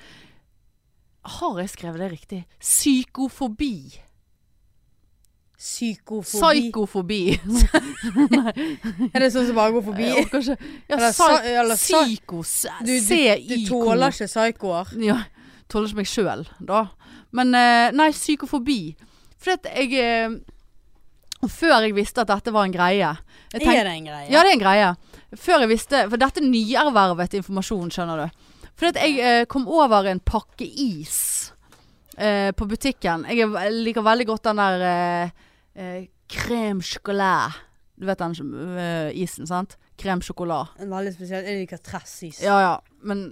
Har 1.40 1.60
jeg 1.60 1.72
skrevet 1.74 2.04
det 2.04 2.12
riktig? 2.12 2.42
Psykofobi. 2.62 3.76
Psykofobi. 5.64 6.60
Psykofobi. 6.68 7.22
Er 9.14 9.24
det 9.24 9.30
sånn 9.32 9.46
som 9.48 9.56
bare 9.56 9.72
går 9.78 9.84
forbi? 9.86 10.08
Jeg 10.10 10.26
orker 10.26 10.42
ikke. 10.44 10.72
Ja, 10.90 10.98
Eller 10.98 11.14
psy- 11.16 11.54
eller 11.62 11.80
Psyko. 11.80 12.42
Du, 12.84 12.92
du, 12.92 13.20
du 13.48 13.54
tåler 13.70 14.12
ikke 14.12 14.28
psykoer. 14.28 14.92
Ja, 15.04 15.22
tåler 15.72 15.88
ikke 15.92 16.02
meg 16.02 16.10
sjøl, 16.12 16.44
da. 16.68 16.82
Men 17.34 17.56
eh, 17.58 17.94
nei, 17.96 18.10
psykofobi. 18.14 18.80
For 19.44 19.56
at 19.56 19.70
jeg 19.72 19.96
eh, 20.00 20.36
Før 21.52 21.82
jeg 21.84 21.96
visste 21.98 22.24
at 22.24 22.30
dette 22.32 22.52
var 22.56 22.64
en 22.68 22.72
greie 22.76 23.10
tenkte- 23.52 23.74
Er 23.76 23.84
det 23.90 23.96
en 23.98 24.06
greie? 24.08 24.28
Ja, 24.32 24.44
det 24.46 24.52
er 24.54 24.56
en 24.58 24.62
greie. 24.62 24.92
Før 25.36 25.64
jeg 25.66 25.72
visste 25.74 26.04
For 26.12 26.22
dette 26.22 26.40
er 26.40 26.46
nyervervet 26.48 27.34
informasjon, 27.42 27.90
skjønner 27.92 28.22
du. 28.22 28.46
For 28.80 28.92
at 28.92 29.00
jeg 29.02 29.18
eh, 29.20 29.46
kom 29.52 29.68
over 29.72 30.12
en 30.12 30.20
pakke 30.24 30.68
is 30.68 31.22
Uh, 32.14 32.52
på 32.54 32.68
butikken. 32.70 33.24
Jeg, 33.26 33.42
er, 33.42 33.72
liker 33.74 34.04
veldig 34.06 34.26
godt 34.30 34.44
den 34.46 34.60
der 34.62 34.84
eh, 34.86 35.30
eh, 35.76 36.10
crème 36.30 36.82
chocolat. 36.82 37.62
Du 37.96 38.08
vet 38.10 38.20
den 38.20 38.78
eh, 38.78 39.12
isen, 39.22 39.48
sant? 39.48 39.78
Crème 40.00 40.24
chocolat. 40.26 40.74
En 40.82 40.94
veldig 40.94 41.14
spesiell. 41.16 41.46
Jeg 41.46 41.64
liker 41.64 41.84
tressis. 41.84 42.42
Ja 42.44 42.58
ja, 42.62 42.74
men 43.06 43.28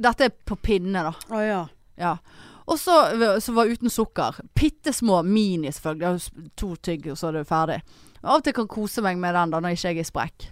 dette 0.00 0.30
er 0.30 0.32
på 0.32 0.56
pinne, 0.56 1.02
da. 1.04 1.12
Å 1.34 1.42
ja. 1.44 1.64
Ja. 2.00 2.14
Og 2.70 2.78
så, 2.78 2.94
så 3.42 3.52
var 3.52 3.68
uten 3.68 3.90
sukker. 3.90 4.38
Bitte 4.56 4.92
små 4.94 5.20
mini, 5.26 5.72
selvfølgelig. 5.74 6.46
To 6.60 6.74
tygg, 6.78 7.10
og 7.12 7.18
så 7.18 7.28
er 7.28 7.40
det 7.40 7.48
ferdig. 7.50 7.80
Av 8.22 8.38
og 8.38 8.44
til 8.46 8.54
kan 8.56 8.68
kose 8.70 9.02
meg 9.04 9.18
med 9.20 9.34
den 9.36 9.52
da, 9.52 9.60
når 9.60 9.76
ikke 9.76 9.92
jeg 9.92 10.04
er 10.04 10.08
sprekk. 10.08 10.48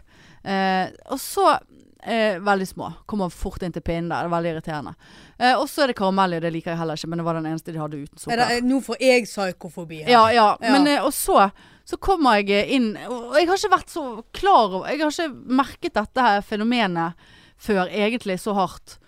Eh, 0.48 0.90
og 1.12 1.20
så 1.20 1.58
eh, 2.02 2.38
Veldig 2.44 2.68
små. 2.68 2.92
Kommer 3.06 3.30
fort 3.30 3.62
inn 3.62 3.72
til 3.72 3.82
pinnen 3.82 4.10
der. 4.10 4.26
Det 4.26 4.30
er 4.30 4.34
veldig 4.36 4.52
irriterende. 4.54 4.94
Eh, 5.38 5.54
og 5.54 5.66
så 5.70 5.82
er 5.84 5.92
det 5.92 5.96
karamell 5.98 6.36
i, 6.36 6.40
det 6.44 6.52
liker 6.52 6.72
jeg 6.74 6.78
heller 6.80 6.98
ikke, 7.00 7.08
men 7.08 7.18
det 7.22 7.26
var 7.28 7.38
den 7.40 7.46
eneste 7.50 7.72
de 7.74 7.80
hadde 7.82 8.02
uten 8.02 8.16
Er 8.16 8.22
sukker. 8.24 8.44
det, 8.48 8.60
nå 8.68 8.80
får 8.86 9.02
jeg 9.02 9.26
psykofobi 9.26 10.02
her. 10.04 10.12
Ja, 10.12 10.22
ja. 10.34 10.46
Ja. 10.60 10.72
Men 10.76 10.86
eh, 10.86 11.02
og 11.04 11.12
så 11.16 11.50
så 11.88 11.96
kommer 11.96 12.36
jeg 12.36 12.50
eh, 12.52 12.74
inn 12.76 12.90
Og 13.08 13.32
jeg 13.38 13.46
har 13.48 13.56
ikke 13.56 13.70
vært 13.72 13.88
så 13.94 14.02
klar 14.36 14.74
over 14.76 14.90
Jeg 14.90 15.00
har 15.00 15.08
ikke 15.14 15.54
merket 15.56 15.94
dette 15.96 16.20
her 16.26 16.42
fenomenet 16.44 17.30
før 17.58 17.88
egentlig 17.88 18.36
så 18.38 18.52
hardt. 18.54 18.98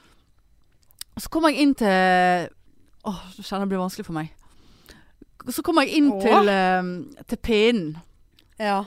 Og 1.15 1.23
så 1.23 1.29
kommer 1.31 1.53
jeg 1.53 1.61
inn 1.67 1.75
til 1.79 2.49
Åh, 3.07 3.21
jeg 3.37 3.45
kjenner 3.45 3.67
det 3.67 3.73
blir 3.75 3.83
vanskelig 3.83 4.07
for 4.09 4.17
meg. 4.17 4.33
Så 5.49 5.63
kommer 5.65 5.87
jeg 5.87 6.01
inn 6.01 6.09
Åh. 6.13 6.25
til, 6.25 6.49
eh, 6.53 7.23
til 7.31 7.39
pinnen. 7.45 7.93
Ja. 8.61 8.81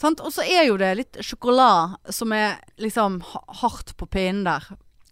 Sant? 0.00 0.22
Og 0.24 0.32
så 0.32 0.44
er 0.48 0.64
jo 0.64 0.78
det 0.80 0.94
litt 0.96 1.18
sjokolade 1.24 2.14
som 2.14 2.32
er 2.32 2.60
liksom 2.80 3.20
hardt 3.60 3.92
på 4.00 4.08
pinnen 4.08 4.46
der. 4.48 4.70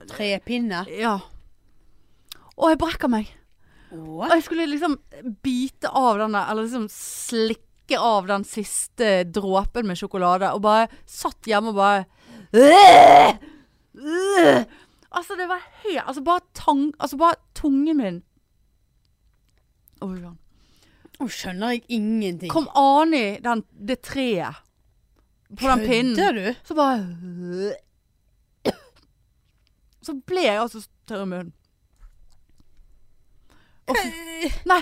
Trepinne. 0.08 0.84
Ja. 0.94 1.18
Og 2.56 2.72
jeg 2.72 2.80
brekker 2.80 3.10
meg. 3.12 3.28
Og 3.92 4.26
jeg 4.28 4.44
skulle 4.44 4.68
liksom 4.68 4.98
bite 5.44 5.90
av 5.92 6.20
den 6.20 6.36
der, 6.36 6.48
eller 6.50 6.66
liksom 6.66 6.88
slikke 6.92 8.00
av 8.00 8.28
den 8.28 8.44
siste 8.44 9.22
dråpen 9.32 9.88
med 9.88 9.96
sjokolade, 9.96 10.50
og 10.52 10.60
bare 10.64 10.88
satt 11.08 11.48
hjemme 11.48 11.72
og 11.72 11.78
bare 11.80 12.04
Øh! 12.52 13.36
Øh! 13.94 14.64
Altså, 15.12 15.36
det 15.36 15.48
var 15.48 15.60
helt 15.84 16.02
Altså, 16.06 16.22
bare 16.24 16.40
tang... 16.54 16.92
Altså, 17.00 17.16
bare 17.16 17.36
tungen 17.54 17.96
min 17.96 18.22
ja. 20.00 20.30
Nå 21.18 21.26
skjønner 21.26 21.74
jeg 21.74 21.82
ingenting. 21.90 22.50
Kom 22.52 22.68
an 22.78 23.14
i 23.16 23.40
den, 23.42 23.64
det 23.74 23.98
treet. 24.06 24.60
På 25.56 25.68
den 25.70 25.84
pinnen. 25.88 26.16
Kødder 26.16 26.32
du? 26.32 26.54
Så 26.68 26.74
bare 26.74 27.06
Så 30.04 30.14
ble 30.26 30.42
jeg 30.44 30.60
altså 30.60 30.80
så 30.84 30.88
tørr 31.08 31.24
i 31.24 31.28
munnen. 31.32 31.52
Og 33.88 33.96
Nei. 34.68 34.80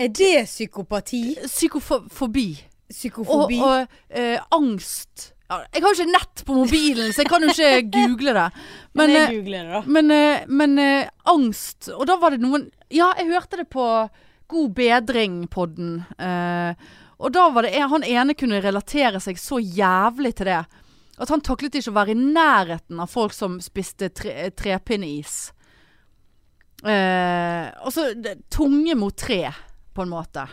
Er 0.00 0.10
det 0.12 0.32
psykopati? 0.48 1.22
Psykofobi. 1.46 2.48
Og, 2.60 2.90
Psykofobi? 2.92 3.58
og 3.64 3.86
eh, 4.10 4.36
angst. 4.52 5.30
Jeg 5.46 5.80
har 5.82 5.86
jo 5.86 5.94
ikke 5.94 6.10
nett 6.10 6.42
på 6.44 6.56
mobilen, 6.58 7.12
så 7.14 7.22
jeg 7.22 7.30
kan 7.30 7.44
jo 7.46 7.52
ikke 7.54 7.70
google 7.96 8.34
det. 8.36 8.46
Men 8.98 9.12
Men, 9.12 9.16
eh, 9.16 9.30
googler 9.36 9.62
det, 9.62 9.72
da. 9.72 9.82
men, 9.86 10.10
eh, 10.10 10.44
men 10.48 10.78
eh, 10.82 11.08
angst 11.30 11.88
Og 11.94 12.02
da 12.08 12.16
var 12.18 12.34
det 12.34 12.40
noen 12.42 12.64
Ja, 12.90 13.12
jeg 13.20 13.28
hørte 13.30 13.60
det 13.60 13.68
på 13.70 13.84
God 14.48 14.74
bedring-podden. 14.76 15.94
Eh, 16.22 16.74
og 17.16 17.32
da 17.32 17.46
var 17.52 17.64
det 17.64 17.78
han 17.80 18.04
ene 18.04 18.36
kunne 18.36 18.60
relatere 18.60 19.20
seg 19.24 19.38
så 19.40 19.58
jævlig 19.60 20.34
til 20.36 20.50
det. 20.50 20.62
At 21.16 21.32
han 21.32 21.40
taklet 21.40 21.78
ikke 21.78 21.94
å 21.94 21.96
være 21.96 22.12
i 22.12 22.18
nærheten 22.20 23.00
av 23.00 23.08
folk 23.08 23.32
som 23.32 23.56
spiste 23.64 24.10
tre, 24.12 24.50
trepinneis. 24.52 25.46
Eh, 26.84 27.72
og 27.80 27.94
så 27.94 28.10
tunge 28.52 28.94
mot 29.00 29.16
tre, 29.16 29.48
på 29.96 30.04
en 30.04 30.12
måte. 30.12 30.44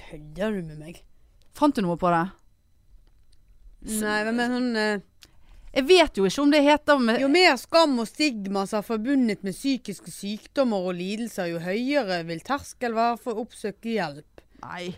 Kødder 0.00 0.58
du 0.58 0.66
med 0.66 0.80
meg? 0.80 0.98
Fant 1.54 1.76
du 1.76 1.84
noe 1.84 1.94
på 2.00 2.10
det? 2.10 2.24
Nei, 4.02 4.18
men 4.30 4.52
hun 4.54 4.66
eh, 4.78 5.00
Jeg 5.74 5.86
vet 5.88 6.18
jo 6.18 6.26
ikke 6.28 6.42
om 6.44 6.52
det 6.52 6.60
heter 6.62 7.00
Jo 7.18 7.26
mer 7.32 7.56
skam 7.58 7.96
og 7.98 8.06
stigma 8.06 8.62
som 8.70 8.78
er 8.78 8.86
forbundet 8.86 9.42
med 9.42 9.56
psykiske 9.56 10.10
sykdommer 10.12 10.90
og 10.90 10.98
lidelser, 10.98 11.50
jo 11.50 11.62
høyere 11.62 12.20
vil 12.28 12.42
terskel 12.46 12.94
være 12.98 13.18
for 13.22 13.38
å 13.38 13.46
oppsøke 13.46 13.94
hjelp. 13.94 14.44
Nei. 14.62 14.92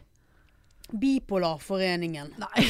Bipolarforeningen. 1.00 2.34
Nei. 2.38 2.64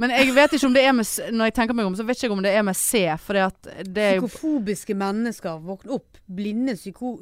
Men 0.00 0.10
jeg 0.10 0.34
vet 0.34 0.56
ikke 0.56 0.66
om 0.68 0.74
det 0.74 0.82
er 0.84 0.92
med 0.92 1.06
Når 1.32 1.48
jeg 1.48 1.54
tenker 1.56 1.76
meg 1.78 1.86
om, 1.88 1.94
så 1.96 2.04
vet 2.04 2.18
ikke 2.20 2.34
om 2.34 2.42
det 2.44 2.50
er 2.52 2.64
med 2.66 2.76
C. 2.76 3.04
For 3.22 3.38
det 3.38 4.02
er 4.02 4.16
jo 4.18 4.26
Psykofobiske 4.26 4.96
mennesker. 4.98 5.60
Våkne 5.64 5.90
opp. 6.00 6.18
Blinde 6.26 6.74
psyko... 6.78 7.16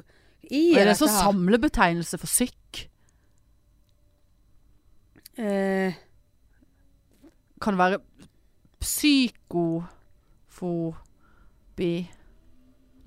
I 0.52 0.74
Er 0.76 0.88
det 0.90 0.96
sånn 0.98 1.12
samlebetegnelse 1.12 2.18
for 2.18 2.28
syk? 2.28 2.80
Eh, 5.38 5.94
Kan 7.62 7.78
være 7.78 8.00
psykofobi 8.82 9.86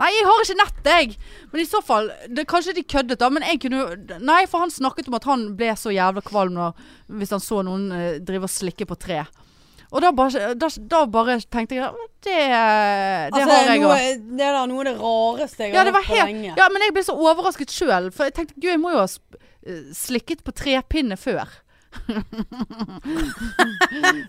Nei, 0.02 0.10
jeg 0.12 0.26
har 0.28 0.42
ikke 0.44 0.58
nett, 0.60 0.88
jeg! 0.92 1.14
Men 1.54 1.62
i 1.64 1.68
så 1.70 1.80
fall 1.86 2.10
det, 2.28 2.44
Kanskje 2.52 2.74
de 2.76 2.84
køddet, 2.84 3.20
da. 3.22 3.30
Men 3.32 3.46
jeg 3.48 3.62
kunne 3.64 4.20
Nei, 4.20 4.42
for 4.52 4.66
han 4.66 4.74
snakket 4.74 5.08
om 5.08 5.16
at 5.20 5.28
han 5.30 5.46
ble 5.56 5.72
så 5.80 5.94
jævla 5.96 6.24
kvalm 6.26 6.56
når, 6.58 6.76
hvis 7.16 7.32
han 7.32 7.44
så 7.44 7.62
noen 7.64 7.88
eh, 7.96 8.18
drive 8.20 8.50
og 8.50 8.52
slikke 8.52 8.88
på 8.90 8.98
tre. 9.00 9.22
Og 9.96 10.02
da 10.04 10.10
bare, 10.12 10.50
da, 10.60 10.68
da 10.92 11.04
bare 11.08 11.38
tenkte 11.48 11.78
jeg 11.78 11.92
Det, 12.26 12.34
det 12.36 12.46
altså, 13.32 13.46
har 13.54 13.70
jeg 13.70 13.84
òg. 13.86 14.24
det 14.36 14.44
er 14.50 14.56
da 14.58 14.64
noe 14.68 14.82
av 14.82 14.88
det 14.90 14.96
rareste 15.00 15.64
jeg 15.68 15.76
Ja, 15.76 15.80
har 15.80 15.88
det 15.88 15.94
var 15.96 16.04
hørt 16.04 16.12
på 16.12 16.18
helt 16.20 16.32
lenge. 16.34 16.56
Ja, 16.60 16.68
men 16.74 16.84
jeg 16.84 16.96
ble 16.98 17.04
så 17.08 17.16
overrasket 17.16 17.72
sjøl. 17.72 18.10
For 18.12 18.28
jeg 18.28 18.36
tenkte 18.42 18.58
gud, 18.60 18.72
jeg 18.74 18.82
må 18.84 18.92
jo 18.96 19.04
ha 19.04 19.08
eh, 19.08 19.86
slikket 19.96 20.44
på 20.44 20.52
trepinne 20.58 21.16
før. 21.22 21.54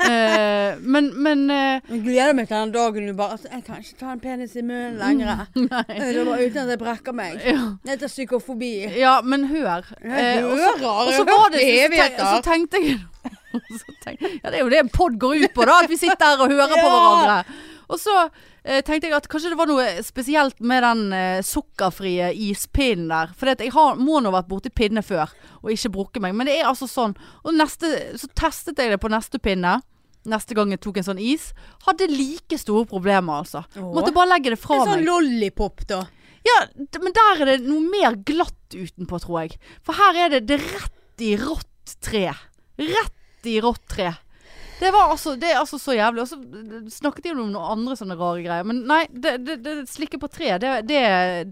Eh, 0.07 0.77
men 0.81 1.11
men 1.23 1.51
eh, 1.51 1.81
Jeg 1.91 2.01
gleder 2.05 2.33
meg 2.37 2.47
til 2.49 2.57
den 2.57 2.73
dagen 2.75 3.07
du 3.09 3.13
bare 3.19 3.33
altså, 3.37 3.49
Jeg 3.53 3.63
kan 3.67 3.77
ikke 3.83 3.97
ta 4.01 4.13
en 4.15 4.21
penis 4.23 4.55
i 4.57 4.63
munnen 4.63 4.97
lenger. 5.01 5.45
Det 5.57 5.99
er 5.99 6.25
bare 6.29 6.47
uten 6.47 6.59
at 6.63 6.69
jeg 6.75 6.79
brekker 6.81 7.13
meg. 7.17 7.33
ja, 7.45 7.57
Det 7.85 7.91
heter 7.97 8.09
psykofobi. 8.13 8.71
ja, 8.99 9.17
men 9.25 9.45
hør. 9.51 9.83
Jeg 10.03 10.37
Eh, 10.37 10.43
hører, 10.43 10.87
og 10.87 11.13
så 11.17 11.25
var 11.29 11.49
det 11.55 11.61
evigheter. 11.65 12.25
så 12.37 12.41
tenkte 12.47 12.77
jeg 12.83 12.99
så 13.83 13.95
tenkte, 14.05 14.31
Ja, 14.45 14.51
det 14.51 14.57
er 14.61 14.65
jo 14.65 14.69
det 14.71 14.79
en 14.85 14.89
pod 14.93 15.19
går 15.19 15.35
ut 15.45 15.55
på, 15.57 15.65
da. 15.67 15.73
At 15.83 15.91
vi 15.91 15.97
sitter 15.97 16.27
her 16.33 16.39
og 16.45 16.51
hører 16.53 16.77
på 16.77 16.89
hverandre. 16.93 17.39
Og 17.89 17.99
så 18.03 18.15
eh, 18.67 18.83
tenkte 18.85 19.09
jeg 19.09 19.17
at 19.17 19.29
kanskje 19.31 19.53
det 19.53 19.59
var 19.59 19.71
noe 19.71 19.87
spesielt 20.05 20.59
med 20.61 20.83
den 20.85 21.05
eh, 21.17 21.41
sukkerfrie 21.47 22.33
ispinnen 22.49 23.09
der. 23.13 23.33
For 23.39 23.53
jeg 23.53 23.73
har, 23.75 23.97
må 23.97 24.21
nå 24.21 24.33
ha 24.33 24.41
vært 24.41 24.51
borti 24.51 24.73
pinne 24.75 25.05
før 25.07 25.33
og 25.63 25.71
ikke 25.73 25.93
brukket 25.95 26.25
meg. 26.25 26.35
Men 26.37 26.51
det 26.51 26.59
er 26.59 26.71
altså 26.71 26.89
sånn. 26.91 27.17
Og 27.47 27.57
neste, 27.57 27.93
så 28.21 28.31
testet 28.37 28.83
jeg 28.83 28.93
det 28.93 29.01
på 29.03 29.13
neste 29.13 29.41
pinne. 29.43 29.79
Neste 30.27 30.57
gang 30.59 30.73
jeg 30.75 30.83
tok 30.83 30.99
en 30.99 31.07
sånn 31.07 31.23
is. 31.23 31.53
Hadde 31.87 32.11
like 32.11 32.59
store 32.59 32.87
problemer, 32.91 33.45
altså. 33.45 33.63
Åh. 33.79 33.91
Måtte 33.95 34.15
bare 34.15 34.35
legge 34.35 34.53
det 34.53 34.61
fra 34.61 34.81
meg. 34.81 34.83
En 34.83 34.93
sånn 34.93 35.05
meg. 35.05 35.11
lollipop, 35.13 35.87
da. 35.89 36.03
Ja, 36.47 36.59
men 37.03 37.15
der 37.15 37.43
er 37.43 37.49
det 37.53 37.57
noe 37.67 37.83
mer 37.83 38.19
glatt 38.27 38.75
utenpå, 38.75 39.19
tror 39.23 39.45
jeg. 39.45 39.57
For 39.87 39.99
her 39.99 40.19
er 40.27 40.37
det, 40.37 40.45
det 40.51 40.61
rett 40.63 41.23
i 41.25 41.33
rått 41.41 41.97
tre. 42.05 42.29
Rett 42.79 43.49
i 43.51 43.59
rått 43.63 43.83
tre. 43.91 44.13
Det 44.77 44.91
var 44.93 45.09
altså, 45.15 45.33
det 45.41 45.49
er 45.55 45.59
altså 45.63 45.79
så 45.81 45.95
jævlig. 45.97 46.21
Og 46.21 46.29
så 46.29 46.37
d- 46.37 46.91
snakket 46.93 47.25
de 47.25 47.31
om 47.33 47.39
noen 47.39 47.57
andre 47.57 47.95
sånne 47.97 48.17
rare 48.21 48.43
greier. 48.45 48.67
Men 48.69 48.83
nei, 48.91 48.99
det, 49.11 49.33
det, 49.47 49.55
det 49.65 49.75
slikke 49.89 50.19
på 50.21 50.29
tre, 50.29 50.51
det, 50.61 50.73
det, 50.91 50.99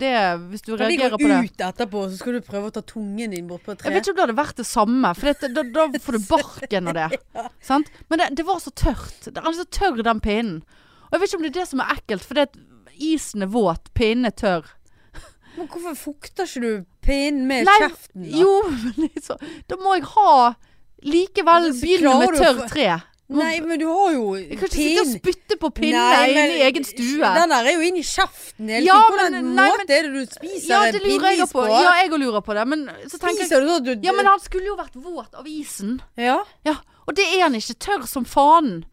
det 0.00 0.10
Hvis 0.50 0.64
du 0.66 0.74
reagerer 0.74 0.84
på 0.84 0.84
reagerer 0.84 1.14
gå 1.14 1.20
på 1.22 1.30
det. 1.30 1.38
ut 1.54 1.64
etterpå, 1.68 2.02
så 2.12 2.18
skal 2.20 2.36
du 2.36 2.40
prøve 2.44 2.68
å 2.68 2.74
ta 2.76 2.82
tungen 2.84 3.32
din 3.32 3.48
bort 3.48 3.64
på 3.64 3.72
et 3.72 3.80
tre? 3.80 3.88
Jeg 3.88 3.96
vet 3.96 4.04
ikke 4.04 4.12
om 4.12 4.18
det 4.20 4.26
hadde 4.26 4.36
vært 4.42 4.60
det 4.60 4.66
samme, 4.68 5.14
for 5.16 5.30
det, 5.32 5.50
da, 5.56 5.64
da 5.78 5.86
får 6.06 6.18
du 6.18 6.26
barken 6.28 6.92
av 6.92 6.98
det. 7.00 7.08
Sant? 7.70 7.88
Men 8.12 8.20
det, 8.20 8.28
det 8.42 8.46
var 8.50 8.60
så 8.60 8.74
tørt. 8.76 9.30
Det 9.30 9.40
er 9.40 9.56
så 9.56 9.64
tørr, 9.80 10.02
den 10.04 10.20
pinnen. 10.24 10.60
Og 11.08 11.16
jeg 11.16 11.22
vet 11.24 11.32
ikke 11.32 11.40
om 11.40 11.46
det 11.48 11.52
er 11.54 11.58
det 11.62 11.68
som 11.72 11.80
er 11.84 11.94
ekkelt, 11.96 12.24
for 12.28 12.36
det 12.40 12.48
at 12.50 12.60
isen 13.08 13.42
er 13.48 13.50
våt, 13.56 13.88
pinnen 13.96 14.28
er 14.28 14.36
tørr. 14.36 14.68
Men 15.56 15.70
hvorfor 15.72 15.96
fukter 15.96 16.44
ikke 16.44 16.60
du 16.60 16.84
pinnen 17.08 17.48
med 17.48 17.64
Nei, 17.70 17.78
kjeften? 17.86 18.28
da? 18.28 18.36
Jo, 18.42 18.52
men 18.68 19.08
liksom, 19.08 19.40
da 19.70 19.76
må 19.80 19.96
jeg 19.96 20.06
ha 20.12 20.30
Likevel 21.04 21.66
klarer 21.76 22.30
med 22.32 22.38
tørr 22.40 22.60
tre. 22.72 22.86
Nei, 23.32 23.54
men 23.64 23.78
du 23.80 23.86
har 23.88 24.12
jo 24.12 24.34
Jeg 24.36 24.58
kan 24.60 24.68
ikke 24.68 24.76
sitte 24.76 25.00
og 25.00 25.12
spytte 25.14 25.56
på 25.56 25.70
pinner 25.72 26.24
inne 26.28 26.42
i 26.58 26.64
egen 26.66 26.84
stue. 26.84 27.24
Den 27.24 27.48
der 27.54 27.68
er 27.70 27.72
jo 27.72 27.80
inni 27.80 28.02
kjeften 28.04 28.68
hele 28.68 28.84
Ja, 28.84 28.98
tiden. 29.00 29.14
Hvordan 29.14 29.32
men- 29.32 29.54
nei, 29.56 29.68
måte 29.70 29.96
er 29.96 30.02
det 30.02 30.12
du 30.12 30.26
spiser 30.26 30.68
Ja, 30.68 30.92
det 30.92 31.00
lurer 31.02 31.30
jeg 31.32 31.48
på. 31.48 31.64
Ja, 31.66 31.92
jeg 32.02 32.10
òg 32.10 32.18
lurer 32.20 32.42
på 32.44 32.54
det. 32.54 32.66
Men 32.68 32.90
så 33.08 33.16
tenker 33.18 33.38
jeg 33.40 33.48
Spiser 33.48 33.60
du 33.64 33.68
sånn 33.68 33.84
du 33.84 34.06
Ja, 34.06 34.12
men 34.12 34.26
han 34.26 34.40
skulle 34.40 34.66
jo 34.66 34.76
vært 34.76 34.92
våt 34.94 35.34
av 35.34 35.46
isen. 35.46 36.00
Ja, 36.18 36.44
Ja, 36.64 36.76
og 37.08 37.14
det 37.14 37.24
er 37.24 37.42
han 37.48 37.54
ikke. 37.54 37.74
Tørr 37.80 38.06
som 38.06 38.24
faen. 38.26 38.84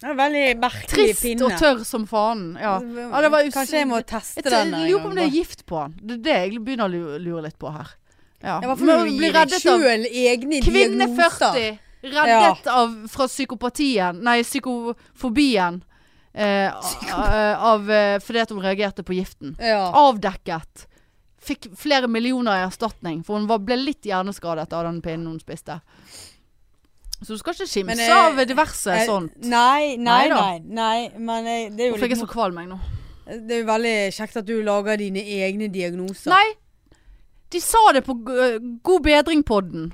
det 0.00 0.10
er 0.10 0.14
veldig 0.14 0.60
merkelig 0.60 0.88
Trist 0.88 1.22
pinne. 1.22 1.42
og 1.44 1.52
tørr 1.52 1.84
som 1.86 2.06
faen. 2.06 2.58
Ja. 2.60 2.80
ja 2.80 3.20
det 3.22 3.30
var 3.30 3.42
Kanskje 3.48 3.80
jeg 3.80 3.88
må 3.88 4.04
teste 4.04 4.44
Jeg 4.44 4.44
den 4.44 4.72
Jeg 4.72 4.90
lurer 4.92 5.00
på 5.00 5.06
om 5.08 5.14
det 5.14 5.24
er 5.24 5.30
gift 5.30 5.64
på 5.64 5.80
han. 5.80 5.94
Det 6.04 6.18
er 6.18 6.22
det 6.22 6.52
jeg 6.52 6.64
begynner 6.64 6.84
å 6.84 7.18
lure 7.18 7.42
litt 7.42 7.58
på 7.58 7.72
her. 7.72 7.88
Ja. 8.42 8.60
Ja, 8.60 8.74
Men 8.74 9.08
du 9.08 9.16
bli 9.16 9.30
reddet 9.32 9.64
av 9.64 9.80
Kvinne 10.60 11.08
40. 11.16 11.78
Reddet 12.04 12.66
av, 12.68 12.94
fra 13.08 13.26
psykopatien 13.30 14.18
Nei, 14.24 14.42
psykofobien. 14.44 15.82
Eh, 16.34 16.68
a- 17.14 17.56
av, 17.72 17.86
eh, 17.90 18.18
fordi 18.20 18.40
at 18.42 18.50
hun 18.50 18.60
reagerte 18.64 19.04
på 19.06 19.14
giften. 19.14 19.54
Ja. 19.62 19.86
Avdekket. 19.94 20.86
Fikk 21.44 21.68
flere 21.78 22.08
millioner 22.08 22.58
i 22.58 22.66
erstatning, 22.66 23.22
for 23.24 23.38
hun 23.38 23.46
var, 23.46 23.58
ble 23.62 23.76
litt 23.76 24.02
hjerneskadet 24.08 24.72
av 24.72 24.84
den 24.88 25.00
pinnen 25.04 25.26
hun 25.28 25.38
spiste. 25.40 25.80
Så 27.22 27.28
du 27.36 27.38
skal 27.38 27.54
ikke 27.54 27.68
skimse 27.70 28.02
eh, 28.02 28.12
av 28.16 28.40
diverse 28.48 28.96
jeg, 28.98 29.06
sånt. 29.08 29.36
Nei, 29.46 29.94
nei, 29.96 30.28
Nei 30.28 30.28
nei. 30.28 30.58
nei 30.66 31.10
men 31.16 31.46
jeg, 31.48 31.70
det 31.76 31.84
er 31.84 31.88
jo 31.88 31.94
Hvorfor 31.96 32.10
jeg 32.10 32.18
så 32.20 32.28
kvalm 32.28 32.58
jeg 32.60 32.68
nå? 32.72 32.78
Det 33.24 33.54
er 33.56 33.60
jo 33.62 33.68
veldig 33.70 33.94
kjekt 34.12 34.36
at 34.42 34.48
du 34.48 34.56
lager 34.66 34.98
dine 35.00 35.22
egne 35.22 35.70
diagnoser. 35.72 36.34
Nei, 36.34 36.98
de 37.54 37.60
sa 37.62 37.80
det 37.96 38.02
på 38.04 38.16
God 38.82 39.04
bedring-podden. 39.06 39.92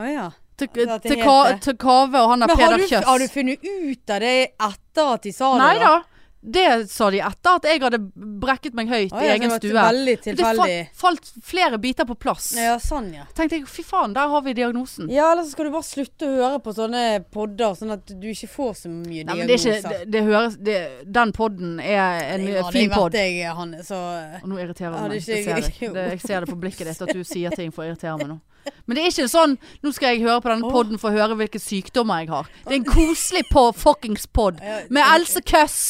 Å 0.00 0.08
ja. 0.08 0.30
Til, 0.56 0.68
til, 0.68 1.16
Ka, 1.22 1.36
til 1.64 1.76
Kave 1.80 2.20
og 2.22 2.30
han 2.34 2.40
der 2.44 2.46
Men 2.52 2.56
har 2.60 2.72
Peder 2.76 2.86
Kjøss. 2.90 3.04
har 3.08 3.18
du 3.18 3.28
funnet 3.32 3.64
ut 3.64 4.10
av 4.16 4.20
det 4.20 4.34
etter 4.52 5.12
at 5.16 5.22
de 5.28 5.32
sa 5.32 5.52
Nei 5.58 5.74
det? 5.78 5.84
da. 5.86 6.02
Det 6.44 6.90
sa 6.90 7.06
de 7.14 7.20
etter 7.22 7.54
at 7.60 7.66
jeg 7.70 7.78
hadde 7.84 7.98
brekket 8.42 8.74
meg 8.74 8.88
høyt 8.90 9.12
Å, 9.14 9.20
i 9.22 9.28
egen 9.30 9.52
stue. 9.52 9.68
det 9.70 9.74
veldig 9.78 10.14
Det 10.16 10.22
tilfeldig. 10.34 10.78
falt, 10.98 11.20
falt 11.30 11.44
flere 11.46 11.78
biter 11.78 12.04
på 12.08 12.16
plass. 12.18 12.48
Ja, 12.58 12.72
sånn 12.82 13.12
ja. 13.14 13.28
Tenkte 13.38 13.60
jeg, 13.60 13.68
fy 13.70 13.84
faen, 13.86 14.10
der 14.16 14.26
har 14.32 14.42
vi 14.42 14.50
diagnosen. 14.58 15.06
Ja, 15.08 15.28
eller 15.36 15.46
så 15.46 15.54
skal 15.54 15.68
du 15.70 15.70
bare 15.76 15.86
slutte 15.86 16.26
å 16.26 16.32
høre 16.40 16.58
på 16.64 16.74
sånne 16.74 17.04
podder, 17.30 17.76
sånn 17.78 17.94
at 17.94 18.10
du 18.10 18.26
ikke 18.32 18.50
får 18.56 18.72
så 18.80 18.90
mye 18.90 19.22
Nei, 19.22 19.36
men 19.38 19.46
det 19.46 19.60
diagnoser. 19.60 19.78
ikke, 19.78 20.00
det, 20.02 20.10
det 20.16 20.24
høres 20.26 20.56
det, 20.58 20.78
Den 21.20 21.32
podden 21.38 21.78
er 21.78 22.24
en 22.34 22.42
fin 22.48 22.58
hadde 22.58 22.72
fin 22.74 22.90
vært 22.90 23.12
vet 23.14 23.20
jeg, 23.22 23.54
Hanne, 23.62 23.84
så 23.86 24.00
Og 24.42 24.48
nå 24.50 24.58
irriterer 24.64 24.90
du 24.90 24.98
det 24.98 25.08
meg. 25.08 25.22
Ikke, 25.22 25.38
jeg, 25.38 25.44
ser 25.46 25.86
jeg. 25.86 25.94
Det, 25.94 26.08
jeg 26.16 26.20
ser 26.26 26.40
det 26.42 26.50
på 26.50 26.58
blikket 26.66 26.90
ditt 26.90 27.06
at 27.06 27.14
du 27.14 27.22
sier 27.22 27.54
ting 27.62 27.70
for 27.70 27.86
å 27.86 27.92
irritere 27.92 28.18
meg 28.18 28.32
nå. 28.34 28.40
Men 28.86 28.96
det 28.96 29.02
er 29.04 29.10
ikke 29.12 29.28
sånn 29.30 29.56
Nå 29.82 29.92
skal 29.94 30.14
jeg 30.14 30.22
høre 30.26 30.40
på 30.44 30.50
denne 30.52 30.68
Åh. 30.68 30.72
podden 30.74 30.98
for 31.00 31.10
å 31.10 31.16
høre 31.16 31.36
hvilke 31.38 31.60
sykdommer 31.62 32.22
jeg 32.22 32.30
har. 32.32 32.48
Det 32.66 32.74
er 32.76 32.80
en 32.80 32.88
koselig 32.88 33.44
på 33.50 33.64
fuckings 33.78 34.26
pod 34.26 34.60
med 34.90 35.02
Else 35.02 35.42
Køss 35.46 35.80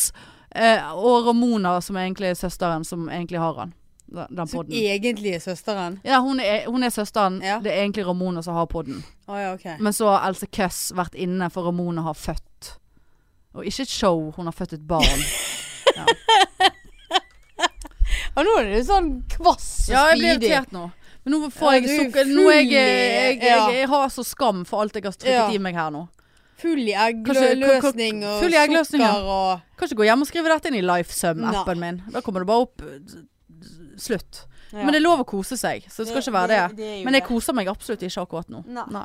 eh, 0.55 0.81
og 0.95 1.27
Ramona, 1.29 1.79
som 1.85 1.97
egentlig 2.01 2.33
er 2.33 2.39
søsteren, 2.41 2.85
som 2.89 3.09
egentlig 3.13 3.41
har 3.43 3.57
han. 3.61 3.75
Den, 4.13 4.47
Som 4.47 4.59
podden. 4.59 4.77
egentlig 4.77 5.31
er 5.39 5.41
søsteren. 5.41 5.95
Ja, 6.05 6.19
hun 6.21 6.41
er, 6.41 6.67
hun 6.69 6.83
er 6.85 6.91
søsteren. 6.93 7.39
Ja. 7.41 7.59
Det 7.65 7.73
er 7.73 7.81
egentlig 7.87 8.05
Ramona 8.07 8.43
som 8.45 8.55
har 8.59 8.67
podden. 8.69 8.99
Oh, 9.27 9.39
ja, 9.41 9.55
okay. 9.55 9.79
Men 9.81 9.93
så 9.97 10.11
har 10.13 10.27
Else 10.29 10.47
Køss 10.53 10.91
vært 10.97 11.17
inne 11.17 11.49
for 11.51 11.65
Ramona 11.65 12.05
har 12.05 12.15
født 12.19 12.75
Og 13.57 13.65
ikke 13.69 13.83
et 13.87 13.89
show. 13.93 14.31
Hun 14.37 14.49
har 14.49 14.53
født 14.57 14.73
et 14.79 14.87
barn. 14.89 15.25
Ja, 18.33 18.43
nå 18.47 18.53
er 18.63 18.69
det 18.71 18.79
sånn 18.89 19.09
kvass 19.29 19.67
og 19.91 19.93
Ja, 19.93 20.03
jeg 20.13 20.21
blir 20.23 20.31
irritert 20.39 20.71
nå. 20.73 20.87
Men 21.25 21.37
nå 21.37 21.51
får 21.55 21.77
jeg 21.77 21.85
er 21.85 22.01
sukker. 22.03 22.31
Nå 22.35 22.49
er 22.51 22.61
jeg, 22.61 22.73
jeg, 22.73 23.37
jeg, 23.47 23.75
jeg 23.79 23.89
har 23.93 24.09
så 24.11 24.25
skam 24.27 24.65
for 24.67 24.83
alt 24.83 24.97
jeg 24.99 25.07
har 25.07 25.15
trykket 25.15 25.55
i 25.55 25.61
meg 25.63 25.79
her 25.79 25.93
nå. 25.95 26.07
Full 26.63 26.83
i 26.87 26.95
eggløsning 26.95 28.23
og 28.27 28.39
full 28.43 28.55
i 28.55 28.59
eggløsning, 28.61 29.03
sukker 29.03 29.31
og 29.35 29.79
Kan 29.79 29.89
ikke 29.89 29.99
gå 30.03 30.07
hjem 30.07 30.23
og 30.23 30.29
skrive 30.31 30.53
dette 30.53 30.71
inn 30.71 30.79
i 30.79 30.85
LifeSum-appen 30.87 31.81
min. 31.83 32.03
Da 32.15 32.23
kommer 32.23 32.45
det 32.45 32.51
bare 32.51 32.67
opp 32.69 32.85
eh, 32.87 33.17
slutt. 34.03 34.45
ja. 34.71 34.83
Men 34.85 34.95
det 34.95 35.01
er 35.01 35.07
lov 35.07 35.25
å 35.25 35.27
kose 35.29 35.59
seg, 35.59 35.89
så 35.91 36.03
det 36.05 36.13
skal 36.13 36.23
ikke 36.23 36.37
være 36.37 36.53
det. 36.53 36.61
det, 36.77 36.93
det 36.93 37.03
Men 37.07 37.19
jeg 37.19 37.27
koser 37.27 37.57
meg 37.57 37.71
absolutt 37.73 38.05
ikke 38.07 38.25
akkurat 38.27 38.53
nå. 38.53 38.63
Nei. 38.69 39.05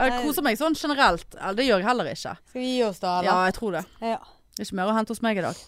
Jeg 0.00 0.20
koser 0.24 0.44
meg 0.46 0.58
sånn 0.58 0.76
generelt. 0.78 1.34
Eller 1.36 1.56
det 1.58 1.66
gjør 1.66 1.82
jeg 1.82 1.88
heller 1.90 2.10
ikke. 2.10 2.34
Skal 2.50 2.62
vi 2.62 2.68
gi 2.76 2.82
oss 2.86 3.00
da, 3.02 3.14
Ja, 3.26 3.36
jeg 3.48 3.56
tror 3.58 3.78
det. 3.78 3.84
Ja. 4.00 4.18
Det 4.50 4.64
er 4.64 4.68
ikke 4.68 4.76
mer 4.80 4.90
å 4.90 4.96
hente 4.96 5.14
hos 5.14 5.22
meg 5.24 5.38
i 5.40 5.44
dag. 5.44 5.60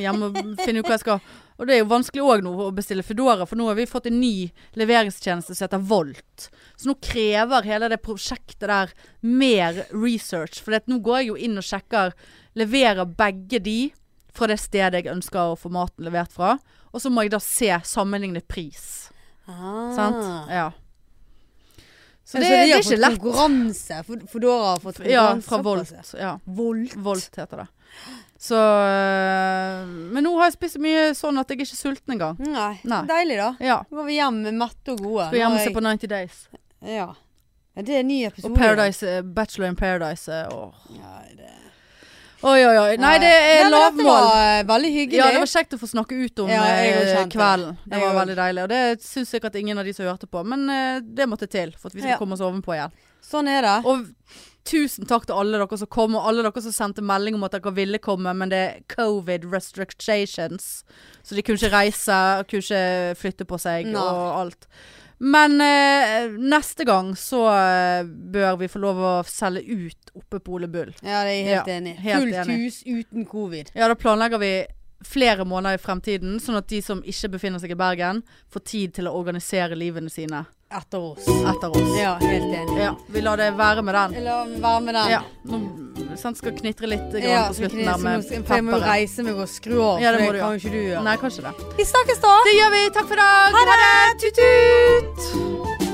Hjemme 0.00 0.28
og 0.30 0.38
finne 0.64 0.80
ut 0.82 0.88
hva 0.88 0.96
jeg 0.96 1.04
skal 1.04 1.20
Og 1.58 1.66
det 1.66 1.74
er 1.74 1.80
jo 1.82 1.88
vanskelig 1.90 2.22
òg 2.22 2.42
nå 2.46 2.52
å 2.62 2.70
bestille 2.74 3.02
Foodora, 3.02 3.46
for 3.48 3.58
nå 3.58 3.66
har 3.66 3.74
vi 3.74 3.86
fått 3.90 4.06
en 4.06 4.20
ny 4.20 4.48
leveringstjeneste 4.78 5.56
som 5.56 5.66
heter 5.66 5.82
Volt. 5.90 6.48
Så 6.78 6.86
nå 6.86 6.94
krever 7.02 7.66
hele 7.66 7.88
det 7.90 7.98
prosjektet 8.04 8.68
der 8.70 8.92
mer 9.26 9.80
research. 9.90 10.60
For 10.62 10.78
nå 10.86 11.00
går 11.02 11.22
jeg 11.22 11.30
jo 11.32 11.38
inn 11.48 11.58
og 11.58 11.66
sjekker 11.66 12.14
Leverer 12.58 13.06
begge 13.18 13.60
de 13.62 13.78
fra 14.34 14.48
det 14.50 14.56
stedet 14.58 15.02
jeg 15.02 15.12
ønsker 15.12 15.52
å 15.52 15.58
få 15.58 15.70
maten 15.70 16.06
levert 16.06 16.32
fra. 16.34 16.56
Og 16.90 17.02
så 17.02 17.10
må 17.10 17.22
jeg 17.26 17.34
da 17.34 17.40
se 17.42 17.68
sammenligne 17.86 18.42
pris. 18.42 19.10
Ah. 19.46 19.90
Sant? 19.94 20.50
Ja. 20.50 20.68
Så 22.28 22.36
Så 22.36 22.40
det, 22.42 22.48
det 22.50 22.56
er 22.60 22.82
ikke 22.82 22.98
lett. 22.98 23.18
konkurranse. 23.22 24.00
Foodora 24.04 24.72
har 24.74 24.82
fått 24.82 24.98
konkurranse. 25.00 25.12
Ja, 25.14 25.40
fra 25.40 25.62
Volt. 25.64 26.14
Ja. 26.18 26.32
Volt. 26.44 26.96
Volt 26.96 27.38
heter 27.40 27.64
det. 27.64 27.68
Så 28.38 28.54
øh, 28.54 29.88
Men 30.14 30.22
nå 30.22 30.30
har 30.38 30.46
jeg 30.46 30.54
spist 30.54 30.76
så 30.76 30.82
mye 30.82 31.08
sånn 31.18 31.40
at 31.40 31.50
jeg 31.50 31.58
er 31.58 31.64
ikke 31.66 31.78
sulten 31.78 32.14
engang. 32.14 32.38
Nei. 32.38 32.74
Nei. 32.86 33.00
Deilig, 33.10 33.38
da. 33.40 33.48
Ja. 33.64 33.78
Nå 33.90 33.98
går 33.98 34.06
vi 34.06 34.18
hjem 34.20 34.42
mette 34.60 34.94
og 34.94 35.02
gode. 35.02 35.26
Skal 35.30 35.42
hjem 35.42 35.56
og 35.56 35.64
se 35.64 35.74
på 35.74 35.82
90 35.88 36.12
Days. 36.12 36.36
Ja. 36.54 36.92
ja. 36.94 37.08
Det 37.78 37.94
er 37.94 38.02
en 38.02 38.10
ny 38.10 38.20
episode. 38.26 38.52
Og 38.52 38.58
Paradise, 38.58 39.06
eh, 39.06 39.22
Bachelor 39.22 39.68
in 39.72 39.76
Paradise. 39.78 40.30
eh, 40.30 40.54
Åh. 40.54 40.86
Ja, 40.98 41.16
det... 41.34 41.50
Oi, 42.40 42.60
oi, 42.62 42.74
oi. 42.78 42.96
Nei, 43.02 43.14
det 43.18 43.30
er 43.34 43.64
Nei, 43.64 43.70
lavmål. 43.72 44.06
var 44.06 44.42
eh, 44.60 44.64
veldig 44.68 44.90
hyggelig. 44.94 45.18
Ja, 45.18 45.30
det 45.34 45.40
var 45.42 45.50
kjekt 45.50 45.72
å 45.74 45.78
få 45.80 45.88
snakke 45.90 46.14
ut 46.22 46.38
om 46.44 46.50
Ja, 46.52 46.60
eh, 46.70 47.00
det. 47.08 47.24
kvelden. 47.34 47.72
Det 47.84 47.98
var 47.98 48.14
veldig 48.14 48.36
deilig. 48.38 48.62
Og 48.62 48.68
det 48.70 48.82
syns 49.02 49.32
sikkert 49.34 49.56
ingen 49.58 49.78
av 49.78 49.84
de 49.88 49.94
som 49.96 50.06
hørte 50.06 50.28
på. 50.30 50.44
Men 50.46 50.68
eh, 50.70 51.00
det 51.02 51.26
måtte 51.26 51.48
til 51.50 51.72
for 51.74 51.90
at 51.90 51.94
vi 51.98 52.04
skal 52.04 52.14
Ja. 52.14 52.18
komme 52.20 52.38
oss 52.38 52.44
ovenpå 52.46 52.76
igjen. 52.76 52.94
Sånn 53.26 53.48
er 53.50 53.62
det. 53.66 53.74
Og 53.90 54.06
tusen 54.68 55.06
takk 55.08 55.26
til 55.26 55.34
alle 55.34 55.58
dere 55.58 55.78
som 55.80 55.88
kom, 55.90 56.14
og 56.14 56.28
alle 56.30 56.44
dere 56.46 56.62
som 56.62 56.72
sendte 56.76 57.02
melding 57.02 57.34
om 57.34 57.42
at 57.48 57.56
dere 57.58 57.74
ville 57.74 57.98
komme, 57.98 58.30
men 58.36 58.48
det 58.50 58.58
er 58.62 58.80
covid 58.94 59.44
restrictions. 59.50 60.84
Så 61.24 61.34
de 61.34 61.42
kunne 61.42 61.58
ikke 61.58 61.72
reise, 61.74 62.44
kunne 62.46 62.62
ikke 62.62 63.16
flytte 63.18 63.44
på 63.48 63.58
seg 63.58 63.86
Nei. 63.90 63.98
og 63.98 64.38
alt. 64.44 64.68
Men 65.20 65.60
eh, 65.60 66.28
neste 66.38 66.84
gang 66.86 67.12
så 67.18 67.40
eh, 67.50 68.04
bør 68.06 68.56
vi 68.60 68.68
få 68.70 68.78
lov 68.82 69.00
å 69.02 69.12
selge 69.26 69.64
ut 69.66 70.12
oppe 70.14 70.38
på 70.40 70.54
Ole 70.58 70.68
Bull. 70.70 70.92
Ja, 71.02 71.24
det 71.26 71.32
er 71.32 71.34
jeg 71.34 71.46
helt 71.48 71.70
Ja, 71.72 71.78
enig 71.80 71.94
helt 72.04 72.22
Fullt 72.22 72.36
enig. 72.44 72.58
hus 72.64 72.82
uten 72.86 73.26
covid. 73.26 73.72
Ja, 73.74 73.88
da 73.90 73.96
planlegger 73.98 74.38
vi 74.42 74.52
flere 75.06 75.44
måneder 75.46 75.78
i 75.78 75.82
fremtiden, 75.82 76.38
sånn 76.42 76.58
at 76.58 76.66
de 76.70 76.80
som 76.82 77.02
ikke 77.06 77.32
befinner 77.36 77.62
seg 77.62 77.70
i 77.74 77.78
Bergen, 77.78 78.22
får 78.50 78.64
tid 78.66 78.94
til 78.96 79.06
å 79.10 79.14
organisere 79.18 79.76
livene 79.78 80.10
sine 80.10 80.44
Etter 80.70 80.98
oss. 81.00 81.24
etter 81.28 81.70
oss. 81.70 81.98
Ja, 81.98 82.14
helt 82.20 82.44
enig. 82.54 82.78
Ja, 82.82 82.94
vi 83.08 83.20
lar 83.24 83.36
det 83.40 83.52
være 83.56 83.82
med 83.82 83.94
den. 83.94 84.24
La 84.24 84.44
være 84.44 84.80
med 84.84 84.94
den. 84.94 85.10
Ja, 85.14 85.22
nå 85.48 85.60
sånn, 86.20 86.36
skal 86.36 86.52
knitre 86.52 86.90
litt 86.90 87.08
grann 87.12 87.22
Ja, 87.24 87.46
på 87.48 87.54
slutten 87.56 87.84
der 87.86 87.96
med 88.02 88.20
må- 88.20 88.56
jeg 88.56 88.64
må 88.66 88.80
reise 88.82 89.22
meg 89.24 89.34
og 89.38 89.48
skru 89.48 89.80
av, 89.80 90.00
Ja, 90.02 90.12
det 90.12 90.20
må 90.20 90.32
det 90.32 90.40
du 90.40 90.44
kan 90.44 90.58
ikke 90.58 90.70
du 90.72 90.80
gjøre. 90.82 91.02
Nei, 91.04 91.16
kanskje 91.16 91.42
det. 91.48 91.54
Vi 91.78 91.84
snakkes 91.84 92.20
da! 92.20 92.36
Det 92.44 92.54
gjør 92.58 92.70
vi. 92.76 92.82
Takk 92.90 93.06
for 93.08 93.14
i 93.14 93.16
dag. 93.16 93.52
Ha 93.54 93.62
det. 93.72 94.18
Tut-tut. 94.24 95.87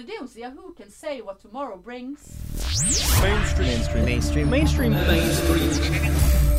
Er 0.00 0.04
det 0.04 0.12
det 0.12 0.18
hun 0.20 0.28
sier? 0.28 0.50
Who 0.50 0.72
can 0.74 0.90
say 0.90 1.20
what 1.20 1.40
tomorrow 1.40 1.76
brings? 1.76 2.20
Mainstream. 3.22 3.68
Mainstream. 3.68 4.04
Mainstream. 4.04 4.50
Mainstream. 4.50 4.92
Mainstream. 4.92 6.49